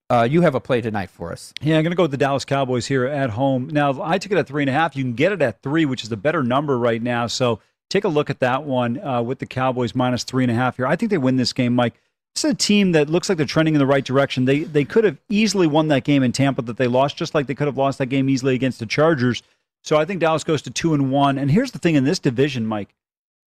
Uh, 0.08 0.22
you 0.22 0.42
have 0.42 0.54
a 0.54 0.60
play 0.60 0.80
tonight 0.80 1.10
for 1.10 1.32
us. 1.32 1.52
Yeah, 1.60 1.76
I'm 1.76 1.82
going 1.82 1.90
to 1.90 1.96
go 1.96 2.04
with 2.04 2.12
the 2.12 2.16
Dallas 2.16 2.44
Cowboys 2.44 2.86
here 2.86 3.04
at 3.06 3.30
home. 3.30 3.68
Now, 3.68 4.00
I 4.00 4.18
took 4.18 4.30
it 4.30 4.38
at 4.38 4.46
three 4.46 4.62
and 4.62 4.70
a 4.70 4.72
half. 4.72 4.94
You 4.94 5.02
can 5.02 5.14
get 5.14 5.32
it 5.32 5.42
at 5.42 5.62
three, 5.62 5.84
which 5.84 6.04
is 6.04 6.10
the 6.10 6.16
better 6.16 6.44
number 6.44 6.78
right 6.78 7.02
now. 7.02 7.26
So 7.26 7.58
take 7.90 8.04
a 8.04 8.08
look 8.08 8.30
at 8.30 8.38
that 8.38 8.62
one 8.62 9.02
uh, 9.04 9.20
with 9.20 9.40
the 9.40 9.46
Cowboys 9.46 9.96
minus 9.96 10.22
three 10.22 10.44
and 10.44 10.50
a 10.50 10.54
half 10.54 10.76
here. 10.76 10.86
I 10.86 10.94
think 10.94 11.10
they 11.10 11.18
win 11.18 11.36
this 11.36 11.52
game, 11.52 11.74
Mike. 11.74 11.94
Is 12.36 12.44
a 12.44 12.54
team 12.54 12.92
that 12.92 13.10
looks 13.10 13.28
like 13.28 13.36
they're 13.36 13.46
trending 13.46 13.74
in 13.74 13.78
the 13.78 13.86
right 13.86 14.04
direction. 14.04 14.46
They 14.46 14.60
they 14.60 14.84
could 14.84 15.04
have 15.04 15.18
easily 15.28 15.66
won 15.66 15.88
that 15.88 16.02
game 16.02 16.22
in 16.22 16.32
Tampa 16.32 16.62
that 16.62 16.78
they 16.78 16.86
lost, 16.86 17.16
just 17.16 17.34
like 17.34 17.46
they 17.46 17.54
could 17.54 17.66
have 17.66 17.76
lost 17.76 17.98
that 17.98 18.06
game 18.06 18.30
easily 18.30 18.54
against 18.54 18.78
the 18.78 18.86
Chargers. 18.86 19.42
So 19.82 19.98
I 19.98 20.06
think 20.06 20.20
Dallas 20.20 20.42
goes 20.42 20.62
to 20.62 20.70
two 20.70 20.94
and 20.94 21.10
one. 21.10 21.36
And 21.36 21.50
here's 21.50 21.72
the 21.72 21.78
thing 21.78 21.94
in 21.94 22.04
this 22.04 22.18
division, 22.18 22.66
Mike. 22.66 22.94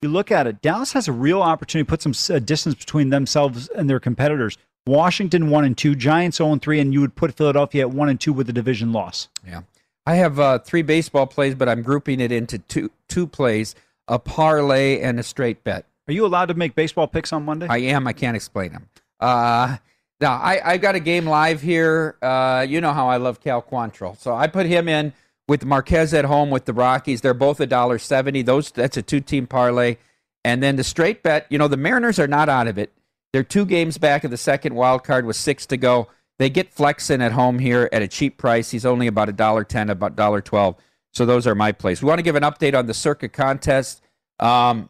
You 0.01 0.09
look 0.09 0.31
at 0.31 0.45
it, 0.45 0.61
Dallas 0.61 0.93
has 0.93 1.07
a 1.07 1.11
real 1.11 1.41
opportunity 1.41 1.85
to 1.85 1.89
put 1.89 2.01
some 2.01 2.35
uh, 2.35 2.39
distance 2.39 2.75
between 2.75 3.09
themselves 3.09 3.69
and 3.69 3.89
their 3.89 3.99
competitors. 3.99 4.57
Washington 4.87 5.49
one 5.49 5.65
and 5.65 5.75
two, 5.75 5.95
Giants 5.95 6.37
zero 6.37 6.51
and 6.51 6.61
three, 6.61 6.79
and 6.79 6.93
you 6.93 7.01
would 7.01 7.15
put 7.15 7.33
Philadelphia 7.33 7.81
at 7.81 7.89
one 7.89 8.07
and 8.07 8.19
two 8.19 8.31
with 8.31 8.45
the 8.45 8.53
division 8.53 8.93
loss. 8.93 9.29
Yeah, 9.45 9.61
I 10.05 10.15
have 10.15 10.39
uh, 10.39 10.59
three 10.59 10.83
baseball 10.83 11.25
plays, 11.25 11.55
but 11.55 11.67
I'm 11.67 11.81
grouping 11.81 12.19
it 12.19 12.31
into 12.31 12.59
two 12.59 12.91
two 13.09 13.25
plays: 13.25 13.73
a 14.07 14.19
parlay 14.19 14.99
and 14.99 15.19
a 15.19 15.23
straight 15.23 15.63
bet. 15.63 15.85
Are 16.07 16.13
you 16.13 16.23
allowed 16.23 16.49
to 16.49 16.53
make 16.53 16.75
baseball 16.75 17.07
picks 17.07 17.33
on 17.33 17.43
Monday? 17.45 17.65
I 17.67 17.77
am. 17.77 18.05
I 18.05 18.13
can't 18.13 18.35
explain 18.35 18.73
them. 18.73 18.89
Uh, 19.19 19.77
now 20.21 20.33
I 20.33 20.73
I 20.73 20.77
got 20.77 20.93
a 20.93 20.99
game 20.99 21.25
live 21.25 21.61
here. 21.61 22.15
Uh, 22.21 22.63
you 22.69 22.79
know 22.79 22.93
how 22.93 23.07
I 23.07 23.17
love 23.17 23.41
Cal 23.41 23.63
Quantrill, 23.63 24.15
so 24.19 24.35
I 24.35 24.45
put 24.45 24.67
him 24.67 24.87
in 24.87 25.13
with 25.47 25.65
Marquez 25.65 26.13
at 26.13 26.25
home 26.25 26.49
with 26.49 26.65
the 26.65 26.73
Rockies. 26.73 27.21
They're 27.21 27.33
both 27.33 27.59
a 27.59 27.65
dollar 27.65 27.99
seventy. 27.99 28.41
Those 28.41 28.71
that's 28.71 28.97
a 28.97 29.01
two 29.01 29.19
team 29.19 29.47
parlay, 29.47 29.97
and 30.43 30.61
then 30.61 30.75
the 30.75 30.83
straight 30.83 31.23
bet. 31.23 31.47
You 31.49 31.57
know 31.57 31.67
the 31.67 31.77
Mariners 31.77 32.19
are 32.19 32.27
not 32.27 32.49
out 32.49 32.67
of 32.67 32.77
it. 32.77 32.91
They're 33.33 33.43
two 33.43 33.65
games 33.65 33.97
back 33.97 34.23
of 34.23 34.31
the 34.31 34.37
second 34.37 34.75
wild 34.75 35.03
card 35.03 35.25
with 35.25 35.35
six 35.35 35.65
to 35.67 35.77
go. 35.77 36.07
They 36.37 36.49
get 36.49 36.73
Flexen 36.73 37.21
at 37.21 37.31
home 37.31 37.59
here 37.59 37.89
at 37.91 38.01
a 38.01 38.07
cheap 38.07 38.37
price. 38.37 38.71
He's 38.71 38.85
only 38.85 39.07
about 39.07 39.29
a 39.29 39.33
dollar 39.33 39.63
ten, 39.63 39.89
about 39.89 40.15
dollar 40.15 40.41
twelve. 40.41 40.75
So 41.13 41.25
those 41.25 41.47
are 41.47 41.55
my 41.55 41.71
plays. 41.71 42.01
We 42.01 42.07
want 42.07 42.19
to 42.19 42.23
give 42.23 42.35
an 42.35 42.43
update 42.43 42.77
on 42.77 42.87
the 42.87 42.93
Circa 42.93 43.29
contest. 43.29 44.01
Um, 44.39 44.89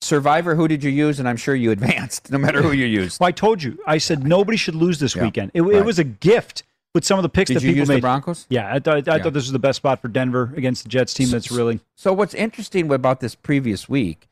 Survivor, 0.00 0.54
who 0.54 0.66
did 0.66 0.82
you 0.82 0.90
use? 0.90 1.20
And 1.20 1.28
I'm 1.28 1.36
sure 1.36 1.54
you 1.54 1.70
advanced, 1.72 2.30
no 2.30 2.38
matter 2.38 2.62
who 2.62 2.72
you 2.72 2.86
used. 2.86 3.20
Well, 3.20 3.28
I 3.28 3.32
told 3.32 3.62
you. 3.62 3.78
I 3.86 3.98
said 3.98 4.26
nobody 4.26 4.56
should 4.56 4.74
lose 4.74 4.98
this 4.98 5.14
yeah, 5.14 5.22
weekend. 5.22 5.52
It, 5.54 5.62
right. 5.62 5.76
it, 5.76 5.84
was 5.84 5.98
a 5.98 6.04
gift 6.04 6.64
with 6.94 7.04
some 7.04 7.18
of 7.18 7.22
the 7.22 7.28
picks 7.28 7.48
did 7.48 7.56
that 7.56 7.60
people 7.60 7.76
use 7.76 7.88
made. 7.88 7.96
The 7.96 8.00
Broncos? 8.00 8.46
Yeah, 8.48 8.72
I, 8.72 8.78
thought, 8.78 9.08
I 9.08 9.16
yeah. 9.16 9.22
thought 9.22 9.32
this 9.32 9.44
was 9.44 9.52
the 9.52 9.58
best 9.58 9.76
spot 9.76 10.00
for 10.00 10.08
Denver 10.08 10.52
against 10.56 10.82
the 10.82 10.88
Jets 10.88 11.14
team. 11.14 11.28
So, 11.28 11.32
that's 11.32 11.50
really. 11.50 11.80
So 11.94 12.12
what's 12.12 12.34
interesting 12.34 12.90
about 12.92 13.20
this 13.20 13.34
previous 13.34 13.88
week? 13.88 14.28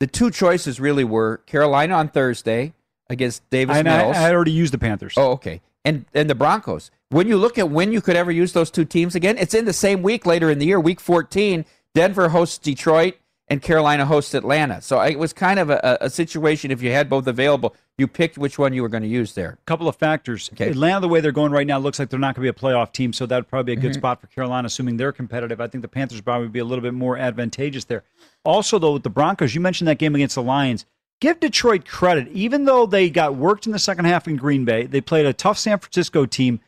The 0.00 0.06
two 0.06 0.30
choices 0.30 0.78
really 0.78 1.04
were 1.04 1.38
Carolina 1.46 1.94
on 1.94 2.08
Thursday 2.08 2.74
against 3.08 3.48
Davis 3.50 3.76
and 3.76 3.86
Mills. 3.86 4.16
I, 4.16 4.28
I 4.28 4.32
already 4.32 4.52
used 4.52 4.72
the 4.72 4.78
Panthers. 4.78 5.14
Oh, 5.16 5.32
okay. 5.32 5.60
And 5.84 6.04
and 6.12 6.28
the 6.28 6.34
Broncos. 6.34 6.90
When 7.10 7.28
you 7.28 7.36
look 7.36 7.56
at 7.58 7.70
when 7.70 7.92
you 7.92 8.00
could 8.00 8.16
ever 8.16 8.32
use 8.32 8.52
those 8.52 8.70
two 8.70 8.84
teams 8.84 9.14
again, 9.14 9.38
it's 9.38 9.54
in 9.54 9.64
the 9.64 9.72
same 9.72 10.02
week 10.02 10.26
later 10.26 10.50
in 10.50 10.58
the 10.58 10.66
year, 10.66 10.80
week 10.80 11.00
14. 11.00 11.64
Denver 11.94 12.28
hosts 12.28 12.58
Detroit 12.58 13.14
and 13.48 13.62
Carolina 13.62 14.06
hosts 14.06 14.34
Atlanta. 14.34 14.80
So 14.80 15.00
it 15.00 15.18
was 15.18 15.32
kind 15.32 15.58
of 15.58 15.70
a, 15.70 15.98
a, 16.00 16.10
situation. 16.10 16.70
If 16.70 16.82
you 16.82 16.90
had 16.90 17.08
both 17.08 17.26
available, 17.26 17.76
you 17.96 18.08
picked 18.08 18.36
which 18.36 18.58
one 18.58 18.72
you 18.72 18.82
were 18.82 18.88
going 18.88 19.04
to 19.04 19.08
use 19.08 19.34
there. 19.34 19.58
A 19.60 19.64
couple 19.66 19.88
of 19.88 19.96
factors. 19.96 20.50
Okay. 20.52 20.70
Atlanta, 20.70 21.00
the 21.00 21.08
way 21.08 21.20
they're 21.20 21.32
going 21.32 21.52
right 21.52 21.66
now, 21.66 21.78
looks 21.78 21.98
like 21.98 22.08
they're 22.08 22.18
not 22.18 22.34
going 22.34 22.46
to 22.46 22.52
be 22.52 22.58
a 22.58 22.60
playoff 22.60 22.92
team. 22.92 23.12
So 23.12 23.24
that 23.26 23.36
would 23.36 23.48
probably 23.48 23.74
be 23.74 23.78
a 23.78 23.82
good 23.82 23.92
mm-hmm. 23.92 24.00
spot 24.00 24.20
for 24.20 24.26
Carolina, 24.26 24.66
assuming 24.66 24.96
they're 24.96 25.12
competitive. 25.12 25.60
I 25.60 25.68
think 25.68 25.82
the 25.82 25.88
Panthers 25.88 26.20
probably 26.20 26.46
would 26.46 26.52
be 26.52 26.58
a 26.58 26.64
little 26.64 26.82
bit 26.82 26.94
more 26.94 27.16
advantageous 27.16 27.84
there. 27.84 28.02
Also, 28.44 28.78
though, 28.78 28.94
with 28.94 29.04
the 29.04 29.10
Broncos, 29.10 29.54
you 29.54 29.60
mentioned 29.60 29.88
that 29.88 29.98
game 29.98 30.14
against 30.14 30.34
the 30.34 30.42
Lions 30.42 30.84
give 31.20 31.40
Detroit 31.40 31.86
credit. 31.86 32.28
Even 32.28 32.64
though 32.64 32.86
they 32.86 33.10
got 33.10 33.36
worked 33.36 33.66
in 33.66 33.72
the 33.72 33.78
second 33.78 34.04
half 34.04 34.28
in 34.28 34.36
Green 34.36 34.64
Bay, 34.64 34.84
they 34.84 35.00
played 35.00 35.26
a 35.26 35.32
tough 35.32 35.58
San 35.58 35.78
Francisco 35.78 36.26
team. 36.26 36.60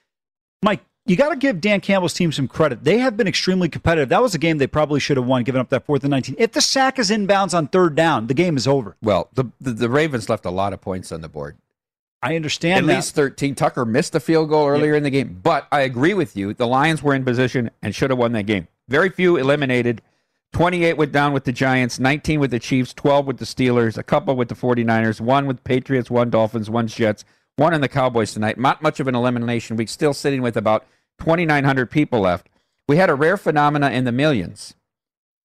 Mike, 0.62 0.84
you 1.08 1.16
got 1.16 1.30
to 1.30 1.36
give 1.36 1.60
Dan 1.60 1.80
Campbell's 1.80 2.14
team 2.14 2.30
some 2.32 2.46
credit. 2.46 2.84
They 2.84 2.98
have 2.98 3.16
been 3.16 3.26
extremely 3.26 3.68
competitive. 3.68 4.08
That 4.10 4.22
was 4.22 4.34
a 4.34 4.38
game 4.38 4.58
they 4.58 4.66
probably 4.66 5.00
should 5.00 5.16
have 5.16 5.26
won, 5.26 5.42
giving 5.44 5.60
up 5.60 5.70
that 5.70 5.84
fourth 5.86 6.04
and 6.04 6.10
19. 6.10 6.36
If 6.38 6.52
the 6.52 6.60
sack 6.60 6.98
is 6.98 7.10
inbounds 7.10 7.54
on 7.54 7.68
third 7.68 7.94
down, 7.94 8.26
the 8.26 8.34
game 8.34 8.56
is 8.56 8.68
over. 8.68 8.96
Well, 9.02 9.28
the, 9.32 9.46
the, 9.60 9.72
the 9.72 9.88
Ravens 9.88 10.28
left 10.28 10.44
a 10.44 10.50
lot 10.50 10.72
of 10.72 10.80
points 10.80 11.10
on 11.10 11.20
the 11.22 11.28
board. 11.28 11.56
I 12.22 12.34
understand 12.36 12.84
At 12.84 12.86
that. 12.88 12.96
least 12.96 13.14
13. 13.14 13.54
Tucker 13.54 13.84
missed 13.84 14.14
a 14.14 14.20
field 14.20 14.48
goal 14.48 14.66
earlier 14.66 14.94
in 14.94 15.04
the 15.04 15.10
game, 15.10 15.38
but 15.42 15.68
I 15.70 15.80
agree 15.80 16.14
with 16.14 16.36
you. 16.36 16.52
The 16.52 16.66
Lions 16.66 17.02
were 17.02 17.14
in 17.14 17.24
position 17.24 17.70
and 17.82 17.94
should 17.94 18.10
have 18.10 18.18
won 18.18 18.32
that 18.32 18.46
game. 18.46 18.66
Very 18.88 19.08
few 19.08 19.36
eliminated. 19.36 20.02
28 20.52 20.94
went 20.94 21.12
down 21.12 21.32
with 21.32 21.44
the 21.44 21.52
Giants, 21.52 21.98
19 22.00 22.40
with 22.40 22.50
the 22.50 22.58
Chiefs, 22.58 22.92
12 22.94 23.26
with 23.26 23.38
the 23.38 23.44
Steelers, 23.44 23.98
a 23.98 24.02
couple 24.02 24.34
with 24.34 24.48
the 24.48 24.54
49ers, 24.54 25.20
one 25.20 25.46
with 25.46 25.62
Patriots, 25.62 26.10
one 26.10 26.30
Dolphins, 26.30 26.70
one 26.70 26.86
Jets, 26.88 27.24
one 27.56 27.74
in 27.74 27.82
the 27.82 27.88
Cowboys 27.88 28.32
tonight. 28.32 28.58
Not 28.58 28.82
much 28.82 28.98
of 28.98 29.08
an 29.08 29.14
elimination 29.14 29.76
week, 29.76 29.88
still 29.88 30.14
sitting 30.14 30.42
with 30.42 30.56
about 30.56 30.86
2,900 31.18 31.90
people 31.90 32.20
left. 32.20 32.48
We 32.86 32.96
had 32.96 33.10
a 33.10 33.14
rare 33.14 33.36
phenomena 33.36 33.90
in 33.90 34.04
the 34.04 34.12
millions 34.12 34.74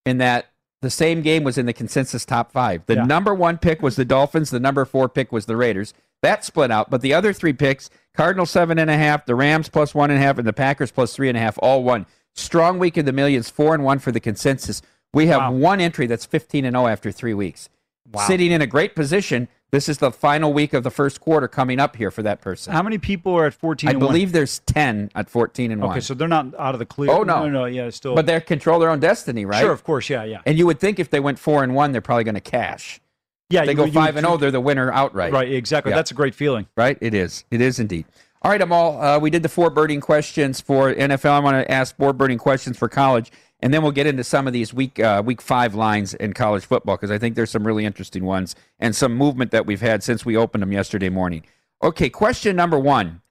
in 0.06 0.18
that 0.20 0.48
the 0.82 0.90
same 0.90 1.22
game 1.22 1.44
was 1.44 1.58
in 1.58 1.66
the 1.66 1.74
consensus 1.74 2.26
top 2.26 2.52
five. 2.52 2.86
The 2.86 2.96
yeah. 2.96 3.06
number 3.06 3.34
one 3.34 3.58
pick 3.58 3.82
was 3.82 3.96
the 3.96 4.06
Dolphins, 4.06 4.50
the 4.50 4.60
number 4.60 4.86
four 4.86 5.10
pick 5.10 5.32
was 5.32 5.46
the 5.46 5.56
Raiders. 5.56 5.94
That 6.22 6.46
split 6.46 6.72
out, 6.72 6.90
but 6.90 7.02
the 7.02 7.14
other 7.14 7.34
three 7.34 7.54
picks, 7.54 7.90
Cardinals 8.14 8.50
seven 8.50 8.78
and 8.78 8.90
a 8.90 8.98
half, 8.98 9.26
the 9.26 9.36
Rams 9.36 9.70
plus 9.70 9.94
one 9.96 10.12
and 10.12 10.20
a 10.20 10.22
half, 10.22 10.38
and 10.38 10.48
the 10.48 10.54
Packers 10.54 10.92
plus 10.92 11.14
three 11.14 11.30
and 11.30 11.38
a 11.38 11.42
half, 11.42 11.58
all 11.62 11.84
won. 11.84 12.06
Strong 12.34 12.80
week 12.80 12.98
in 12.98 13.06
the 13.06 13.12
millions, 13.12 13.50
four 13.50 13.74
and 13.74 13.84
one 13.84 14.00
for 14.00 14.12
the 14.12 14.20
consensus. 14.20 14.82
We 15.14 15.28
have 15.28 15.40
wow. 15.40 15.52
one 15.52 15.80
entry 15.80 16.08
that's 16.08 16.26
15 16.26 16.66
and 16.66 16.76
0 16.76 16.88
after 16.88 17.12
three 17.12 17.34
weeks. 17.34 17.70
Wow. 18.12 18.26
Sitting 18.26 18.52
in 18.52 18.62
a 18.62 18.68
great 18.68 18.96
position. 18.96 19.48
This 19.74 19.90
is 19.90 19.98
the 19.98 20.12
final 20.12 20.54
week 20.54 20.76
of 20.76 20.84
the 20.84 20.92
first 20.92 21.20
quarter 21.20 21.48
coming 21.48 21.80
up 21.80 21.96
here 21.96 22.12
for 22.12 22.22
that 22.22 22.42
person. 22.42 22.72
How 22.74 22.84
many 22.84 23.00
people 23.00 23.34
are 23.34 23.48
at 23.48 23.56
14 23.56 23.90
I 23.90 23.94
believe 23.94 24.28
one? 24.28 24.34
there's 24.34 24.60
10 24.60 25.10
at 25.16 25.32
14 25.32 25.72
and 25.72 25.82
okay, 25.82 25.88
1. 25.88 25.92
Okay, 25.94 26.00
so 26.00 26.14
they're 26.14 26.28
not 26.28 26.54
out 26.60 26.76
of 26.76 26.80
the 26.80 26.86
clear. 26.86 27.10
Oh, 27.10 27.24
no. 27.24 27.48
No, 27.48 27.50
no, 27.50 27.66
yeah, 27.66 27.90
still. 27.90 28.14
But 28.14 28.28
they 28.28 28.40
control 28.40 28.80
their 28.80 28.92
own 28.92 29.00
destiny, 29.00 29.46
right? 29.46 29.60
Sure, 29.60 29.72
of 29.72 29.84
course, 29.84 30.12
yeah, 30.12 30.26
yeah. 30.26 30.42
And 30.46 30.60
you 30.60 30.68
would 30.68 30.80
think 30.80 31.00
if 31.00 31.10
they 31.10 31.20
went 31.20 31.40
4 31.40 31.64
and 31.64 31.74
1, 31.74 31.92
they're 31.92 32.02
probably 32.02 32.24
going 32.24 32.36
to 32.36 32.40
cash. 32.40 33.02
Yeah, 33.50 33.62
if 33.62 33.66
they 33.66 33.72
you, 33.72 33.78
go 33.78 33.92
5 33.92 34.16
and 34.16 34.28
0, 34.28 34.38
they're 34.38 34.52
the 34.52 34.62
winner 34.62 34.92
outright. 34.92 35.34
Right, 35.34 35.52
exactly. 35.52 35.90
Yeah. 35.90 35.96
That's 35.96 36.12
a 36.12 36.14
great 36.14 36.36
feeling. 36.36 36.68
Right? 36.78 37.00
It 37.02 37.16
is. 37.16 37.44
It 37.50 37.60
is 37.60 37.80
indeed. 37.80 38.06
All 38.44 38.52
right, 38.52 38.62
Amal, 38.62 39.02
uh, 39.02 39.18
we 39.18 39.32
did 39.32 39.42
the 39.42 39.50
four 39.50 39.72
birding 39.72 40.02
questions 40.02 40.62
for 40.62 40.94
NFL. 40.94 41.32
I 41.32 41.40
want 41.40 41.66
to 41.66 41.72
ask 41.72 41.96
four 41.96 42.14
birding 42.14 42.38
questions 42.38 42.78
for 42.78 42.90
college 42.90 43.32
and 43.63 43.73
then 43.73 43.82
we'll 43.82 43.93
get 43.93 44.06
into 44.06 44.26
some 44.26 44.45
of 44.45 44.52
these 44.52 44.73
week 44.73 44.99
uh, 44.99 45.23
week 45.26 45.41
five 45.41 45.73
lines 45.73 46.13
in 46.13 46.34
college 46.34 46.65
football 46.65 46.97
because 46.97 47.10
I 47.10 47.17
think 47.17 47.36
there's 47.36 47.49
some 47.49 47.65
really 47.65 47.86
interesting 47.86 48.26
ones 48.26 48.56
and 48.78 48.93
some 48.93 49.15
movement 49.15 49.52
that 49.52 49.65
we've 49.65 49.80
had 49.80 50.04
since 50.04 50.26
we 50.26 50.36
opened 50.36 50.62
them 50.62 50.73
yesterday 50.73 51.08
morning. 51.08 51.45
Okay, 51.82 52.10
question 52.10 52.58
number 52.58 52.78
one: 52.78 53.21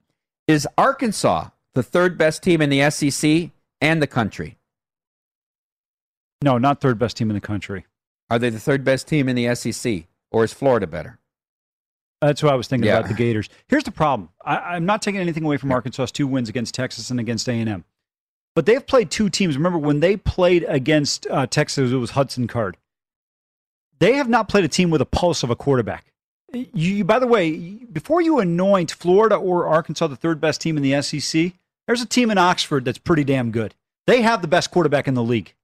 Is 0.48 0.66
Arkansas 0.78 1.50
the 1.74 1.82
third 1.82 2.16
best 2.16 2.42
team 2.42 2.62
in 2.62 2.70
the 2.70 2.90
SEC 2.90 3.50
and 3.82 4.00
the 4.00 4.06
country? 4.06 4.56
No, 6.42 6.56
not 6.56 6.80
third 6.80 6.98
best 6.98 7.18
team 7.18 7.28
in 7.28 7.34
the 7.34 7.40
country. 7.40 7.84
Are 8.30 8.38
they 8.38 8.48
the 8.48 8.58
third 8.58 8.84
best 8.84 9.06
team 9.06 9.28
in 9.28 9.36
the 9.36 9.54
SEC, 9.54 10.04
or 10.30 10.44
is 10.44 10.54
Florida 10.54 10.86
better? 10.86 11.18
That's 12.22 12.42
what 12.42 12.54
I 12.54 12.56
was 12.56 12.68
thinking 12.68 12.86
yeah. 12.86 13.00
about 13.00 13.08
the 13.08 13.14
Gators. 13.14 13.50
Here's 13.68 13.84
the 13.84 13.92
problem: 13.92 14.30
I, 14.42 14.76
am 14.76 14.86
not 14.86 15.02
taking 15.02 15.20
anything 15.20 15.44
away 15.44 15.58
from 15.58 15.70
Arkansas's 15.72 16.10
two 16.10 16.26
wins 16.26 16.48
against 16.48 16.74
Texas 16.74 17.10
and 17.10 17.20
against 17.20 17.46
A&M. 17.50 17.84
But 18.54 18.66
they've 18.66 18.86
played 18.86 19.10
two 19.10 19.30
teams. 19.30 19.56
Remember 19.56 19.78
when 19.78 20.00
they 20.00 20.16
played 20.16 20.64
against 20.68 21.26
uh, 21.30 21.46
Texas, 21.46 21.90
it 21.90 21.96
was 21.96 22.10
Hudson 22.10 22.46
Card. 22.46 22.76
They 23.98 24.14
have 24.14 24.28
not 24.28 24.48
played 24.48 24.64
a 24.64 24.68
team 24.68 24.90
with 24.90 25.00
a 25.00 25.06
pulse 25.06 25.42
of 25.42 25.50
a 25.50 25.56
quarterback. 25.56 26.12
You, 26.52 27.04
by 27.04 27.18
the 27.18 27.26
way, 27.26 27.52
before 27.92 28.20
you 28.20 28.40
anoint 28.40 28.90
Florida 28.90 29.36
or 29.36 29.66
Arkansas 29.66 30.08
the 30.08 30.16
third 30.16 30.40
best 30.40 30.60
team 30.60 30.76
in 30.76 30.82
the 30.82 31.00
SEC, 31.00 31.52
there's 31.86 32.02
a 32.02 32.06
team 32.06 32.30
in 32.30 32.36
Oxford 32.36 32.84
that's 32.84 32.98
pretty 32.98 33.24
damn 33.24 33.50
good. 33.50 33.74
They 34.06 34.22
have 34.22 34.42
the 34.42 34.48
best 34.48 34.70
quarterback 34.70 35.08
in 35.08 35.14
the 35.14 35.22
league. 35.22 35.54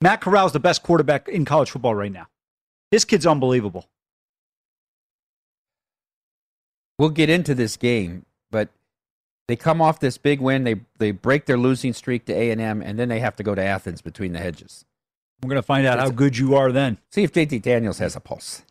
Matt 0.00 0.20
Corral 0.22 0.46
is 0.46 0.52
the 0.52 0.60
best 0.60 0.82
quarterback 0.82 1.28
in 1.28 1.44
college 1.44 1.70
football 1.70 1.94
right 1.94 2.12
now. 2.12 2.28
This 2.90 3.04
kid's 3.04 3.26
unbelievable. 3.26 3.86
We'll 6.98 7.10
get 7.10 7.30
into 7.30 7.54
this 7.54 7.76
game, 7.76 8.24
they 9.50 9.56
come 9.56 9.82
off 9.82 10.00
this 10.00 10.18
big 10.18 10.40
win. 10.40 10.64
They 10.64 10.76
they 10.98 11.10
break 11.10 11.46
their 11.46 11.58
losing 11.58 11.92
streak 11.92 12.26
to 12.26 12.32
A 12.32 12.50
and 12.50 12.60
M, 12.60 12.82
and 12.82 12.98
then 12.98 13.08
they 13.08 13.20
have 13.20 13.36
to 13.36 13.42
go 13.42 13.54
to 13.54 13.62
Athens 13.62 14.00
between 14.00 14.32
the 14.32 14.38
hedges. 14.38 14.84
We're 15.42 15.48
going 15.48 15.56
to 15.56 15.62
find 15.62 15.86
out 15.86 15.98
how 15.98 16.10
good 16.10 16.36
you 16.36 16.54
are 16.54 16.70
then. 16.70 16.98
See 17.10 17.22
if 17.22 17.32
JT 17.32 17.62
Daniels 17.62 17.98
has 17.98 18.14
a 18.14 18.20
pulse. 18.20 18.62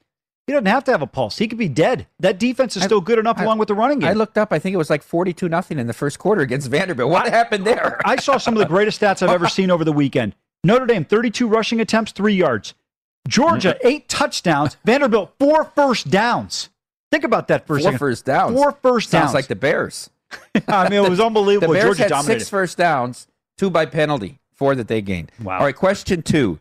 He 0.45 0.53
doesn't 0.53 0.67
have 0.67 0.83
to 0.85 0.91
have 0.91 1.01
a 1.01 1.07
pulse. 1.07 1.37
He 1.37 1.47
could 1.47 1.57
be 1.57 1.69
dead. 1.69 2.07
That 2.19 2.39
defense 2.39 2.75
is 2.75 2.83
still 2.83 3.01
good 3.01 3.19
enough 3.19 3.37
I, 3.37 3.43
along 3.43 3.59
with 3.59 3.67
the 3.67 3.75
running 3.75 3.99
game. 3.99 4.09
I 4.09 4.13
looked 4.13 4.37
up. 4.37 4.51
I 4.51 4.59
think 4.59 4.73
it 4.73 4.77
was 4.77 4.89
like 4.89 5.03
forty-two 5.03 5.49
nothing 5.49 5.77
in 5.79 5.87
the 5.87 5.93
first 5.93 6.19
quarter 6.19 6.41
against 6.41 6.69
Vanderbilt. 6.69 7.09
What 7.09 7.27
I, 7.27 7.29
happened 7.29 7.65
there? 7.65 7.99
I 8.05 8.15
saw 8.15 8.37
some 8.37 8.55
of 8.55 8.59
the 8.59 8.65
greatest 8.65 9.01
stats 9.01 9.21
I've 9.21 9.29
ever 9.29 9.47
seen 9.47 9.69
over 9.69 9.83
the 9.83 9.93
weekend. 9.93 10.35
Notre 10.63 10.85
Dame, 10.85 11.05
thirty-two 11.05 11.47
rushing 11.47 11.79
attempts, 11.79 12.11
three 12.11 12.33
yards. 12.33 12.73
Georgia, 13.27 13.75
mm-hmm. 13.75 13.87
eight 13.87 14.09
touchdowns. 14.09 14.77
Vanderbilt, 14.85 15.33
four 15.39 15.65
first 15.65 16.09
downs. 16.09 16.69
Think 17.11 17.23
about 17.23 17.47
that 17.47 17.65
for 17.65 17.75
a 17.75 17.79
Four 17.79 17.83
second. 17.83 17.97
first 17.99 18.25
downs. 18.25 18.55
Four 18.55 18.71
first 18.71 19.11
downs. 19.11 19.23
Sounds 19.25 19.33
like 19.33 19.47
the 19.47 19.55
Bears. 19.55 20.09
I 20.67 20.89
mean, 20.89 21.03
it 21.03 21.09
was 21.09 21.19
unbelievable. 21.19 21.73
the 21.73 21.79
Bears 21.79 21.85
Georgia 21.97 22.03
had 22.03 22.09
dominated. 22.09 22.39
six 22.41 22.49
first 22.49 22.77
downs, 22.77 23.27
two 23.57 23.69
by 23.69 23.85
penalty, 23.85 24.39
four 24.53 24.75
that 24.75 24.87
they 24.87 25.01
gained. 25.01 25.31
Wow. 25.41 25.59
All 25.59 25.65
right, 25.65 25.75
question 25.75 26.21
two. 26.21 26.59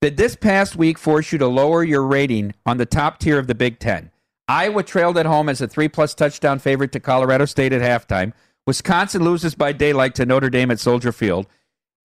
Did 0.00 0.16
this 0.16 0.36
past 0.36 0.76
week 0.76 0.98
force 0.98 1.32
you 1.32 1.38
to 1.38 1.46
lower 1.46 1.82
your 1.82 2.04
rating 2.04 2.54
on 2.66 2.76
the 2.76 2.86
top 2.86 3.18
tier 3.18 3.38
of 3.38 3.46
the 3.46 3.54
Big 3.54 3.78
Ten? 3.78 4.10
Iowa 4.46 4.82
trailed 4.82 5.16
at 5.16 5.24
home 5.26 5.48
as 5.48 5.60
a 5.62 5.68
three 5.68 5.88
plus 5.88 6.14
touchdown 6.14 6.58
favorite 6.58 6.92
to 6.92 7.00
Colorado 7.00 7.46
State 7.46 7.72
at 7.72 7.80
halftime. 7.80 8.32
Wisconsin 8.66 9.22
loses 9.22 9.54
by 9.54 9.72
daylight 9.72 10.14
to 10.16 10.26
Notre 10.26 10.50
Dame 10.50 10.70
at 10.70 10.80
Soldier 10.80 11.12
Field. 11.12 11.46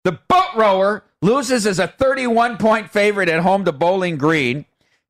The 0.06 0.14
boat 0.14 0.56
rower 0.56 1.04
loses 1.22 1.68
as 1.68 1.80
a 1.80 1.88
31 1.88 2.58
point 2.58 2.90
favorite 2.90 3.28
at 3.30 3.42
home 3.42 3.66
to 3.66 3.72
Bowling 3.72 4.18
Green. 4.18 4.66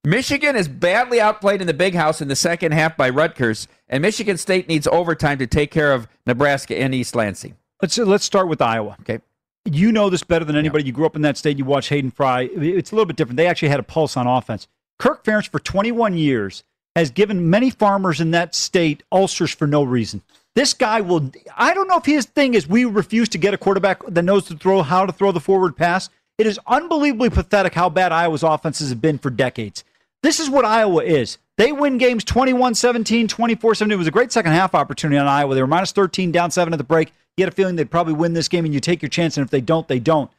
Michigan 0.06 0.56
is 0.56 0.70
badly 0.70 1.20
outplayed 1.20 1.60
in 1.60 1.68
the 1.68 1.74
big 1.74 1.93
house 1.93 2.22
in 2.22 2.30
the 2.30 2.36
second 2.36 2.72
half 2.72 2.95
by 2.95 3.10
Rutgers, 3.10 3.68
and 3.89 4.02
Michigan 4.02 4.38
State 4.38 4.70
needs 4.70 4.88
overtime 4.88 5.39
to 5.39 5.47
take 5.47 5.72
care 5.72 5.91
of 5.91 6.08
Nebraska 6.26 6.78
and 6.78 6.95
East 6.95 7.16
Lansing. 7.16 7.58
Let's 7.82 7.97
let's 7.97 8.24
start 8.24 8.47
with 8.47 8.62
Iowa. 8.62 8.95
Okay. 9.02 9.20
You 9.66 9.91
know 9.91 10.10
this 10.10 10.24
better 10.24 10.45
than 10.45 10.56
anybody. 10.56 10.86
You 10.86 10.93
grew 10.93 11.06
up 11.06 11.18
in 11.18 11.22
that 11.24 11.38
state. 11.38 11.58
You 11.58 11.66
watch 11.66 11.89
Hayden 11.89 12.12
Fry. 12.12 12.43
It's 12.43 12.91
a 12.91 12.95
little 12.95 13.06
bit 13.06 13.18
different. 13.18 13.36
They 13.36 13.47
actually 13.47 13.70
had 13.70 13.80
a 13.82 13.84
pulse 13.84 14.16
on 14.16 14.26
offense. 14.26 14.70
Kirk 15.00 15.24
Ferentz 15.26 15.50
for 15.50 15.60
21 15.60 16.18
years 16.18 16.64
has 16.95 17.12
given 17.12 17.50
many 17.50 17.70
farmers 17.70 18.22
in 18.22 18.32
that 18.32 18.56
state 18.56 19.04
ulcers 19.12 19.52
for 19.52 19.68
no 19.68 19.84
reason. 19.84 20.22
This 20.56 20.74
guy 20.74 21.02
will. 21.02 21.30
I 21.58 21.74
don't 21.74 21.89
know 21.89 21.97
if 21.97 22.06
his 22.06 22.26
thing 22.26 22.54
is 22.54 22.70
we 22.70 22.86
refuse 22.86 23.28
to 23.30 23.38
get 23.38 23.54
a 23.54 23.58
quarterback 23.58 24.06
that 24.06 24.24
knows 24.24 24.45
to 24.45 24.56
throw 24.56 24.82
how 24.82 25.06
to 25.06 25.12
throw 25.12 25.34
the 25.34 25.41
forward 25.41 25.76
pass. 25.76 26.10
It 26.38 26.47
is 26.47 26.58
unbelievably 26.68 27.32
pathetic 27.32 27.74
how 27.74 27.89
bad 27.89 28.14
Iowa's 28.14 28.43
offenses 28.43 28.89
have 28.89 29.02
been 29.02 29.18
for 29.18 29.30
decades. 29.30 29.84
This 30.22 30.39
is 30.39 30.49
what 30.49 30.65
Iowa 30.65 31.03
is. 31.03 31.38
They 31.57 31.72
win 31.72 31.97
games 31.97 32.24
21 32.24 32.76
17, 32.76 33.28
24 33.28 33.76
17. 33.76 33.93
It 33.93 33.97
was 33.97 34.07
a 34.07 34.11
great 34.11 34.32
second 34.32 34.51
half 34.51 34.76
opportunity 34.76 35.17
on 35.17 35.28
Iowa. 35.28 35.55
They 35.55 35.61
were 35.61 35.67
minus 35.67 35.91
13, 35.91 36.32
down 36.32 36.51
seven 36.51 36.74
at 36.74 36.78
the 36.78 36.84
break. 36.84 37.11
You 37.38 37.45
had 37.45 37.53
a 37.53 37.55
feeling 37.55 37.76
they'd 37.76 37.91
probably 37.91 38.13
win 38.13 38.34
this 38.34 38.47
game, 38.47 38.65
and 38.65 38.74
you 38.74 38.80
take 38.80 39.01
your 39.01 39.09
chance. 39.09 39.38
And 39.38 39.45
if 39.45 39.51
they 39.51 39.61
don't, 39.61 39.88
they 39.88 39.99
don't. 39.99 40.30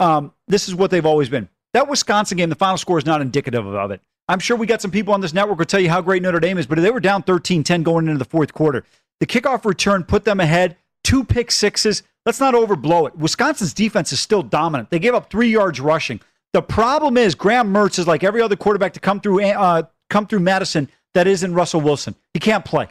Um, 0.00 0.32
this 0.46 0.68
is 0.68 0.74
what 0.74 0.90
they've 0.90 1.06
always 1.06 1.28
been. 1.28 1.48
That 1.74 1.88
Wisconsin 1.88 2.38
game, 2.38 2.48
the 2.48 2.54
final 2.54 2.76
score 2.76 2.98
is 2.98 3.06
not 3.06 3.20
indicative 3.20 3.66
of 3.66 3.90
it. 3.90 4.00
I'm 4.28 4.38
sure 4.38 4.56
we 4.56 4.66
got 4.66 4.82
some 4.82 4.90
people 4.90 5.14
on 5.14 5.20
this 5.20 5.32
network 5.32 5.58
will 5.58 5.66
tell 5.66 5.80
you 5.80 5.88
how 5.88 6.00
great 6.00 6.22
Notre 6.22 6.40
Dame 6.40 6.58
is, 6.58 6.66
but 6.66 6.78
they 6.78 6.90
were 6.90 7.00
down 7.00 7.22
13 7.22 7.64
10 7.64 7.82
going 7.82 8.06
into 8.06 8.18
the 8.18 8.24
fourth 8.24 8.52
quarter. 8.52 8.84
The 9.20 9.26
kickoff 9.26 9.64
return 9.64 10.04
put 10.04 10.24
them 10.24 10.38
ahead, 10.38 10.76
two 11.02 11.24
pick 11.24 11.50
sixes. 11.50 12.02
Let's 12.26 12.40
not 12.40 12.54
overblow 12.54 13.08
it. 13.08 13.16
Wisconsin's 13.16 13.72
defense 13.72 14.12
is 14.12 14.20
still 14.20 14.42
dominant. 14.42 14.90
They 14.90 14.98
gave 14.98 15.14
up 15.14 15.30
three 15.30 15.50
yards 15.50 15.80
rushing. 15.80 16.20
The 16.52 16.62
problem 16.62 17.16
is 17.16 17.34
Graham 17.34 17.72
Mertz 17.72 17.98
is 17.98 18.06
like 18.06 18.24
every 18.24 18.40
other 18.40 18.56
quarterback 18.56 18.94
to 18.94 19.00
come 19.00 19.20
through 19.20 19.42
uh, 19.44 19.82
come 20.10 20.26
through 20.26 20.40
Madison 20.40 20.88
that 21.14 21.26
isn't 21.26 21.52
Russell 21.54 21.80
Wilson. 21.80 22.14
He 22.32 22.40
can't 22.40 22.64
play. 22.64 22.88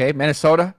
Okay, 0.00 0.12
Minnesota. 0.16 0.74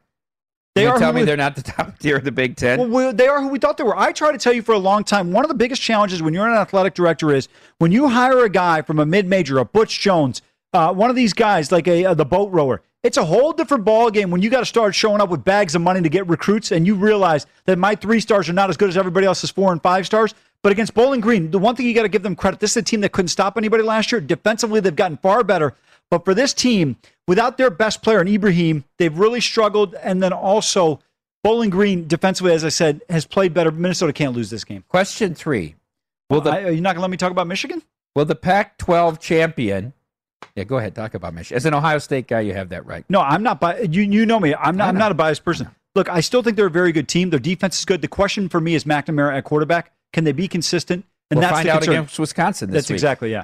They 0.76 0.84
you 0.84 0.90
are 0.90 0.98
tell 0.98 1.14
me 1.14 1.22
we- 1.22 1.26
they're 1.26 1.38
not 1.38 1.56
the 1.56 1.62
top 1.62 1.98
tier 2.00 2.18
of 2.18 2.24
the 2.24 2.32
Big 2.32 2.56
Ten. 2.56 2.80
Well, 2.80 3.08
we- 3.10 3.14
they 3.14 3.28
are 3.28 3.42
who 3.42 3.48
we 3.50 3.60
thought 3.60 3.78
they 3.78 3.84
were. 3.84 3.98
I 3.98 4.12
try 4.12 4.32
to 4.32 4.38
tell 4.38 4.54
you 4.54 4.62
for 4.62 4.74
a 4.74 4.78
long 4.80 5.04
time. 5.04 5.32
One 5.32 5.46
of 5.46 5.50
the 5.50 5.56
biggest 5.56 5.82
challenges 5.82 6.22
when 6.22 6.34
you're 6.34 6.48
an 6.48 6.54
athletic 6.58 6.94
director 6.96 7.32
is 7.34 7.48
when 7.78 7.92
you 7.92 8.10
hire 8.10 8.44
a 8.44 8.50
guy 8.50 8.82
from 8.82 9.00
a 9.00 9.06
mid-major, 9.06 9.60
a 9.60 9.66
Butch 9.66 10.00
Jones, 10.00 10.42
uh, 10.74 10.92
one 10.94 11.10
of 11.12 11.16
these 11.16 11.34
guys 11.34 11.72
like 11.72 11.88
a 11.88 12.06
uh, 12.06 12.14
the 12.16 12.26
boat 12.26 12.52
rower. 12.52 12.82
It's 13.04 13.18
a 13.18 13.26
whole 13.26 13.52
different 13.52 13.84
ball 13.84 14.10
game 14.10 14.32
when 14.32 14.42
you 14.42 14.50
got 14.50 14.62
to 14.62 14.66
start 14.66 14.96
showing 14.96 15.20
up 15.22 15.30
with 15.30 15.44
bags 15.44 15.76
of 15.76 15.82
money 15.82 16.02
to 16.02 16.10
get 16.10 16.26
recruits, 16.28 16.72
and 16.72 16.88
you 16.88 16.96
realize 16.96 17.46
that 17.66 17.78
my 17.78 17.96
three 17.96 18.20
stars 18.22 18.48
are 18.50 18.54
not 18.54 18.70
as 18.70 18.78
good 18.78 18.88
as 18.90 18.96
everybody 18.98 19.28
else's 19.28 19.52
four 19.52 19.72
and 19.74 19.82
five 19.84 20.06
stars. 20.06 20.34
But 20.64 20.72
against 20.72 20.93
Bowling 20.93 21.20
Green, 21.20 21.51
the 21.51 21.59
one 21.59 21.76
thing 21.76 21.86
you 21.86 21.93
got 21.93 22.03
to 22.03 22.09
give 22.09 22.24
them 22.24 22.36
credit: 22.36 22.59
this 22.59 22.72
is 22.72 22.78
a 22.78 22.82
team 22.82 23.01
that 23.01 23.11
couldn't 23.11 23.28
stop 23.30 23.57
anybody 23.57 23.84
last 23.84 24.11
year. 24.11 24.22
Defensively, 24.22 24.80
they've 24.80 24.95
gotten 24.95 25.18
far 25.18 25.43
better. 25.43 25.76
But 26.09 26.24
for 26.26 26.34
this 26.34 26.53
team, 26.53 26.97
without 27.28 27.57
their 27.57 27.70
best 27.70 28.01
player 28.01 28.22
in 28.22 28.28
Ibrahim, 28.28 28.84
they've 28.97 29.18
really 29.18 29.41
struggled. 29.41 29.95
And 29.95 30.22
then 30.24 30.32
also, 30.32 30.99
Bowling 31.43 31.70
Green 31.70 32.07
defensively, 32.07 32.53
as 32.53 32.64
I 32.64 32.70
said, 32.70 33.01
has 33.09 33.26
played 33.26 33.53
better. 33.53 33.72
Minnesota 33.72 34.14
can't 34.14 34.34
lose 34.34 34.49
this 34.49 34.64
game. 34.64 34.84
Question 34.88 35.36
three: 35.36 35.76
Will 36.30 36.41
the 36.41 36.51
I- 36.51 36.64
are 36.64 36.72
you 36.72 36.82
not 36.82 36.91
going 36.91 36.99
to 36.99 37.01
let 37.01 37.09
me 37.11 37.18
talk 37.18 37.32
about 37.32 37.47
Michigan? 37.47 37.82
Well, 38.16 38.26
the 38.26 38.36
Pac-12 38.36 39.20
champion? 39.20 39.91
Yeah, 40.55 40.66
go 40.66 40.78
ahead. 40.78 40.93
Talk 40.93 41.16
about 41.16 41.34
Michigan. 41.34 41.57
As 41.57 41.66
an 41.66 41.74
Ohio 41.74 41.97
State 41.97 42.28
guy, 42.28 42.41
you 42.41 42.53
have 42.53 42.70
that 42.70 42.86
right. 42.86 43.03
No, 43.09 43.20
I'm 43.22 43.43
not. 43.43 43.59
Bi- 43.59 43.80
you 43.80 44.03
you 44.03 44.26
know 44.26 44.39
me. 44.39 44.53
I'm 44.55 44.78
not. 44.78 44.89
I'm 44.89 44.97
not 44.97 45.11
a 45.11 45.16
biased 45.16 45.43
person. 45.43 45.68
Look, 45.95 46.07
I 46.09 46.22
still 46.22 46.41
think 46.41 46.55
they're 46.57 46.68
a 46.68 46.72
very 46.72 46.91
good 46.91 47.07
team. 47.07 47.32
Their 47.32 47.39
defense 47.39 47.80
is 47.80 47.86
good. 47.86 48.01
The 48.01 48.07
question 48.07 48.47
for 48.49 48.61
me 48.61 48.76
is 48.76 48.84
McNamara 48.86 49.36
at 49.38 49.43
quarterback. 49.43 49.91
Can 50.14 50.24
they 50.24 50.32
be 50.32 50.47
consistent? 50.47 51.05
And 51.30 51.39
we'll 51.39 51.41
that's 51.41 51.57
find 51.57 51.68
the 51.68 51.72
out 51.72 51.78
concern. 51.82 51.93
against 51.95 52.20
Wisconsin 52.20 52.70
this 52.70 52.84
That's 52.84 52.89
week. 52.89 52.95
exactly 52.95 53.32
yeah. 53.32 53.43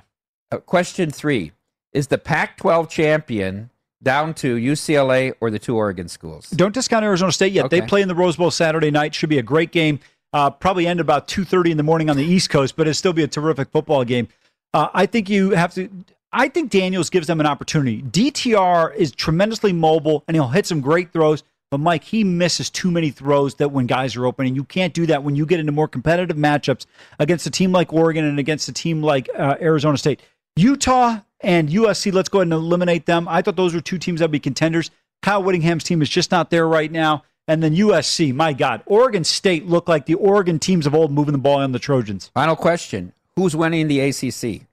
Uh, 0.52 0.58
question 0.58 1.12
three: 1.12 1.52
Is 1.94 2.08
the 2.08 2.18
Pac-12 2.18 2.90
champion 2.90 3.70
down 4.02 4.34
to 4.36 4.56
UCLA 4.56 5.34
or 5.42 5.50
the 5.52 5.60
two 5.60 5.76
Oregon 5.76 6.08
schools? 6.08 6.50
Don't 6.52 6.74
discount 6.74 7.04
Arizona 7.04 7.32
State 7.32 7.52
yet. 7.52 7.70
They 7.70 7.82
play 7.82 8.02
in 8.02 8.08
the 8.08 8.16
Rose 8.16 8.38
Bowl 8.38 8.52
Saturday 8.52 8.92
night. 8.92 9.16
Should 9.16 9.30
be 9.30 9.40
a 9.40 9.44
great 9.44 9.72
game. 9.72 10.00
Uh, 10.32 10.50
probably 10.52 10.86
end 10.86 11.00
about 11.00 11.28
two 11.28 11.44
thirty 11.44 11.72
in 11.72 11.78
the 11.78 11.84
morning 11.84 12.10
on 12.10 12.16
the 12.18 12.24
East 12.26 12.50
Coast, 12.52 12.76
but 12.76 12.84
it'll 12.84 12.94
still 12.94 13.14
be 13.14 13.24
a 13.24 13.28
terrific 13.28 13.70
football 13.72 14.04
game. 14.04 14.28
Uh, 14.74 14.90
I 14.94 15.08
think 15.08 15.30
you 15.30 15.52
have 15.52 15.74
to. 15.74 15.90
I 16.32 16.48
think 16.48 16.70
Daniels 16.70 17.10
gives 17.10 17.26
them 17.26 17.40
an 17.40 17.48
opportunity. 17.48 18.04
DTR 18.04 18.96
is 18.96 19.12
tremendously 19.12 19.74
mobile, 19.74 20.24
and 20.28 20.36
he'll 20.36 20.50
hit 20.50 20.68
some 20.68 20.80
great 20.80 21.12
throws. 21.12 21.44
But 21.72 21.80
Mike, 21.80 22.04
he 22.04 22.24
misses 22.24 22.70
too 22.70 22.90
many 22.90 23.12
throws 23.12 23.56
that 23.56 23.70
when 23.70 23.86
guys 23.86 24.16
are 24.16 24.26
open, 24.26 24.48
and 24.48 24.56
you 24.56 24.64
can't 24.64 24.94
do 24.94 25.06
that 25.06 25.24
when 25.24 25.36
you 25.36 25.46
get 25.46 25.60
into 25.60 25.72
more 25.72 25.88
competitive 25.88 26.36
matchups 26.36 26.86
against 27.20 27.46
a 27.46 27.52
team 27.52 27.72
like 27.72 27.94
Oregon 27.94 28.26
and 28.26 28.40
against 28.40 28.68
a 28.68 28.74
team 28.74 29.04
like 29.04 29.30
uh, 29.38 29.56
Arizona 29.62 29.98
State. 29.98 30.22
Utah 30.56 31.20
and 31.42 31.70
USC, 31.70 32.12
let's 32.12 32.28
go 32.28 32.40
ahead 32.40 32.48
and 32.48 32.54
eliminate 32.54 33.06
them. 33.06 33.28
I 33.28 33.42
thought 33.42 33.56
those 33.56 33.76
were 33.76 33.82
two 33.82 34.00
teams 34.00 34.20
that'd 34.20 34.32
be 34.32 34.40
contenders. 34.40 34.90
Kyle 35.22 35.44
Whittingham's 35.44 35.84
team 35.84 36.02
is 36.02 36.10
just 36.10 36.32
not 36.32 36.50
there 36.50 36.68
right 36.68 36.92
now. 36.92 37.24
And 37.48 37.64
then 37.64 37.76
USC, 37.76 38.34
my 38.34 38.54
God, 38.54 38.84
Oregon 38.86 39.24
State 39.24 39.66
looked 39.66 39.88
like 39.88 40.06
the 40.06 40.14
Oregon 40.16 40.60
teams 40.60 40.86
of 40.86 40.94
old 40.94 41.12
moving 41.12 41.32
the 41.32 41.40
ball 41.40 41.60
on 41.60 41.72
the 41.72 41.80
Trojans. 41.80 42.30
Final 42.36 42.56
question: 42.56 43.12
Who's 43.36 43.56
winning 43.56 43.88
the 43.88 44.00
ACC? 44.02 44.68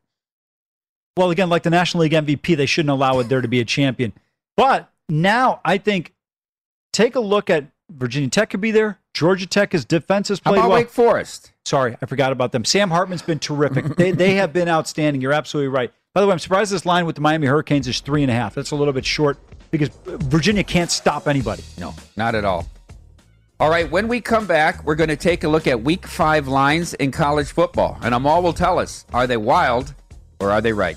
Well, 1.16 1.30
again, 1.30 1.49
like 1.49 1.62
the 1.62 1.70
National 1.70 2.03
League 2.03 2.12
MVP, 2.12 2.55
they 2.55 2.66
shouldn't 2.66 2.90
allow 2.90 3.18
it 3.20 3.30
there 3.30 3.40
to 3.40 3.49
be 3.49 3.61
a 3.61 3.64
champion. 3.64 4.12
But 4.59 4.92
now 5.09 5.62
I 5.64 5.78
think 5.78 6.12
take 6.97 7.14
a 7.14 7.20
look 7.20 7.51
at 7.51 7.66
Virginia 7.90 8.30
Tech 8.30 8.51
could 8.51 8.61
be 8.61 8.70
there. 8.70 8.99
Georgia 9.12 9.47
Tech 9.47 9.74
is 9.74 9.84
defense 9.84 10.28
has 10.28 10.40
How 10.42 10.51
played 10.51 10.61
about 10.61 10.68
well. 10.70 10.78
Wake 10.78 10.90
Forest? 10.90 11.53
Sorry, 11.64 11.97
I 12.01 12.07
forgot 12.07 12.32
about 12.32 12.53
them. 12.53 12.64
Sam 12.64 12.90
Hartman's 12.90 13.22
been 13.22 13.38
terrific. 13.38 13.97
they, 13.97 14.11
they 14.11 14.34
have 14.34 14.53
been 14.53 14.68
outstanding. 14.68 15.20
You're 15.20 15.32
absolutely 15.32 15.68
right. 15.68 15.92
By 16.14 16.22
the 16.22 16.26
way, 16.26 16.32
I'm 16.32 16.38
surprised 16.38 16.72
this 16.72 16.86
line 16.86 17.05
with 17.05 17.14
the 17.14 17.20
Miami 17.20 17.47
Hurricanes 17.47 17.86
is 17.86 18.01
three 18.01 18.22
and 18.22 18.30
a 18.30 18.34
half. 18.34 18.55
That's 18.55 18.70
a 18.70 18.76
little 18.76 18.94
bit 18.94 19.05
short 19.05 19.38
because 19.70 19.90
Virginia 20.05 20.64
can't 20.64 20.90
stop 20.90 21.28
anybody. 21.28 21.62
No, 21.78 21.94
not 22.16 22.34
at 22.34 22.44
all. 22.44 22.66
All 23.61 23.70
right, 23.70 23.90
when 23.90 24.09
we 24.09 24.20
come 24.20 24.47
back, 24.47 24.84
we're 24.84 24.94
going 24.94 25.09
to 25.09 25.16
take 25.16 25.44
a 25.44 25.49
look 25.49 25.66
at 25.66 25.82
week 25.82 26.07
five 26.07 26.49
lines 26.49 26.94
in 26.94 27.11
college 27.11 27.49
football. 27.49 27.99
And 28.03 28.14
Amal 28.14 28.42
will 28.42 28.53
tell 28.53 28.78
us 28.78 29.05
are 29.12 29.26
they 29.26 29.36
wild 29.36 29.94
or 30.40 30.51
are 30.51 30.61
they 30.61 30.72
right? 30.72 30.97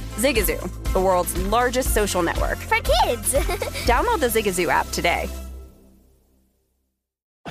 Zigazoo, 0.17 0.93
the 0.93 1.01
world's 1.01 1.37
largest 1.47 1.93
social 1.93 2.21
network. 2.21 2.57
For 2.57 2.77
kids. 2.77 3.33
Download 3.85 4.19
the 4.19 4.27
Zigazoo 4.27 4.67
app 4.67 4.87
today. 4.89 5.29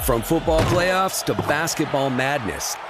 From 0.02 0.22
football 0.22 0.60
playoffs 0.62 1.24
to 1.24 1.34
basketball 1.34 2.10
madness, 2.10 2.76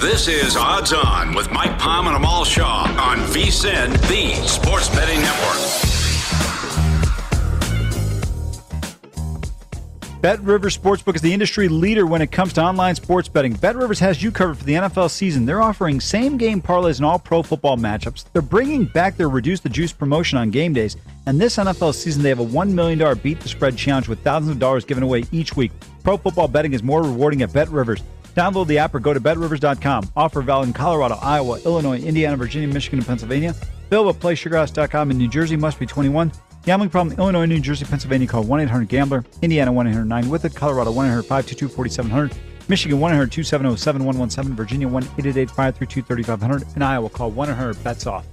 This 0.00 0.28
is 0.28 0.56
Odds 0.56 0.94
On 0.94 1.34
with 1.34 1.52
Mike 1.52 1.78
Palm 1.78 2.06
and 2.06 2.16
Amal 2.16 2.42
Shah 2.46 2.84
on 2.98 3.18
VSIN, 3.18 3.92
the 4.08 4.32
Sports 4.48 4.88
Betting 4.88 5.20
Network. 5.20 5.90
Bet 10.22 10.40
Rivers 10.40 10.78
Sportsbook 10.78 11.16
is 11.16 11.20
the 11.20 11.34
industry 11.34 11.68
leader 11.68 12.06
when 12.06 12.22
it 12.22 12.32
comes 12.32 12.54
to 12.54 12.62
online 12.62 12.94
sports 12.94 13.28
betting. 13.28 13.52
Bet 13.52 13.76
Rivers 13.76 13.98
has 13.98 14.22
you 14.22 14.30
covered 14.30 14.56
for 14.56 14.64
the 14.64 14.72
NFL 14.72 15.10
season. 15.10 15.44
They're 15.44 15.60
offering 15.60 16.00
same 16.00 16.38
game 16.38 16.62
parlays 16.62 16.98
in 16.98 17.04
all 17.04 17.18
pro 17.18 17.42
football 17.42 17.76
matchups. 17.76 18.24
They're 18.32 18.40
bringing 18.40 18.86
back 18.86 19.18
their 19.18 19.28
Reduce 19.28 19.60
the 19.60 19.68
Juice 19.68 19.92
promotion 19.92 20.38
on 20.38 20.50
game 20.50 20.72
days. 20.72 20.96
And 21.26 21.38
this 21.38 21.56
NFL 21.56 21.92
season, 21.92 22.22
they 22.22 22.30
have 22.30 22.40
a 22.40 22.46
$1 22.46 22.72
million 22.72 23.18
beat 23.18 23.40
the 23.40 23.50
spread 23.50 23.76
challenge 23.76 24.08
with 24.08 24.20
thousands 24.20 24.52
of 24.52 24.58
dollars 24.58 24.86
given 24.86 25.02
away 25.02 25.24
each 25.30 25.56
week. 25.56 25.72
Pro 26.02 26.16
football 26.16 26.48
betting 26.48 26.72
is 26.72 26.82
more 26.82 27.02
rewarding 27.02 27.42
at 27.42 27.52
Bet 27.52 27.68
Rivers. 27.68 28.02
Download 28.40 28.66
the 28.66 28.78
app 28.78 28.94
or 28.94 29.00
go 29.00 29.12
to 29.12 29.20
betrivers.com. 29.20 30.12
Offer 30.16 30.40
valid 30.40 30.68
in 30.68 30.72
Colorado, 30.72 31.16
Iowa, 31.20 31.60
Illinois, 31.66 31.98
Indiana, 31.98 32.38
Virginia, 32.38 32.68
Michigan, 32.68 32.98
and 32.98 33.06
Pennsylvania. 33.06 33.54
Bill 33.90 34.08
at 34.08 34.14
playsugarhouse.com 34.14 35.10
in 35.10 35.18
New 35.18 35.28
Jersey 35.28 35.56
must 35.56 35.78
be 35.78 35.84
21. 35.84 36.32
Gambling 36.64 36.88
problem, 36.88 37.18
Illinois, 37.18 37.44
New 37.44 37.60
Jersey, 37.60 37.84
Pennsylvania, 37.84 38.26
call 38.26 38.44
1 38.44 38.60
800 38.60 38.88
Gambler. 38.88 39.26
Indiana 39.42 39.70
1 39.70 39.88
800 39.88 40.06
9 40.06 40.30
with 40.30 40.46
it. 40.46 40.54
Colorado 40.54 40.90
1 40.90 41.04
800 41.04 41.22
522 41.24 41.68
4700. 41.68 42.34
Michigan 42.66 42.98
1 42.98 43.12
800 43.12 43.30
270 43.30 43.76
7117. 43.76 44.56
Virginia 44.56 44.88
1 44.88 45.02
888 45.02 45.48
532 45.50 46.02
3500. 46.02 46.74
And 46.76 46.82
Iowa 46.82 47.10
call 47.10 47.30
1 47.30 47.50
800 47.50 47.84
bets 47.84 48.06
off. 48.06 48.24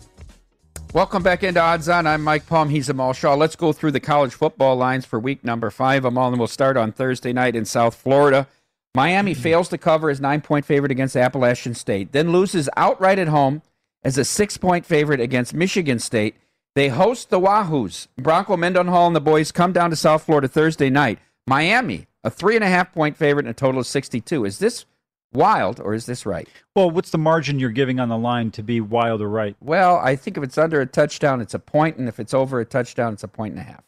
Welcome 0.94 1.22
back 1.22 1.44
into 1.44 1.60
Odds 1.60 1.90
On. 1.90 2.08
I'm 2.08 2.24
Mike 2.24 2.48
Palm. 2.48 2.70
He's 2.70 2.88
Amal 2.88 3.12
Shah. 3.12 3.36
Let's 3.36 3.58
go 3.58 3.74
through 3.74 3.92
the 3.92 4.00
college 4.00 4.34
football 4.34 4.78
lines 4.78 5.06
for 5.06 5.20
week 5.20 5.44
number 5.44 5.70
five. 5.70 6.06
Amal, 6.06 6.30
and 6.30 6.40
we'll 6.40 6.48
start 6.48 6.78
on 6.78 6.94
Thursday 6.94 7.34
night 7.34 7.58
in 7.58 7.66
South 7.66 7.94
Florida. 7.94 8.48
Miami 8.96 9.34
fails 9.34 9.70
to 9.70 9.78
cover 9.78 10.10
as 10.10 10.20
nine 10.20 10.42
point 10.42 10.66
favorite 10.66 10.92
against 10.92 11.16
Appalachian 11.16 11.76
State, 11.76 12.12
then 12.12 12.32
loses 12.32 12.70
outright 12.76 13.20
at 13.20 13.28
home 13.28 13.62
as 14.04 14.18
a 14.18 14.26
six 14.26 14.58
point 14.58 14.86
favorite 14.86 15.20
against 15.20 15.54
Michigan 15.54 16.00
State. 16.00 16.36
They 16.76 16.90
host 16.90 17.30
the 17.30 17.40
Wahoos. 17.40 18.08
Bronco 18.18 18.56
Mendenhall 18.56 19.08
and 19.08 19.16
the 19.16 19.22
boys 19.22 19.52
come 19.52 19.74
down 19.74 19.90
to 19.90 19.96
South 19.96 20.24
Florida 20.24 20.48
Thursday 20.48 20.90
night. 20.90 21.20
Miami, 21.48 22.08
a 22.24 22.30
three 22.30 22.56
and 22.56 22.64
a 22.64 22.68
half 22.68 22.94
point 22.94 23.18
favorite 23.18 23.46
and 23.46 23.52
a 23.52 23.54
total 23.54 23.82
of 23.82 23.88
62. 23.88 24.46
Is 24.46 24.60
this 24.60 24.86
wild 25.34 25.80
or 25.80 25.94
is 25.94 26.06
this 26.06 26.26
right? 26.26 26.48
Well, 26.76 26.90
what's 26.90 27.12
the 27.12 27.18
margin 27.18 27.60
you're 27.60 27.70
giving 27.70 28.00
on 28.00 28.10
the 28.10 28.18
line 28.18 28.52
to 28.52 28.64
be 28.64 28.82
wild 28.82 29.22
or 29.22 29.30
right? 29.30 29.56
Well, 29.62 29.98
I 29.98 30.16
think 30.16 30.38
if 30.38 30.44
it's 30.44 30.58
under 30.58 30.82
a 30.82 30.86
touchdown, 30.86 31.42
it's 31.42 31.54
a 31.54 31.60
point, 31.60 31.98
and 31.98 32.08
if 32.08 32.20
it's 32.20 32.34
over 32.34 32.60
a 32.60 32.66
touchdown, 32.66 33.14
it's 33.14 33.24
a 33.24 33.28
point 33.28 33.54
and 33.54 33.62
a 33.62 33.66
half. 33.66 33.84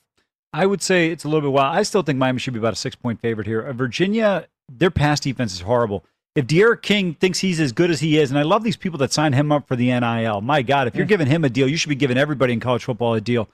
I 0.51 0.65
would 0.65 0.81
say 0.81 1.09
it's 1.11 1.23
a 1.23 1.27
little 1.27 1.41
bit 1.41 1.53
wild. 1.53 1.77
I 1.77 1.83
still 1.83 2.01
think 2.01 2.17
Miami 2.17 2.39
should 2.39 2.53
be 2.53 2.59
about 2.59 2.73
a 2.73 2.77
six 2.77 2.95
point 2.95 3.21
favorite 3.21 3.45
here. 3.45 3.61
Uh, 3.61 3.73
Virginia, 3.73 4.47
their 4.69 4.91
pass 4.91 5.19
defense 5.19 5.53
is 5.53 5.61
horrible. 5.61 6.05
If 6.35 6.47
D'Eriq 6.47 6.81
King 6.81 7.15
thinks 7.15 7.39
he's 7.39 7.59
as 7.59 7.71
good 7.71 7.89
as 7.89 7.99
he 7.99 8.17
is, 8.17 8.29
and 8.29 8.39
I 8.39 8.43
love 8.43 8.63
these 8.63 8.77
people 8.77 8.99
that 8.99 9.11
sign 9.11 9.33
him 9.33 9.51
up 9.51 9.67
for 9.67 9.75
the 9.75 9.87
NIL. 9.87 10.41
My 10.41 10.61
God, 10.61 10.87
if 10.87 10.95
you're 10.95 11.05
giving 11.05 11.27
him 11.27 11.43
a 11.43 11.49
deal, 11.49 11.67
you 11.67 11.75
should 11.75 11.89
be 11.89 11.95
giving 11.95 12.17
everybody 12.17 12.53
in 12.53 12.59
college 12.59 12.83
football 12.83 13.13
a 13.13 13.21
deal. 13.21 13.49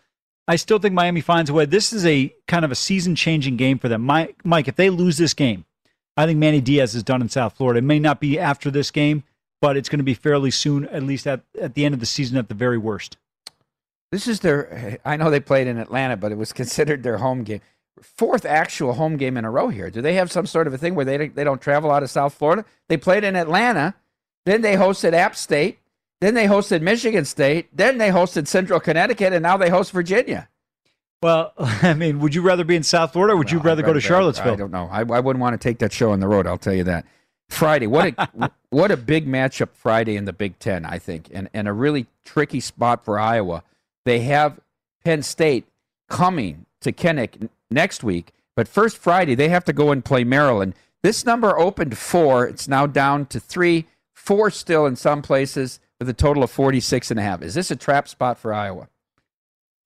I 0.48 0.58
still 0.58 0.78
think 0.78 0.94
Miami 0.94 1.22
finds 1.22 1.50
a 1.50 1.54
way. 1.54 1.66
This 1.66 1.92
is 1.92 2.06
a 2.06 2.34
kind 2.48 2.64
of 2.64 2.72
a 2.72 2.76
season 2.76 3.16
changing 3.16 3.58
game 3.58 3.80
for 3.80 3.88
them. 3.88 4.02
Mike, 4.04 4.36
Mike, 4.44 4.68
if 4.68 4.76
they 4.76 4.90
lose 4.90 5.18
this 5.18 5.34
game, 5.34 5.66
I 6.18 6.26
think 6.26 6.38
Manny 6.38 6.62
Diaz 6.62 6.96
is 6.96 7.04
done 7.04 7.22
in 7.22 7.30
South 7.30 7.58
Florida. 7.58 7.80
It 7.80 7.84
may 7.84 8.00
not 8.00 8.20
be 8.20 8.38
after 8.38 8.70
this 8.70 8.92
game, 8.92 9.24
but 9.62 9.76
it's 9.76 9.90
going 9.90 10.00
to 10.00 10.04
be 10.04 10.14
fairly 10.14 10.52
soon, 10.52 10.86
at 10.90 11.04
least 11.04 11.26
at, 11.26 11.42
at 11.60 11.74
the 11.74 11.86
end 11.86 11.94
of 11.94 12.00
the 12.00 12.06
season 12.06 12.38
at 12.38 12.50
the 12.50 12.54
very 12.54 12.78
worst. 12.78 13.18
This 14.12 14.28
is 14.28 14.42
their. 14.42 15.00
I 15.04 15.18
know 15.18 15.30
they 15.30 15.40
played 15.40 15.68
in 15.68 15.78
Atlanta, 15.78 16.16
but 16.16 16.32
it 16.32 16.38
was 16.38 16.54
considered 16.54 17.04
their 17.04 17.18
home 17.18 17.44
game. 17.44 17.62
Fourth 18.02 18.46
actual 18.46 18.94
home 18.94 19.18
game 19.18 19.38
in 19.38 19.46
a 19.46 19.52
row 19.52 19.70
here. 19.70 19.90
Do 19.90 20.02
they 20.02 20.16
have 20.16 20.32
some 20.32 20.46
sort 20.46 20.68
of 20.68 20.74
a 20.74 20.78
thing 20.78 20.96
where 20.96 21.06
they 21.06 21.30
they 21.30 21.44
don't 21.44 21.62
travel 21.62 21.92
out 21.92 22.04
of 22.04 22.10
South 22.10 22.34
Florida? 22.34 22.66
They 22.90 22.98
played 22.98 23.24
in 23.24 23.36
Atlanta, 23.36 23.96
then 24.46 24.62
they 24.62 24.76
hosted 24.76 25.14
App 25.14 25.36
State, 25.36 25.80
then 26.20 26.34
they 26.34 26.46
hosted 26.46 26.82
Michigan 26.82 27.26
State, 27.26 27.70
then 27.76 27.98
they 27.98 28.10
hosted 28.10 28.48
Central 28.48 28.80
Connecticut, 28.80 29.32
and 29.32 29.44
now 29.44 29.58
they 29.58 29.70
host 29.70 29.92
Virginia. 29.92 30.50
Well, 31.22 31.54
I 31.58 31.94
mean, 31.94 32.20
would 32.20 32.36
you 32.36 32.42
rather 32.42 32.64
be 32.64 32.76
in 32.76 32.84
South 32.84 33.14
Florida 33.14 33.34
or 33.34 33.38
would 33.38 33.52
you 33.52 33.60
rather 33.60 33.82
go 33.82 33.94
to 33.94 34.02
Charlottesville? 34.02 34.54
I 34.54 34.58
don't 34.58 34.72
know. 34.72 34.88
I, 34.92 35.00
I 35.00 35.20
wouldn't 35.20 35.42
want 35.42 35.60
to 35.60 35.64
take 35.70 35.80
that 35.80 35.92
show 35.92 36.12
on 36.12 36.20
the 36.20 36.28
road. 36.28 36.48
I'll 36.48 36.58
tell 36.58 36.74
you 36.74 36.84
that. 36.84 37.06
Friday, 37.50 37.88
what 37.88 38.14
a 38.18 38.52
what 38.70 38.92
a 38.92 38.98
big 38.98 39.28
matchup 39.28 39.70
Friday 39.74 40.18
in 40.18 40.26
the 40.26 40.34
Big 40.34 40.58
Ten, 40.60 40.86
I 40.86 41.00
think, 41.00 41.30
and 41.32 41.50
and 41.54 41.68
a 41.68 41.74
really 41.74 42.08
tricky 42.24 42.60
spot 42.60 43.06
for 43.06 43.20
Iowa. 43.20 43.64
They 44.04 44.22
have 44.22 44.60
Penn 45.04 45.22
State 45.24 45.66
coming 46.10 46.66
to 46.86 46.92
Kinnick 46.92 47.50
next 47.70 48.04
week, 48.04 48.32
but 48.56 48.68
first 48.68 48.98
Friday 48.98 49.36
they 49.36 49.50
have 49.50 49.66
to 49.66 49.74
go 49.74 49.92
and 49.92 50.04
play 50.04 50.24
Maryland. 50.24 50.74
This 51.04 51.26
number 51.26 51.58
opened 51.60 51.98
four. 51.98 52.48
It's 52.48 52.68
now 52.68 52.88
down 52.88 53.26
to 53.28 53.40
three, 53.40 53.86
four 54.14 54.50
still 54.50 54.86
in 54.86 54.96
some 54.96 55.22
places 55.22 55.80
with 56.00 56.10
a 56.10 56.14
total 56.14 56.44
of 56.44 56.52
46 56.52 57.12
and 57.12 57.20
a 57.20 57.24
half. 57.24 57.42
Is 57.42 57.54
this 57.54 57.70
a 57.70 57.76
trap 57.76 58.08
spot 58.08 58.40
for 58.40 58.54
Iowa? 58.54 58.88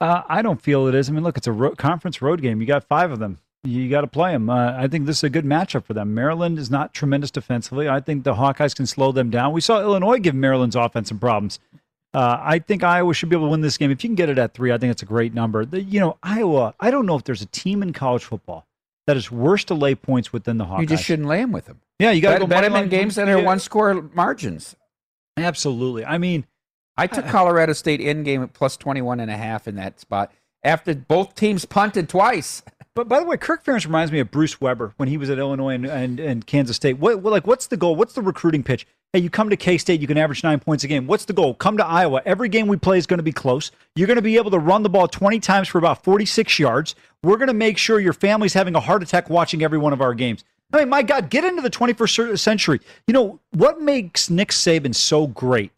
Uh, 0.02 0.22
I 0.30 0.42
don't 0.42 0.62
feel 0.62 0.88
it 0.88 0.96
is. 0.96 1.10
I 1.10 1.12
mean, 1.12 1.24
look, 1.24 1.38
it's 1.38 1.48
a 1.48 1.52
ro- 1.52 1.76
conference 1.76 2.22
road 2.22 2.42
game. 2.42 2.62
You 2.62 2.68
got 2.68 2.86
five 2.86 3.12
of 3.12 3.20
them. 3.20 3.40
You 3.64 3.90
got 3.90 4.02
to 4.02 4.08
play 4.08 4.32
them. 4.32 4.50
Uh, 4.50 4.74
I 4.78 4.88
think 4.88 5.06
this 5.06 5.18
is 5.18 5.24
a 5.26 5.30
good 5.30 5.44
matchup 5.44 5.84
for 5.84 5.94
them. 5.94 6.14
Maryland 6.14 6.58
is 6.58 6.72
not 6.72 6.94
tremendous 6.94 7.32
defensively. 7.32 7.90
I 7.90 8.00
think 8.00 8.24
the 8.24 8.36
Hawkeyes 8.36 8.74
can 8.74 8.86
slow 8.86 9.12
them 9.12 9.30
down. 9.30 9.52
We 9.52 9.60
saw 9.60 9.82
Illinois 9.82 10.20
give 10.20 10.36
Maryland's 10.36 10.78
offense 10.78 11.10
some 11.10 11.20
problems. 11.20 11.60
Uh, 12.14 12.38
I 12.42 12.60
think 12.60 12.84
Iowa 12.84 13.14
should 13.14 13.30
be 13.30 13.36
able 13.36 13.48
to 13.48 13.52
win 13.52 13.62
this 13.62 13.78
game. 13.78 13.92
If 13.92 14.04
you 14.04 14.10
can 14.10 14.16
get 14.16 14.30
it 14.30 14.40
at 14.40 14.54
three, 14.54 14.72
I 14.72 14.78
think 14.78 14.92
it's 14.92 15.04
a 15.04 15.06
great 15.06 15.34
number. 15.34 15.64
The, 15.64 15.82
you 15.82 16.00
know, 16.00 16.18
Iowa, 16.24 16.74
I 16.80 16.90
don't 16.90 17.06
know 17.06 17.16
if 17.16 17.24
there's 17.24 17.42
a 17.42 17.48
team 17.48 17.84
in 17.84 17.94
college 17.94 18.24
football 18.24 18.66
that 19.06 19.16
is 19.16 19.32
worse 19.32 19.64
to 19.66 19.76
lay 19.76 19.96
points 19.96 20.34
with 20.34 20.44
than 20.44 20.58
the 20.58 20.66
Hawkeyes. 20.66 20.82
You 20.82 20.88
just 20.88 21.04
shouldn't 21.04 21.28
lay 21.28 21.42
them 21.42 21.52
with 21.52 21.66
them. 21.66 21.82
Yeah, 22.00 22.12
you 22.12 22.22
got 22.22 22.34
to 22.34 22.40
bet, 22.40 22.42
go 22.42 22.48
bet 22.48 22.64
them 22.64 22.76
in 22.84 22.90
games 22.90 23.16
that 23.16 23.28
are 23.28 23.44
one 23.44 23.60
score 23.60 24.02
margins. 24.14 24.76
Absolutely. 25.38 26.04
I 26.04 26.18
mean, 26.18 26.46
I 26.98 27.08
took 27.08 27.28
Colorado 27.28 27.74
State 27.74 28.02
in 28.02 28.24
game 28.24 28.42
at 28.44 28.54
plus 28.54 28.76
21 28.76 29.20
and 29.20 29.32
a 29.32 29.38
half 29.38 29.68
in 29.68 29.76
that 29.76 30.00
spot 30.00 30.32
after 30.64 30.94
both 30.94 31.36
teams 31.36 31.66
punted 31.66 32.10
twice. 32.10 32.64
But 32.96 33.08
by 33.08 33.20
the 33.20 33.26
way, 33.26 33.38
Kirk 33.38 33.64
Ferentz 33.64 33.86
reminds 33.86 34.12
me 34.12 34.20
of 34.20 34.30
Bruce 34.30 34.60
Weber 34.60 34.94
when 34.98 35.08
he 35.08 35.16
was 35.16 35.30
at 35.30 35.38
Illinois 35.38 35.76
and, 35.76 35.86
and, 35.86 36.20
and 36.20 36.46
Kansas 36.46 36.76
State. 36.76 36.98
What, 36.98 37.22
what 37.22 37.32
like 37.32 37.48
what's 37.48 37.68
the 37.68 37.78
goal? 37.78 37.96
What's 37.96 38.12
the 38.14 38.22
recruiting 38.22 38.62
pitch? 38.62 38.86
Hey, 39.12 39.22
you 39.22 39.32
come 39.32 39.50
to 39.50 39.58
K 39.58 39.80
State, 39.80 40.02
you 40.02 40.08
can 40.08 40.20
average 40.20 40.44
nine 40.44 40.60
points 40.60 40.84
a 40.84 40.88
game. 40.88 41.08
What's 41.08 41.26
the 41.26 41.34
goal? 41.34 41.56
Come 41.56 41.78
to 41.78 41.86
Iowa. 41.86 42.22
Every 42.28 42.48
game 42.48 42.68
we 42.68 42.78
play 42.78 43.00
is 43.00 43.08
going 43.08 43.18
to 43.18 43.24
be 43.24 43.32
close. 43.32 43.72
You're 43.96 44.06
going 44.06 44.18
to 44.18 44.22
be 44.22 44.38
able 44.38 44.52
to 44.52 44.60
run 44.60 44.84
the 44.84 44.90
ball 44.90 45.08
20 45.08 45.40
times 45.40 45.68
for 45.68 45.80
about 45.80 46.04
46 46.04 46.60
yards. 46.60 46.94
We're 47.24 47.38
going 47.38 47.48
to 47.48 47.56
make 47.56 47.80
sure 47.80 48.00
your 48.00 48.14
family's 48.14 48.54
having 48.54 48.76
a 48.76 48.80
heart 48.80 49.02
attack 49.02 49.28
watching 49.28 49.64
every 49.64 49.80
one 49.80 49.94
of 49.94 50.02
our 50.02 50.14
games. 50.14 50.44
I 50.72 50.78
mean, 50.78 50.90
my 50.90 51.02
God, 51.02 51.32
get 51.32 51.44
into 51.44 51.64
the 51.64 51.72
21st 51.72 52.38
century. 52.38 52.82
You 53.08 53.16
know, 53.16 53.40
what 53.50 53.82
makes 53.82 54.30
Nick 54.30 54.50
Saban 54.50 54.94
so 54.94 55.26
great 55.26 55.72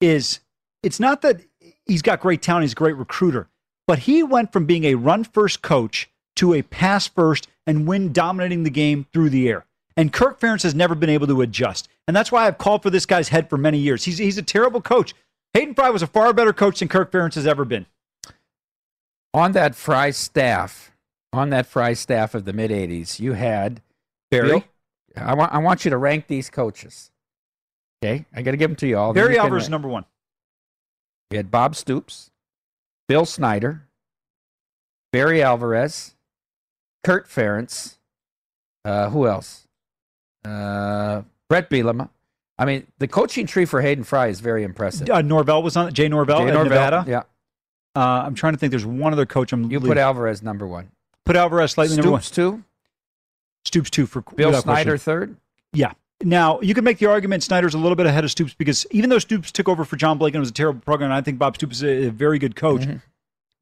is 0.00 0.40
it's 0.82 0.98
not 0.98 1.20
that 1.20 1.42
he's 1.84 2.00
got 2.00 2.20
great 2.20 2.40
talent, 2.40 2.62
he's 2.62 2.72
a 2.72 2.76
great 2.76 2.96
recruiter, 2.96 3.48
but 3.86 3.98
he 3.98 4.22
went 4.22 4.50
from 4.50 4.64
being 4.64 4.84
a 4.84 4.94
run 4.94 5.24
first 5.24 5.60
coach 5.60 6.08
to 6.36 6.54
a 6.54 6.62
pass 6.62 7.06
first 7.06 7.48
and 7.66 7.86
win 7.86 8.14
dominating 8.14 8.62
the 8.62 8.70
game 8.70 9.04
through 9.12 9.28
the 9.28 9.46
air. 9.46 9.66
And 9.96 10.12
Kirk 10.12 10.40
Ferentz 10.40 10.62
has 10.62 10.74
never 10.74 10.94
been 10.94 11.10
able 11.10 11.26
to 11.26 11.42
adjust. 11.42 11.88
And 12.08 12.16
that's 12.16 12.32
why 12.32 12.46
I've 12.46 12.58
called 12.58 12.82
for 12.82 12.90
this 12.90 13.06
guy's 13.06 13.28
head 13.28 13.48
for 13.50 13.58
many 13.58 13.78
years. 13.78 14.04
He's, 14.04 14.18
he's 14.18 14.38
a 14.38 14.42
terrible 14.42 14.80
coach. 14.80 15.14
Hayden 15.54 15.74
Fry 15.74 15.90
was 15.90 16.02
a 16.02 16.06
far 16.06 16.32
better 16.32 16.52
coach 16.52 16.78
than 16.78 16.88
Kirk 16.88 17.12
Ferentz 17.12 17.34
has 17.34 17.46
ever 17.46 17.64
been. 17.64 17.86
On 19.34 19.52
that 19.52 19.74
Fry 19.74 20.10
staff, 20.10 20.92
on 21.32 21.50
that 21.50 21.66
Fry 21.66 21.92
staff 21.92 22.34
of 22.34 22.44
the 22.44 22.52
mid 22.52 22.70
80s, 22.70 23.20
you 23.20 23.32
had 23.34 23.80
Barry. 24.30 24.48
Bill- 24.48 24.64
I 25.16 25.34
want 25.34 25.52
I 25.52 25.58
want 25.58 25.84
you 25.84 25.90
to 25.90 25.98
rank 25.98 26.26
these 26.26 26.48
coaches. 26.48 27.10
Okay, 28.02 28.24
I 28.34 28.40
got 28.42 28.52
to 28.52 28.56
give 28.56 28.70
them 28.70 28.76
to 28.76 28.86
you 28.86 28.96
all. 28.96 29.12
Barry 29.12 29.38
Alvarez 29.38 29.64
rank. 29.64 29.70
number 29.70 29.88
one. 29.88 30.04
We 31.30 31.36
had 31.36 31.50
Bob 31.50 31.76
Stoops, 31.76 32.30
Bill 33.08 33.26
Snyder, 33.26 33.82
Barry 35.12 35.42
Alvarez, 35.42 36.14
Kirk 37.04 37.28
Ferentz. 37.28 37.96
Uh, 38.84 39.10
who 39.10 39.26
else? 39.26 39.61
Uh, 40.44 41.22
Bret 41.48 41.70
Bielema. 41.70 42.08
I 42.58 42.64
mean, 42.64 42.86
the 42.98 43.08
coaching 43.08 43.46
tree 43.46 43.64
for 43.64 43.80
Hayden 43.80 44.04
Fry 44.04 44.28
is 44.28 44.40
very 44.40 44.62
impressive. 44.62 45.08
Uh, 45.10 45.22
Norvell 45.22 45.62
was 45.62 45.76
on. 45.76 45.92
Jay 45.92 46.08
Norvell 46.08 46.40
Jay 46.40 46.46
Norvell, 46.52 46.64
Nevada. 46.64 47.04
Yeah. 47.08 47.22
Uh, 47.94 48.22
I'm 48.24 48.34
trying 48.34 48.52
to 48.54 48.58
think. 48.58 48.70
There's 48.70 48.86
one 48.86 49.12
other 49.12 49.26
coach. 49.26 49.52
I'm 49.52 49.70
You 49.70 49.80
put 49.80 49.98
Alvarez 49.98 50.42
number 50.42 50.66
one. 50.66 50.90
put 51.24 51.36
Alvarez 51.36 51.72
slightly 51.72 51.96
number 51.96 52.12
one. 52.12 52.22
Stoops 52.22 52.34
two. 52.34 52.64
Stoops 53.64 53.90
two 53.90 54.06
for 54.06 54.22
Bill 54.36 54.52
Snyder 54.60 54.92
question. 54.92 54.98
third. 54.98 55.36
Yeah. 55.72 55.92
Now 56.22 56.60
you 56.60 56.74
can 56.74 56.84
make 56.84 56.98
the 56.98 57.06
argument 57.06 57.42
Snyder's 57.42 57.74
a 57.74 57.78
little 57.78 57.96
bit 57.96 58.06
ahead 58.06 58.24
of 58.24 58.30
Stoops 58.30 58.54
because 58.54 58.86
even 58.90 59.10
though 59.10 59.18
Stoops 59.18 59.50
took 59.50 59.68
over 59.68 59.84
for 59.84 59.96
John 59.96 60.18
Blake 60.18 60.34
and 60.34 60.38
it 60.38 60.40
was 60.40 60.50
a 60.50 60.54
terrible 60.54 60.80
program, 60.80 61.10
and 61.10 61.14
I 61.14 61.20
think 61.20 61.38
Bob 61.38 61.56
Stoops 61.56 61.76
is 61.76 61.82
a, 61.82 62.06
a 62.08 62.10
very 62.10 62.38
good 62.38 62.54
coach. 62.54 62.82
Mm-hmm. 62.82 62.96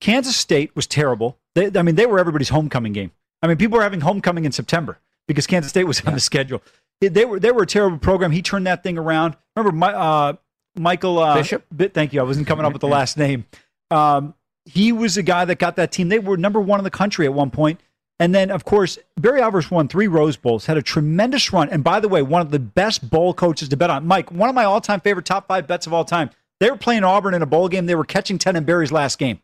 Kansas 0.01 0.37
State 0.37 0.75
was 0.75 0.87
terrible. 0.87 1.39
They, 1.55 1.71
I 1.79 1.83
mean, 1.83 1.95
they 1.95 2.07
were 2.07 2.19
everybody's 2.19 2.51
homecoming 2.51 2.93
game. 2.93 3.13
I 3.43 3.47
mean, 3.47 3.57
people 3.57 3.77
were 3.79 3.83
having 3.83 4.01
homecoming 4.01 4.45
in 4.45 4.53
September 4.53 4.99
because 5.31 5.47
Kansas 5.47 5.71
State 5.71 5.85
was 5.85 6.01
on 6.05 6.15
the 6.15 6.21
schedule. 6.21 6.63
They- 7.01 7.09
They 7.09 7.25
were 7.25 7.39
they 7.41 7.51
were 7.53 7.63
a 7.63 7.67
terrible 7.67 7.99
program. 7.99 8.31
He 8.33 8.43
turned 8.43 8.67
that 8.67 8.83
thing 8.83 8.99
around. 8.99 9.37
Remember, 9.57 9.77
my, 9.77 9.93
uh, 9.95 10.33
Michael 10.77 11.19
uh, 11.19 11.35
Bishop? 11.35 11.65
Bit, 11.75 11.95
thank 11.95 12.13
you. 12.13 12.21
I 12.21 12.25
wasn't 12.25 12.47
coming 12.47 12.65
up 12.65 12.73
with 12.73 12.81
the 12.81 12.89
last 12.89 13.17
name. 13.17 13.45
Um, 13.91 14.35
he 14.67 14.93
was 14.93 15.15
the 15.17 15.23
guy 15.23 15.45
that 15.45 15.59
got 15.59 15.77
that 15.77 15.93
team. 15.93 16.09
They 16.09 16.19
were 16.19 16.37
number 16.37 16.61
one 16.61 16.79
in 16.81 16.85
the 16.85 16.91
country 16.91 17.27
at 17.27 17.33
one 17.35 17.51
point. 17.51 17.81
And 18.21 18.35
then, 18.35 18.51
of 18.51 18.67
course, 18.67 18.99
Barry 19.17 19.41
Alvarez 19.41 19.71
won 19.71 19.89
three 19.89 20.07
Rose 20.07 20.37
Bowls, 20.37 20.67
had 20.67 20.77
a 20.77 20.83
tremendous 20.83 21.53
run. 21.55 21.71
And 21.71 21.83
by 21.83 22.01
the 22.01 22.09
way, 22.09 22.21
one 22.21 22.43
of 22.43 22.51
the 22.51 22.59
best 22.59 23.09
bowl 23.09 23.33
coaches 23.33 23.71
to 23.71 23.77
bet 23.79 23.89
on. 23.89 24.07
Mike, 24.07 24.31
one 24.31 24.51
of 24.51 24.55
my 24.55 24.65
all 24.65 24.81
time 24.83 25.01
favorite 25.01 25.25
top 25.25 25.49
five 25.49 25.67
bets 25.67 25.87
of 25.87 25.95
all 25.95 26.05
time. 26.05 26.29
They 26.61 26.71
were 26.71 26.77
playing 26.77 27.03
Auburn 27.03 27.33
in 27.33 27.41
a 27.41 27.47
bowl 27.47 27.69
game. 27.71 27.87
They 27.87 27.95
were 27.95 28.05
catching 28.05 28.37
10 28.37 28.57
in 28.57 28.65
Barry's 28.65 28.93
last 28.93 29.19
game. 29.19 29.41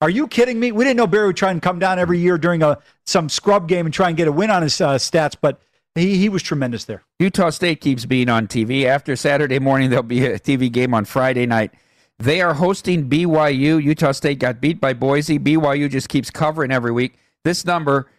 Are 0.00 0.10
you 0.10 0.28
kidding 0.28 0.60
me? 0.60 0.72
We 0.72 0.84
didn't 0.84 0.98
know 0.98 1.06
Barry 1.06 1.28
would 1.28 1.36
try 1.36 1.50
and 1.50 1.62
come 1.62 1.78
down 1.78 1.98
every 1.98 2.18
year 2.18 2.36
during 2.36 2.62
a 2.62 2.78
some 3.06 3.28
scrub 3.28 3.66
game 3.66 3.86
and 3.86 3.94
try 3.94 4.08
and 4.08 4.16
get 4.16 4.28
a 4.28 4.32
win 4.32 4.50
on 4.50 4.62
his 4.62 4.78
uh, 4.80 4.96
stats, 4.96 5.34
but 5.40 5.60
he, 5.94 6.18
he 6.18 6.28
was 6.28 6.42
tremendous 6.42 6.84
there. 6.84 7.02
Utah 7.18 7.48
State 7.48 7.80
keeps 7.80 8.04
being 8.04 8.28
on 8.28 8.46
TV. 8.46 8.84
After 8.84 9.16
Saturday 9.16 9.58
morning, 9.58 9.88
there'll 9.88 10.02
be 10.02 10.26
a 10.26 10.38
TV 10.38 10.70
game 10.70 10.92
on 10.92 11.06
Friday 11.06 11.46
night. 11.46 11.72
They 12.18 12.42
are 12.42 12.54
hosting 12.54 13.08
BYU. 13.08 13.82
Utah 13.82 14.12
State 14.12 14.38
got 14.38 14.60
beat 14.60 14.80
by 14.80 14.92
Boise. 14.92 15.38
BYU 15.38 15.90
just 15.90 16.10
keeps 16.10 16.30
covering 16.30 16.70
every 16.70 16.92
week. 16.92 17.18
This 17.44 17.64
number, 17.64 18.10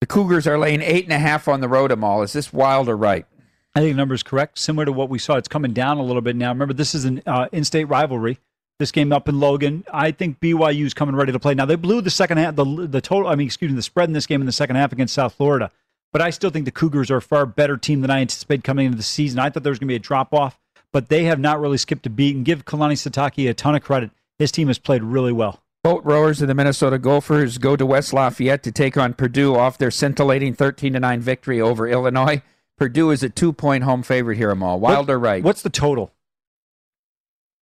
the 0.00 0.06
Cougars 0.06 0.46
are 0.46 0.58
laying 0.58 0.80
eight 0.80 1.04
and 1.04 1.12
a 1.12 1.18
half 1.18 1.46
on 1.46 1.60
the 1.60 1.68
road. 1.68 1.92
Amal, 1.92 2.22
is 2.22 2.32
this 2.32 2.52
wild 2.52 2.88
or 2.88 2.96
right? 2.96 3.26
I 3.74 3.80
think 3.80 3.92
the 3.92 3.96
number 3.98 4.14
is 4.14 4.22
correct. 4.22 4.58
Similar 4.58 4.86
to 4.86 4.92
what 4.92 5.10
we 5.10 5.18
saw, 5.18 5.34
it's 5.34 5.48
coming 5.48 5.74
down 5.74 5.98
a 5.98 6.02
little 6.02 6.22
bit 6.22 6.36
now. 6.36 6.48
Remember, 6.48 6.72
this 6.72 6.94
is 6.94 7.04
an 7.04 7.22
uh, 7.26 7.48
in-state 7.52 7.84
rivalry. 7.84 8.38
This 8.78 8.92
game 8.92 9.10
up 9.12 9.26
in 9.28 9.40
Logan. 9.40 9.84
I 9.92 10.10
think 10.10 10.38
BYU 10.38 10.84
is 10.84 10.92
coming 10.92 11.16
ready 11.16 11.32
to 11.32 11.38
play. 11.40 11.54
Now 11.54 11.64
they 11.64 11.76
blew 11.76 12.02
the 12.02 12.10
second 12.10 12.36
half, 12.38 12.56
the 12.56 12.64
the 12.86 13.00
total. 13.00 13.28
I 13.28 13.34
mean, 13.34 13.46
excuse 13.46 13.70
me, 13.70 13.76
the 13.76 13.82
spread 13.82 14.08
in 14.08 14.12
this 14.12 14.26
game 14.26 14.40
in 14.42 14.46
the 14.46 14.52
second 14.52 14.76
half 14.76 14.92
against 14.92 15.14
South 15.14 15.34
Florida. 15.34 15.70
But 16.12 16.20
I 16.22 16.30
still 16.30 16.50
think 16.50 16.66
the 16.66 16.70
Cougars 16.70 17.10
are 17.10 17.16
a 17.16 17.22
far 17.22 17.46
better 17.46 17.76
team 17.76 18.00
than 18.02 18.10
I 18.10 18.20
anticipated 18.20 18.64
coming 18.64 18.86
into 18.86 18.96
the 18.98 19.02
season. 19.02 19.38
I 19.38 19.48
thought 19.50 19.62
there 19.62 19.70
was 19.70 19.78
going 19.78 19.88
to 19.88 19.92
be 19.92 19.96
a 19.96 19.98
drop 19.98 20.32
off, 20.34 20.58
but 20.92 21.08
they 21.08 21.24
have 21.24 21.40
not 21.40 21.60
really 21.60 21.78
skipped 21.78 22.06
a 22.06 22.10
beat. 22.10 22.36
And 22.36 22.44
give 22.44 22.64
Kalani 22.64 22.92
Sitake 22.94 23.48
a 23.48 23.54
ton 23.54 23.74
of 23.74 23.82
credit. 23.82 24.10
His 24.38 24.52
team 24.52 24.68
has 24.68 24.78
played 24.78 25.02
really 25.02 25.32
well. 25.32 25.62
Boat 25.82 26.04
rowers 26.04 26.42
of 26.42 26.48
the 26.48 26.54
Minnesota 26.54 26.98
Gophers 26.98 27.58
go 27.58 27.76
to 27.76 27.86
West 27.86 28.12
Lafayette 28.12 28.62
to 28.64 28.72
take 28.72 28.96
on 28.98 29.14
Purdue 29.14 29.54
off 29.56 29.78
their 29.78 29.90
scintillating 29.90 30.52
13 30.52 30.92
to 30.94 31.00
9 31.00 31.20
victory 31.20 31.60
over 31.60 31.88
Illinois. 31.88 32.42
Purdue 32.76 33.10
is 33.10 33.22
a 33.22 33.30
two 33.30 33.52
point 33.52 33.84
home 33.84 34.02
favorite 34.02 34.36
here, 34.36 34.50
Amal. 34.50 34.78
Wild 34.80 35.08
What- 35.08 35.14
or 35.14 35.18
right? 35.18 35.42
What's 35.42 35.62
the 35.62 35.70
total? 35.70 36.12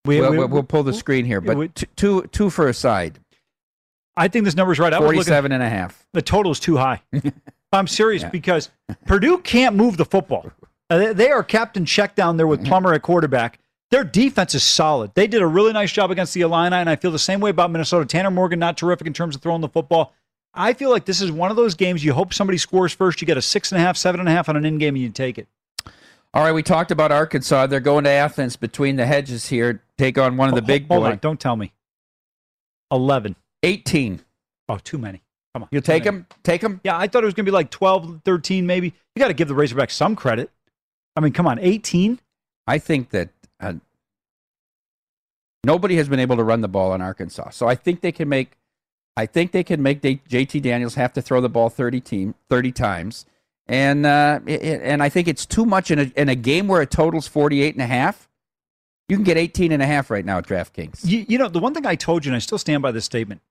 We- 0.04 0.20
we'll, 0.20 0.30
we- 0.32 0.38
we'll, 0.38 0.48
we'll 0.48 0.62
pull 0.62 0.82
the 0.82 0.92
screen 0.92 1.24
here, 1.24 1.40
but 1.40 1.56
we- 1.56 1.68
two, 1.68 2.22
two 2.32 2.50
for 2.50 2.68
a 2.68 2.74
side. 2.74 3.18
I 4.16 4.28
think 4.28 4.44
this 4.44 4.54
number's 4.54 4.78
right. 4.78 4.92
I 4.92 4.98
was 5.00 5.08
looking- 5.28 5.52
and 5.52 5.62
a 5.62 5.68
half. 5.68 6.06
The 6.12 6.22
total 6.22 6.52
is 6.52 6.60
too 6.60 6.76
high. 6.76 7.02
I'm 7.72 7.86
serious 7.88 8.22
because 8.24 8.70
Purdue 9.06 9.38
can't 9.38 9.74
move 9.74 9.96
the 9.96 10.04
football. 10.04 10.50
Uh, 10.90 10.98
they- 10.98 11.12
they 11.14 11.30
are 11.30 11.42
Captain 11.42 11.84
Check 11.84 12.14
down 12.14 12.36
there 12.36 12.46
with 12.46 12.64
Plummer 12.64 12.92
at 12.94 13.02
quarterback. 13.02 13.58
Their 13.90 14.04
defense 14.04 14.54
is 14.54 14.62
solid. 14.64 15.12
They 15.14 15.26
did 15.26 15.40
a 15.42 15.46
really 15.46 15.72
nice 15.72 15.92
job 15.92 16.10
against 16.10 16.34
the 16.34 16.40
Illini, 16.40 16.76
and 16.76 16.90
I 16.90 16.96
feel 16.96 17.10
the 17.10 17.18
same 17.18 17.40
way 17.40 17.50
about 17.50 17.70
Minnesota. 17.70 18.04
Tanner 18.06 18.30
Morgan, 18.30 18.58
not 18.58 18.76
terrific 18.76 19.06
in 19.06 19.12
terms 19.12 19.36
of 19.36 19.42
throwing 19.42 19.60
the 19.60 19.68
football. 19.68 20.14
I 20.52 20.72
feel 20.72 20.90
like 20.90 21.04
this 21.04 21.20
is 21.20 21.30
one 21.32 21.50
of 21.50 21.56
those 21.56 21.74
games 21.74 22.04
you 22.04 22.12
hope 22.12 22.32
somebody 22.34 22.58
scores 22.58 22.92
first. 22.92 23.20
You 23.20 23.26
get 23.26 23.36
a 23.36 23.42
six 23.42 23.72
and 23.72 23.80
a 23.80 23.84
half, 23.84 23.96
seven 23.96 24.20
and 24.20 24.28
a 24.28 24.32
half 24.32 24.48
on 24.48 24.56
an 24.56 24.64
in 24.64 24.78
game, 24.78 24.94
and 24.94 25.02
you 25.02 25.10
take 25.10 25.38
it. 25.38 25.48
All 26.34 26.42
right, 26.42 26.52
we 26.52 26.64
talked 26.64 26.90
about 26.90 27.12
Arkansas. 27.12 27.68
They're 27.68 27.78
going 27.78 28.02
to 28.04 28.10
Athens 28.10 28.56
between 28.56 28.96
the 28.96 29.06
hedges 29.06 29.46
here, 29.46 29.84
take 29.96 30.18
on 30.18 30.36
one 30.36 30.48
of 30.48 30.56
the 30.56 30.62
Ho- 30.62 30.66
big 30.66 30.88
hold 30.88 31.04
boys. 31.04 31.12
on, 31.12 31.18
don't 31.18 31.38
tell 31.38 31.54
me. 31.54 31.72
11. 32.90 33.36
18. 33.62 34.20
Oh, 34.68 34.78
too 34.78 34.98
many. 34.98 35.22
Come 35.54 35.62
on. 35.62 35.68
You'll 35.70 35.82
take 35.82 36.02
them? 36.02 36.26
Take 36.42 36.60
them? 36.60 36.80
Yeah, 36.82 36.98
I 36.98 37.06
thought 37.06 37.22
it 37.22 37.26
was 37.26 37.34
going 37.34 37.46
to 37.46 37.50
be 37.50 37.54
like 37.54 37.70
12, 37.70 38.22
13 38.24 38.66
maybe. 38.66 38.88
You 39.14 39.20
got 39.20 39.28
to 39.28 39.34
give 39.34 39.46
the 39.46 39.54
Razorbacks 39.54 39.92
some 39.92 40.16
credit. 40.16 40.50
I 41.14 41.20
mean, 41.20 41.32
come 41.32 41.46
on, 41.46 41.60
18? 41.60 42.18
I 42.66 42.78
think 42.78 43.10
that 43.10 43.28
uh, 43.60 43.74
nobody 45.62 45.94
has 45.96 46.08
been 46.08 46.18
able 46.18 46.36
to 46.36 46.42
run 46.42 46.62
the 46.62 46.68
ball 46.68 46.94
in 46.94 47.00
Arkansas. 47.00 47.50
So 47.50 47.68
I 47.68 47.76
think 47.76 48.00
they 48.00 48.10
can 48.10 48.28
make 48.28 48.56
I 49.16 49.26
think 49.26 49.52
they 49.52 49.62
can 49.62 49.80
make 49.80 50.00
they, 50.00 50.16
JT 50.16 50.60
Daniels 50.62 50.96
have 50.96 51.12
to 51.12 51.22
throw 51.22 51.40
the 51.40 51.48
ball 51.48 51.68
30 51.70 52.00
team 52.00 52.34
30 52.48 52.72
times. 52.72 53.26
And 53.66 54.04
uh, 54.04 54.40
it, 54.46 54.82
and 54.82 55.02
I 55.02 55.08
think 55.08 55.26
it's 55.26 55.46
too 55.46 55.64
much 55.64 55.90
in 55.90 55.98
a 55.98 56.12
in 56.16 56.28
a 56.28 56.34
game 56.34 56.68
where 56.68 56.82
it 56.82 56.90
totals 56.90 57.26
48 57.26 57.74
and 57.74 57.82
a 57.82 57.86
half. 57.86 58.28
You 59.08 59.16
can 59.16 59.24
get 59.24 59.36
18 59.36 59.72
and 59.72 59.82
a 59.82 59.86
half 59.86 60.10
right 60.10 60.24
now 60.24 60.38
at 60.38 60.46
DraftKings. 60.46 61.00
You, 61.04 61.26
you 61.28 61.36
know, 61.38 61.48
the 61.48 61.58
one 61.58 61.74
thing 61.74 61.84
I 61.84 61.94
told 61.94 62.24
you, 62.24 62.30
and 62.30 62.36
I 62.36 62.38
still 62.38 62.56
stand 62.56 62.82
by 62.82 62.90
this 62.90 63.04
statement 63.04 63.42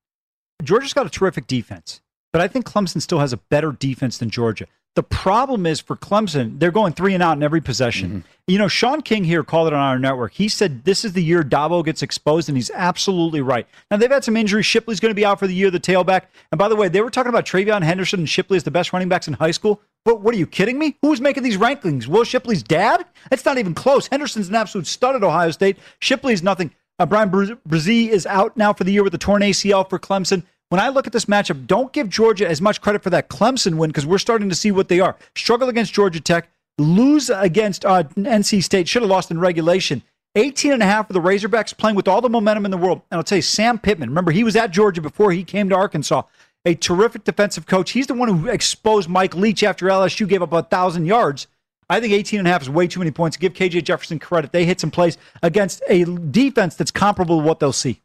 Georgia's 0.63 0.93
got 0.93 1.05
a 1.05 1.09
terrific 1.09 1.47
defense, 1.47 2.01
but 2.31 2.41
I 2.41 2.47
think 2.47 2.65
Clemson 2.65 3.01
still 3.01 3.19
has 3.19 3.33
a 3.33 3.37
better 3.37 3.71
defense 3.71 4.17
than 4.17 4.29
Georgia. 4.29 4.65
The 4.95 5.03
problem 5.03 5.65
is 5.65 5.79
for 5.79 5.95
Clemson, 5.95 6.59
they're 6.59 6.69
going 6.69 6.93
three 6.93 7.15
and 7.15 7.23
out 7.23 7.35
in 7.35 7.41
every 7.41 7.61
possession. 7.61 8.23
You 8.45 8.59
know, 8.59 8.67
Sean 8.67 9.01
King 9.01 9.23
here 9.23 9.43
called 9.43 9.67
it 9.67 9.73
on 9.73 9.79
our 9.79 9.97
network. 9.97 10.33
He 10.33 10.47
said 10.47 10.83
this 10.85 11.03
is 11.03 11.13
the 11.13 11.23
year 11.23 11.41
Dabo 11.41 11.83
gets 11.83 12.03
exposed, 12.03 12.47
and 12.47 12.55
he's 12.55 12.69
absolutely 12.75 13.41
right. 13.41 13.65
Now, 13.89 13.97
they've 13.97 14.11
had 14.11 14.23
some 14.23 14.37
injuries. 14.37 14.67
Shipley's 14.67 14.99
going 14.99 15.09
to 15.09 15.15
be 15.15 15.25
out 15.25 15.39
for 15.39 15.47
the 15.47 15.55
year, 15.55 15.71
the 15.71 15.79
tailback. 15.79 16.25
And 16.51 16.59
by 16.59 16.67
the 16.67 16.75
way, 16.75 16.89
they 16.89 17.01
were 17.01 17.09
talking 17.09 17.29
about 17.29 17.45
TreVeyon 17.45 17.81
Henderson 17.81 18.19
and 18.19 18.29
Shipley 18.29 18.55
as 18.55 18.65
the 18.65 18.71
best 18.71 18.93
running 18.93 19.09
backs 19.09 19.27
in 19.27 19.33
high 19.33 19.51
school. 19.51 19.81
But 20.05 20.21
what 20.21 20.35
are 20.35 20.37
you 20.37 20.47
kidding 20.47 20.77
me? 20.77 20.97
Who's 21.01 21.21
making 21.21 21.43
these 21.43 21.57
rankings? 21.57 22.07
Will 22.07 22.23
Shipley's 22.23 22.63
dad? 22.63 23.05
It's 23.31 23.45
not 23.45 23.57
even 23.57 23.73
close. 23.73 24.07
Henderson's 24.07 24.49
an 24.49 24.55
absolute 24.55 24.87
stud 24.87 25.15
at 25.15 25.23
Ohio 25.23 25.51
State. 25.51 25.77
Shipley's 25.99 26.43
nothing. 26.43 26.71
Uh, 26.99 27.05
Bryan 27.05 27.29
Bresee 27.31 28.09
is 28.09 28.25
out 28.25 28.55
now 28.57 28.73
for 28.73 28.83
the 28.83 28.91
year 28.91 29.03
with 29.03 29.15
a 29.15 29.17
torn 29.17 29.41
ACL 29.41 29.89
for 29.89 29.97
Clemson. 29.97 30.43
When 30.69 30.81
I 30.81 30.89
look 30.89 31.07
at 31.07 31.13
this 31.13 31.25
matchup, 31.25 31.67
don't 31.67 31.93
give 31.93 32.09
Georgia 32.09 32.47
as 32.47 32.61
much 32.61 32.81
credit 32.81 33.03
for 33.03 33.09
that 33.11 33.29
Clemson 33.29 33.75
win 33.75 33.89
because 33.89 34.05
we're 34.05 34.17
starting 34.17 34.49
to 34.49 34.55
see 34.55 34.71
what 34.71 34.87
they 34.89 34.99
are. 34.99 35.15
Struggle 35.35 35.69
against 35.69 35.93
Georgia 35.93 36.19
Tech, 36.19 36.49
lose 36.77 37.29
against 37.29 37.85
uh, 37.85 38.03
NC 38.15 38.63
State, 38.63 38.87
should 38.87 39.03
have 39.03 39.11
lost 39.11 39.31
in 39.31 39.39
regulation. 39.39 40.01
18 40.35 40.73
and 40.73 40.81
a 40.81 40.85
half 40.85 41.07
for 41.07 41.13
the 41.13 41.21
Razorbacks 41.21 41.77
playing 41.77 41.95
with 41.95 42.07
all 42.07 42.21
the 42.21 42.29
momentum 42.29 42.65
in 42.65 42.71
the 42.71 42.77
world. 42.77 43.01
And 43.11 43.17
I'll 43.17 43.23
tell 43.23 43.37
you, 43.37 43.43
Sam 43.43 43.77
Pittman, 43.77 44.09
remember, 44.09 44.31
he 44.31 44.43
was 44.43 44.55
at 44.55 44.71
Georgia 44.71 45.01
before 45.01 45.31
he 45.31 45.43
came 45.43 45.69
to 45.69 45.75
Arkansas. 45.75 46.23
A 46.65 46.75
terrific 46.75 47.23
defensive 47.25 47.65
coach. 47.65 47.91
He's 47.91 48.07
the 48.07 48.13
one 48.13 48.29
who 48.29 48.47
exposed 48.47 49.09
Mike 49.09 49.35
Leach 49.35 49.63
after 49.63 49.87
LSU 49.87 50.27
gave 50.27 50.41
up 50.41 50.53
a 50.53 50.63
thousand 50.63 51.05
yards. 51.05 51.47
I 51.89 51.99
think 51.99 52.13
18 52.13 52.39
and 52.39 52.47
a 52.47 52.51
half 52.51 52.61
is 52.61 52.69
way 52.69 52.87
too 52.87 52.99
many 52.99 53.11
points. 53.11 53.35
Give 53.35 53.51
KJ 53.53 53.83
Jefferson 53.83 54.17
credit. 54.17 54.53
They 54.53 54.63
hit 54.65 54.79
some 54.79 54.89
plays 54.89 55.17
against 55.41 55.83
a 55.89 56.05
defense 56.05 56.75
that's 56.75 56.91
comparable 56.91 57.39
to 57.41 57.45
what 57.45 57.59
they'll 57.59 57.73
see. 57.73 58.01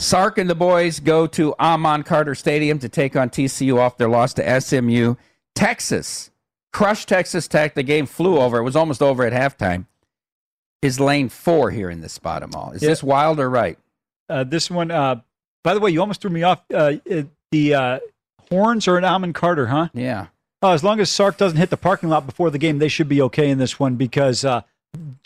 Sark 0.00 0.36
and 0.38 0.50
the 0.50 0.56
boys 0.56 0.98
go 0.98 1.28
to 1.28 1.54
Amon 1.60 2.02
Carter 2.02 2.34
Stadium 2.34 2.80
to 2.80 2.88
take 2.88 3.14
on 3.14 3.30
TCU 3.30 3.78
off 3.78 3.96
their 3.96 4.08
loss 4.08 4.34
to 4.34 4.60
SMU. 4.60 5.14
Texas 5.54 6.30
crushed 6.72 7.08
Texas 7.08 7.46
Tech. 7.46 7.76
The 7.76 7.84
game 7.84 8.06
flew 8.06 8.38
over. 8.38 8.58
It 8.58 8.64
was 8.64 8.74
almost 8.74 9.00
over 9.00 9.24
at 9.24 9.32
halftime. 9.32 9.86
Is 10.82 10.98
lane 10.98 11.28
four 11.28 11.70
here 11.70 11.88
in 11.88 12.00
this 12.00 12.12
spot, 12.12 12.42
Amal? 12.42 12.72
Is 12.72 12.82
Yeah. 12.82 12.88
this 12.88 13.02
wild 13.04 13.38
or 13.38 13.48
right? 13.48 13.78
Uh, 14.28 14.42
this 14.42 14.68
one, 14.68 14.90
uh, 14.90 15.20
by 15.62 15.74
the 15.74 15.80
way, 15.80 15.92
you 15.92 16.00
almost 16.00 16.20
threw 16.20 16.30
me 16.30 16.42
off. 16.42 16.60
Uh, 16.74 16.94
uh, 17.08 17.22
the 17.52 17.74
uh, 17.74 17.98
horns 18.50 18.88
are 18.88 18.98
an 18.98 19.04
Amon 19.04 19.32
Carter, 19.32 19.66
huh? 19.68 19.88
Yeah. 19.94 20.26
Uh, 20.62 20.72
as 20.72 20.82
long 20.82 20.98
as 21.00 21.10
Sark 21.10 21.36
doesn't 21.36 21.58
hit 21.58 21.70
the 21.70 21.76
parking 21.76 22.08
lot 22.08 22.26
before 22.26 22.50
the 22.50 22.58
game, 22.58 22.78
they 22.78 22.88
should 22.88 23.08
be 23.08 23.22
okay 23.22 23.50
in 23.50 23.58
this 23.58 23.78
one 23.78 23.94
because 23.96 24.44
uh, 24.44 24.62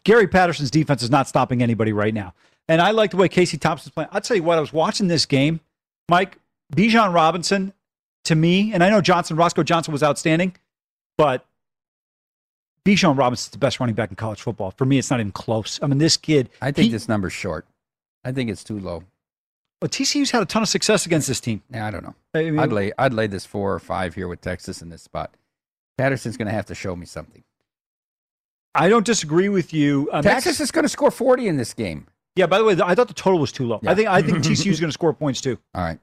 Gary 0.05 0.27
Patterson's 0.27 0.71
defense 0.71 1.03
is 1.03 1.11
not 1.11 1.29
stopping 1.29 1.63
anybody 1.63 1.93
right 1.93 2.13
now. 2.15 2.35
And 2.69 2.83
I 2.83 2.91
like 2.91 3.11
the 3.13 3.17
way 3.17 3.29
Casey 3.29 3.59
Thompson's 3.59 3.93
playing. 3.95 4.09
I'll 4.13 4.21
tell 4.21 4.37
you 4.37 4.43
what, 4.43 4.59
I 4.59 4.61
was 4.61 4.73
watching 4.73 5.09
this 5.09 5.25
game, 5.27 5.61
Mike, 6.09 6.39
Bijan 6.75 7.15
Robinson, 7.15 7.73
to 8.25 8.35
me, 8.35 8.73
and 8.73 8.83
I 8.83 8.91
know 8.91 9.01
Johnson, 9.01 9.37
Roschon 9.37 9.65
Johnson 9.65 9.93
was 9.93 10.03
outstanding, 10.03 10.57
but 11.17 11.47
Bijan 12.85 13.17
Robinson's 13.17 13.51
the 13.53 13.59
best 13.59 13.79
running 13.79 13.95
back 13.95 14.11
in 14.11 14.17
college 14.17 14.41
football. 14.41 14.71
For 14.73 14.85
me, 14.85 14.99
it's 14.99 15.11
not 15.11 15.21
even 15.21 15.33
close. 15.33 15.79
I 15.83 15.87
mean, 15.87 15.99
this 15.99 16.17
kid. 16.17 16.49
I 16.63 16.73
think 16.73 16.87
he- 16.87 16.93
this 16.93 17.09
number's 17.09 17.33
short. 17.33 17.67
I 18.25 18.33
think 18.33 18.51
it's 18.51 18.65
too 18.65 18.81
low. 18.81 19.05
Well, 19.83 19.89
TCU's 19.91 20.31
had 20.31 20.43
a 20.43 20.47
ton 20.47 20.63
of 20.63 20.69
success 20.69 21.05
against 21.07 21.29
this 21.29 21.41
team. 21.41 21.63
Yeah, 21.71 21.87
I 21.87 21.91
don't 21.91 22.03
know. 22.03 22.15
I 22.35 22.45
mean- 22.45 22.59
I'd 22.59 22.73
lay 22.73 22.93
I'd 22.99 23.13
lay 23.13 23.27
this 23.27 23.45
four 23.45 23.75
or 23.75 23.79
five 23.79 24.15
here 24.15 24.29
with 24.29 24.41
Texas 24.41 24.81
in 24.83 24.89
this 24.89 25.03
spot. 25.03 25.35
Patterson's 25.99 26.37
going 26.37 26.47
to 26.47 26.53
have 26.53 26.67
to 26.67 26.75
show 26.75 26.95
me 26.97 27.07
something. 27.07 27.43
I 28.75 28.89
don't 28.89 29.07
disagree 29.07 29.49
with 29.49 29.73
you. 29.73 30.09
Um, 30.13 30.23
Texas 30.23 30.61
is 30.61 30.71
going 30.71 30.85
to 30.85 30.89
score 30.89 31.11
forty 31.11 31.49
in 31.49 31.57
this 31.57 31.73
game. 31.75 32.07
Yeah. 32.37 32.47
By 32.47 32.59
the 32.59 32.65
way, 32.65 32.77
I 32.85 32.95
thought 32.95 33.09
the 33.09 33.15
total 33.15 33.39
was 33.41 33.53
too 33.53 33.67
low. 33.67 33.81
Yeah. 33.83 33.91
I 33.91 33.95
think 33.95 34.09
I 34.09 34.23
think 34.23 34.39
TCU's 34.45 34.81
going 34.81 34.89
to 34.89 34.93
score 34.93 35.13
points 35.15 35.41
too. 35.41 35.59
All 35.75 35.83
right. 35.83 35.99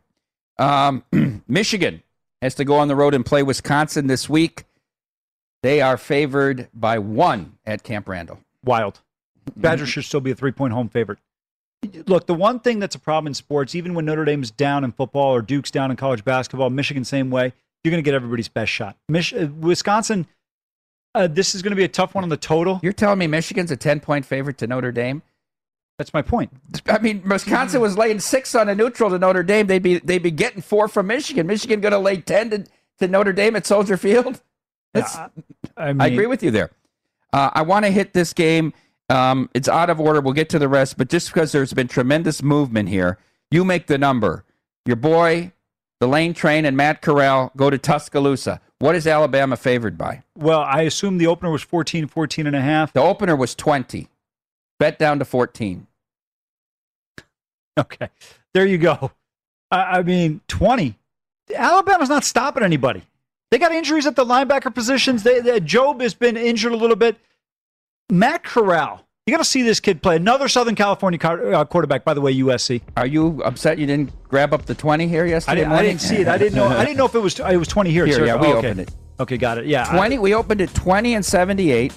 Um, 0.59 1.03
Michigan 1.47 2.01
has 2.41 2.55
to 2.55 2.65
go 2.65 2.75
on 2.77 2.87
the 2.87 2.95
road 2.95 3.13
and 3.13 3.25
play 3.25 3.43
Wisconsin 3.43 4.07
this 4.07 4.27
week. 4.29 4.65
They 5.61 5.81
are 5.81 5.97
favored 5.97 6.67
by 6.73 6.99
one 6.99 7.57
at 7.65 7.83
Camp 7.83 8.07
Randall. 8.09 8.39
Wild. 8.63 8.99
Badgers 9.55 9.89
should 9.89 10.05
still 10.05 10.21
be 10.21 10.31
a 10.31 10.35
three 10.35 10.51
point 10.51 10.73
home 10.73 10.89
favorite. 10.89 11.19
Look, 12.07 12.27
the 12.27 12.33
one 12.33 12.59
thing 12.59 12.79
that's 12.79 12.95
a 12.95 12.99
problem 12.99 13.27
in 13.27 13.33
sports, 13.33 13.75
even 13.75 13.93
when 13.93 14.05
Notre 14.05 14.25
Dame's 14.25 14.51
down 14.51 14.83
in 14.83 14.91
football 14.91 15.33
or 15.33 15.41
Duke's 15.41 15.71
down 15.71 15.91
in 15.91 15.97
college 15.97 16.23
basketball, 16.23 16.69
Michigan 16.69 17.03
same 17.05 17.29
way, 17.29 17.53
you're 17.83 17.91
going 17.91 18.03
to 18.03 18.05
get 18.05 18.13
everybody's 18.13 18.47
best 18.47 18.71
shot. 18.71 18.95
Mich- 19.09 19.33
uh, 19.33 19.47
Wisconsin, 19.59 20.27
uh, 21.15 21.27
this 21.27 21.53
is 21.53 21.61
going 21.61 21.71
to 21.71 21.75
be 21.75 21.83
a 21.83 21.89
tough 21.89 22.15
one 22.15 22.23
on 22.23 22.29
the 22.29 22.37
total. 22.37 22.79
You're 22.81 22.93
telling 22.93 23.19
me 23.19 23.27
Michigan's 23.27 23.71
a 23.71 23.77
ten 23.77 23.99
point 23.99 24.25
favorite 24.25 24.57
to 24.59 24.67
Notre 24.67 24.91
Dame? 24.91 25.21
That's 25.97 26.13
my 26.13 26.21
point. 26.23 26.51
I 26.87 26.97
mean, 26.99 27.21
Wisconsin 27.27 27.79
was 27.79 27.97
laying 27.97 28.19
six 28.19 28.55
on 28.55 28.67
a 28.67 28.73
neutral 28.73 29.11
to 29.11 29.19
Notre 29.19 29.43
Dame. 29.43 29.67
They'd 29.67 29.83
be 29.83 29.99
they'd 29.99 30.23
be 30.23 30.31
getting 30.31 30.61
four 30.61 30.87
from 30.87 31.07
Michigan. 31.07 31.45
Michigan 31.45 31.81
going 31.81 31.91
to 31.91 31.99
lay 31.99 32.17
ten 32.17 32.49
to, 32.49 32.65
to 32.99 33.07
Notre 33.07 33.31
Dame 33.33 33.55
at 33.55 33.65
Soldier 33.67 33.95
Field. 33.97 34.41
That's, 34.93 35.15
I, 35.15 35.29
I 35.77 35.93
mean- 35.93 36.13
agree 36.13 36.25
with 36.25 36.41
you 36.41 36.51
there. 36.51 36.71
Uh, 37.31 37.49
I 37.53 37.61
want 37.63 37.85
to 37.85 37.91
hit 37.91 38.13
this 38.13 38.31
game. 38.33 38.73
Um, 39.13 39.49
it's 39.53 39.69
out 39.69 39.91
of 39.91 39.99
order. 39.99 40.21
We'll 40.21 40.33
get 40.33 40.49
to 40.49 40.59
the 40.59 40.67
rest, 40.67 40.97
but 40.97 41.07
just 41.07 41.31
because 41.31 41.51
there's 41.51 41.71
been 41.71 41.87
tremendous 41.87 42.41
movement 42.41 42.89
here, 42.89 43.19
you 43.51 43.63
make 43.63 43.85
the 43.85 43.99
number. 43.99 44.43
Your 44.87 44.95
boy, 44.95 45.51
the 45.99 46.07
Lane 46.07 46.33
Train, 46.33 46.65
and 46.65 46.75
Matt 46.75 47.03
Corral 47.03 47.51
go 47.55 47.69
to 47.69 47.77
Tuscaloosa. 47.77 48.59
What 48.79 48.95
is 48.95 49.05
Alabama 49.05 49.55
favored 49.55 49.99
by? 49.99 50.23
Well, 50.35 50.61
I 50.61 50.81
assume 50.81 51.19
the 51.19 51.27
opener 51.27 51.51
was 51.51 51.61
14, 51.61 52.07
14 52.07 52.47
and 52.47 52.55
a 52.55 52.61
half. 52.61 52.91
The 52.91 53.01
opener 53.01 53.35
was 53.35 53.53
20. 53.53 54.09
Bet 54.79 54.97
down 54.97 55.19
to 55.19 55.25
14. 55.25 55.85
Okay. 57.79 58.09
There 58.53 58.65
you 58.65 58.77
go. 58.77 59.11
I, 59.71 59.99
I 59.99 60.03
mean, 60.03 60.41
20. 60.47 60.95
Alabama's 61.55 62.09
not 62.09 62.23
stopping 62.23 62.63
anybody. 62.63 63.03
They 63.51 63.59
got 63.59 63.71
injuries 63.71 64.05
at 64.05 64.15
the 64.15 64.25
linebacker 64.25 64.73
positions. 64.73 65.23
They, 65.23 65.39
they, 65.39 65.59
Jobe 65.59 66.01
has 66.01 66.13
been 66.13 66.35
injured 66.35 66.71
a 66.71 66.77
little 66.77 66.95
bit. 66.95 67.17
Matt 68.13 68.43
Corral, 68.43 69.03
you 69.25 69.31
got 69.31 69.39
to 69.39 69.43
see 69.43 69.63
this 69.63 69.79
kid 69.79 70.03
play. 70.03 70.17
Another 70.17 70.47
Southern 70.47 70.75
California 70.75 71.19
uh, 71.19 71.65
quarterback, 71.65 72.05
by 72.05 72.13
the 72.13 72.21
way, 72.21 72.35
USC. 72.35 72.81
Are 72.95 73.07
you 73.07 73.41
upset 73.43 73.79
you 73.79 73.87
didn't 73.87 74.11
grab 74.29 74.53
up 74.53 74.67
the 74.67 74.75
20 74.75 75.07
here 75.07 75.23
I 75.25 75.29
yesterday 75.29 75.61
didn't, 75.61 75.73
I 75.73 75.81
didn't 75.81 76.01
see 76.01 76.17
it. 76.17 76.27
I 76.27 76.37
didn't 76.37 76.55
know. 76.55 76.67
I 76.67 76.85
didn't 76.85 76.97
know 76.97 77.05
if 77.05 77.15
it 77.15 77.19
was. 77.19 77.39
It 77.39 77.57
was 77.57 77.67
20 77.67 77.89
here. 77.89 78.05
Here, 78.05 78.23
yeah, 78.23 78.35
we 78.35 78.45
Oh, 78.47 78.57
okay. 78.57 78.67
opened 78.67 78.81
it. 78.81 78.91
Okay, 79.19 79.37
got 79.37 79.57
it. 79.57 79.65
Yeah, 79.65 79.87
I- 79.89 79.95
20 79.97 80.19
we 80.19 80.35
opened 80.35 80.61
at 80.61 80.73
20 80.75 81.15
and 81.15 81.25
78 81.25 81.91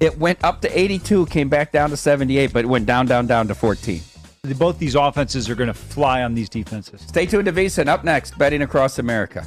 it 0.00 0.18
went 0.18 0.42
up 0.44 0.60
to 0.60 0.78
82 0.78 1.24
came 1.26 1.48
back 1.48 1.72
down 1.72 1.88
to 1.90 1.96
78 1.96 2.52
but 2.52 2.64
it 2.64 2.68
went 2.68 2.84
down 2.86 3.06
down 3.06 3.26
down 3.26 3.46
to 3.48 3.54
14 3.54 4.00
both 4.58 4.78
these 4.78 4.96
offenses 4.96 5.48
are 5.48 5.54
going 5.54 5.68
to 5.68 5.74
fly 5.74 6.22
on 6.24 6.34
these 6.34 6.48
defenses. 6.48 7.00
stay 7.02 7.24
tuned 7.24 7.44
to 7.46 7.52
VSIN 7.52 7.86
up 7.86 8.02
next 8.02 8.36
betting 8.36 8.62
across 8.62 8.98
america 8.98 9.46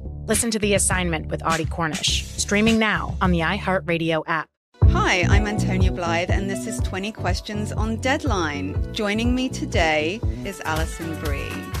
Listen 0.31 0.49
to 0.51 0.59
The 0.59 0.75
Assignment 0.75 1.27
with 1.27 1.45
Audie 1.45 1.65
Cornish, 1.65 2.25
streaming 2.37 2.79
now 2.79 3.17
on 3.19 3.31
the 3.31 3.41
iHeartRadio 3.41 4.23
app. 4.27 4.47
Hi, 4.85 5.25
I'm 5.27 5.45
Antonia 5.45 5.91
Blyth, 5.91 6.29
and 6.29 6.49
this 6.49 6.67
is 6.67 6.79
20 6.79 7.11
Questions 7.11 7.73
on 7.73 7.97
Deadline. 7.97 8.93
Joining 8.93 9.35
me 9.35 9.49
today 9.49 10.21
is 10.45 10.61
Alison 10.61 11.19
Brie. 11.19 11.80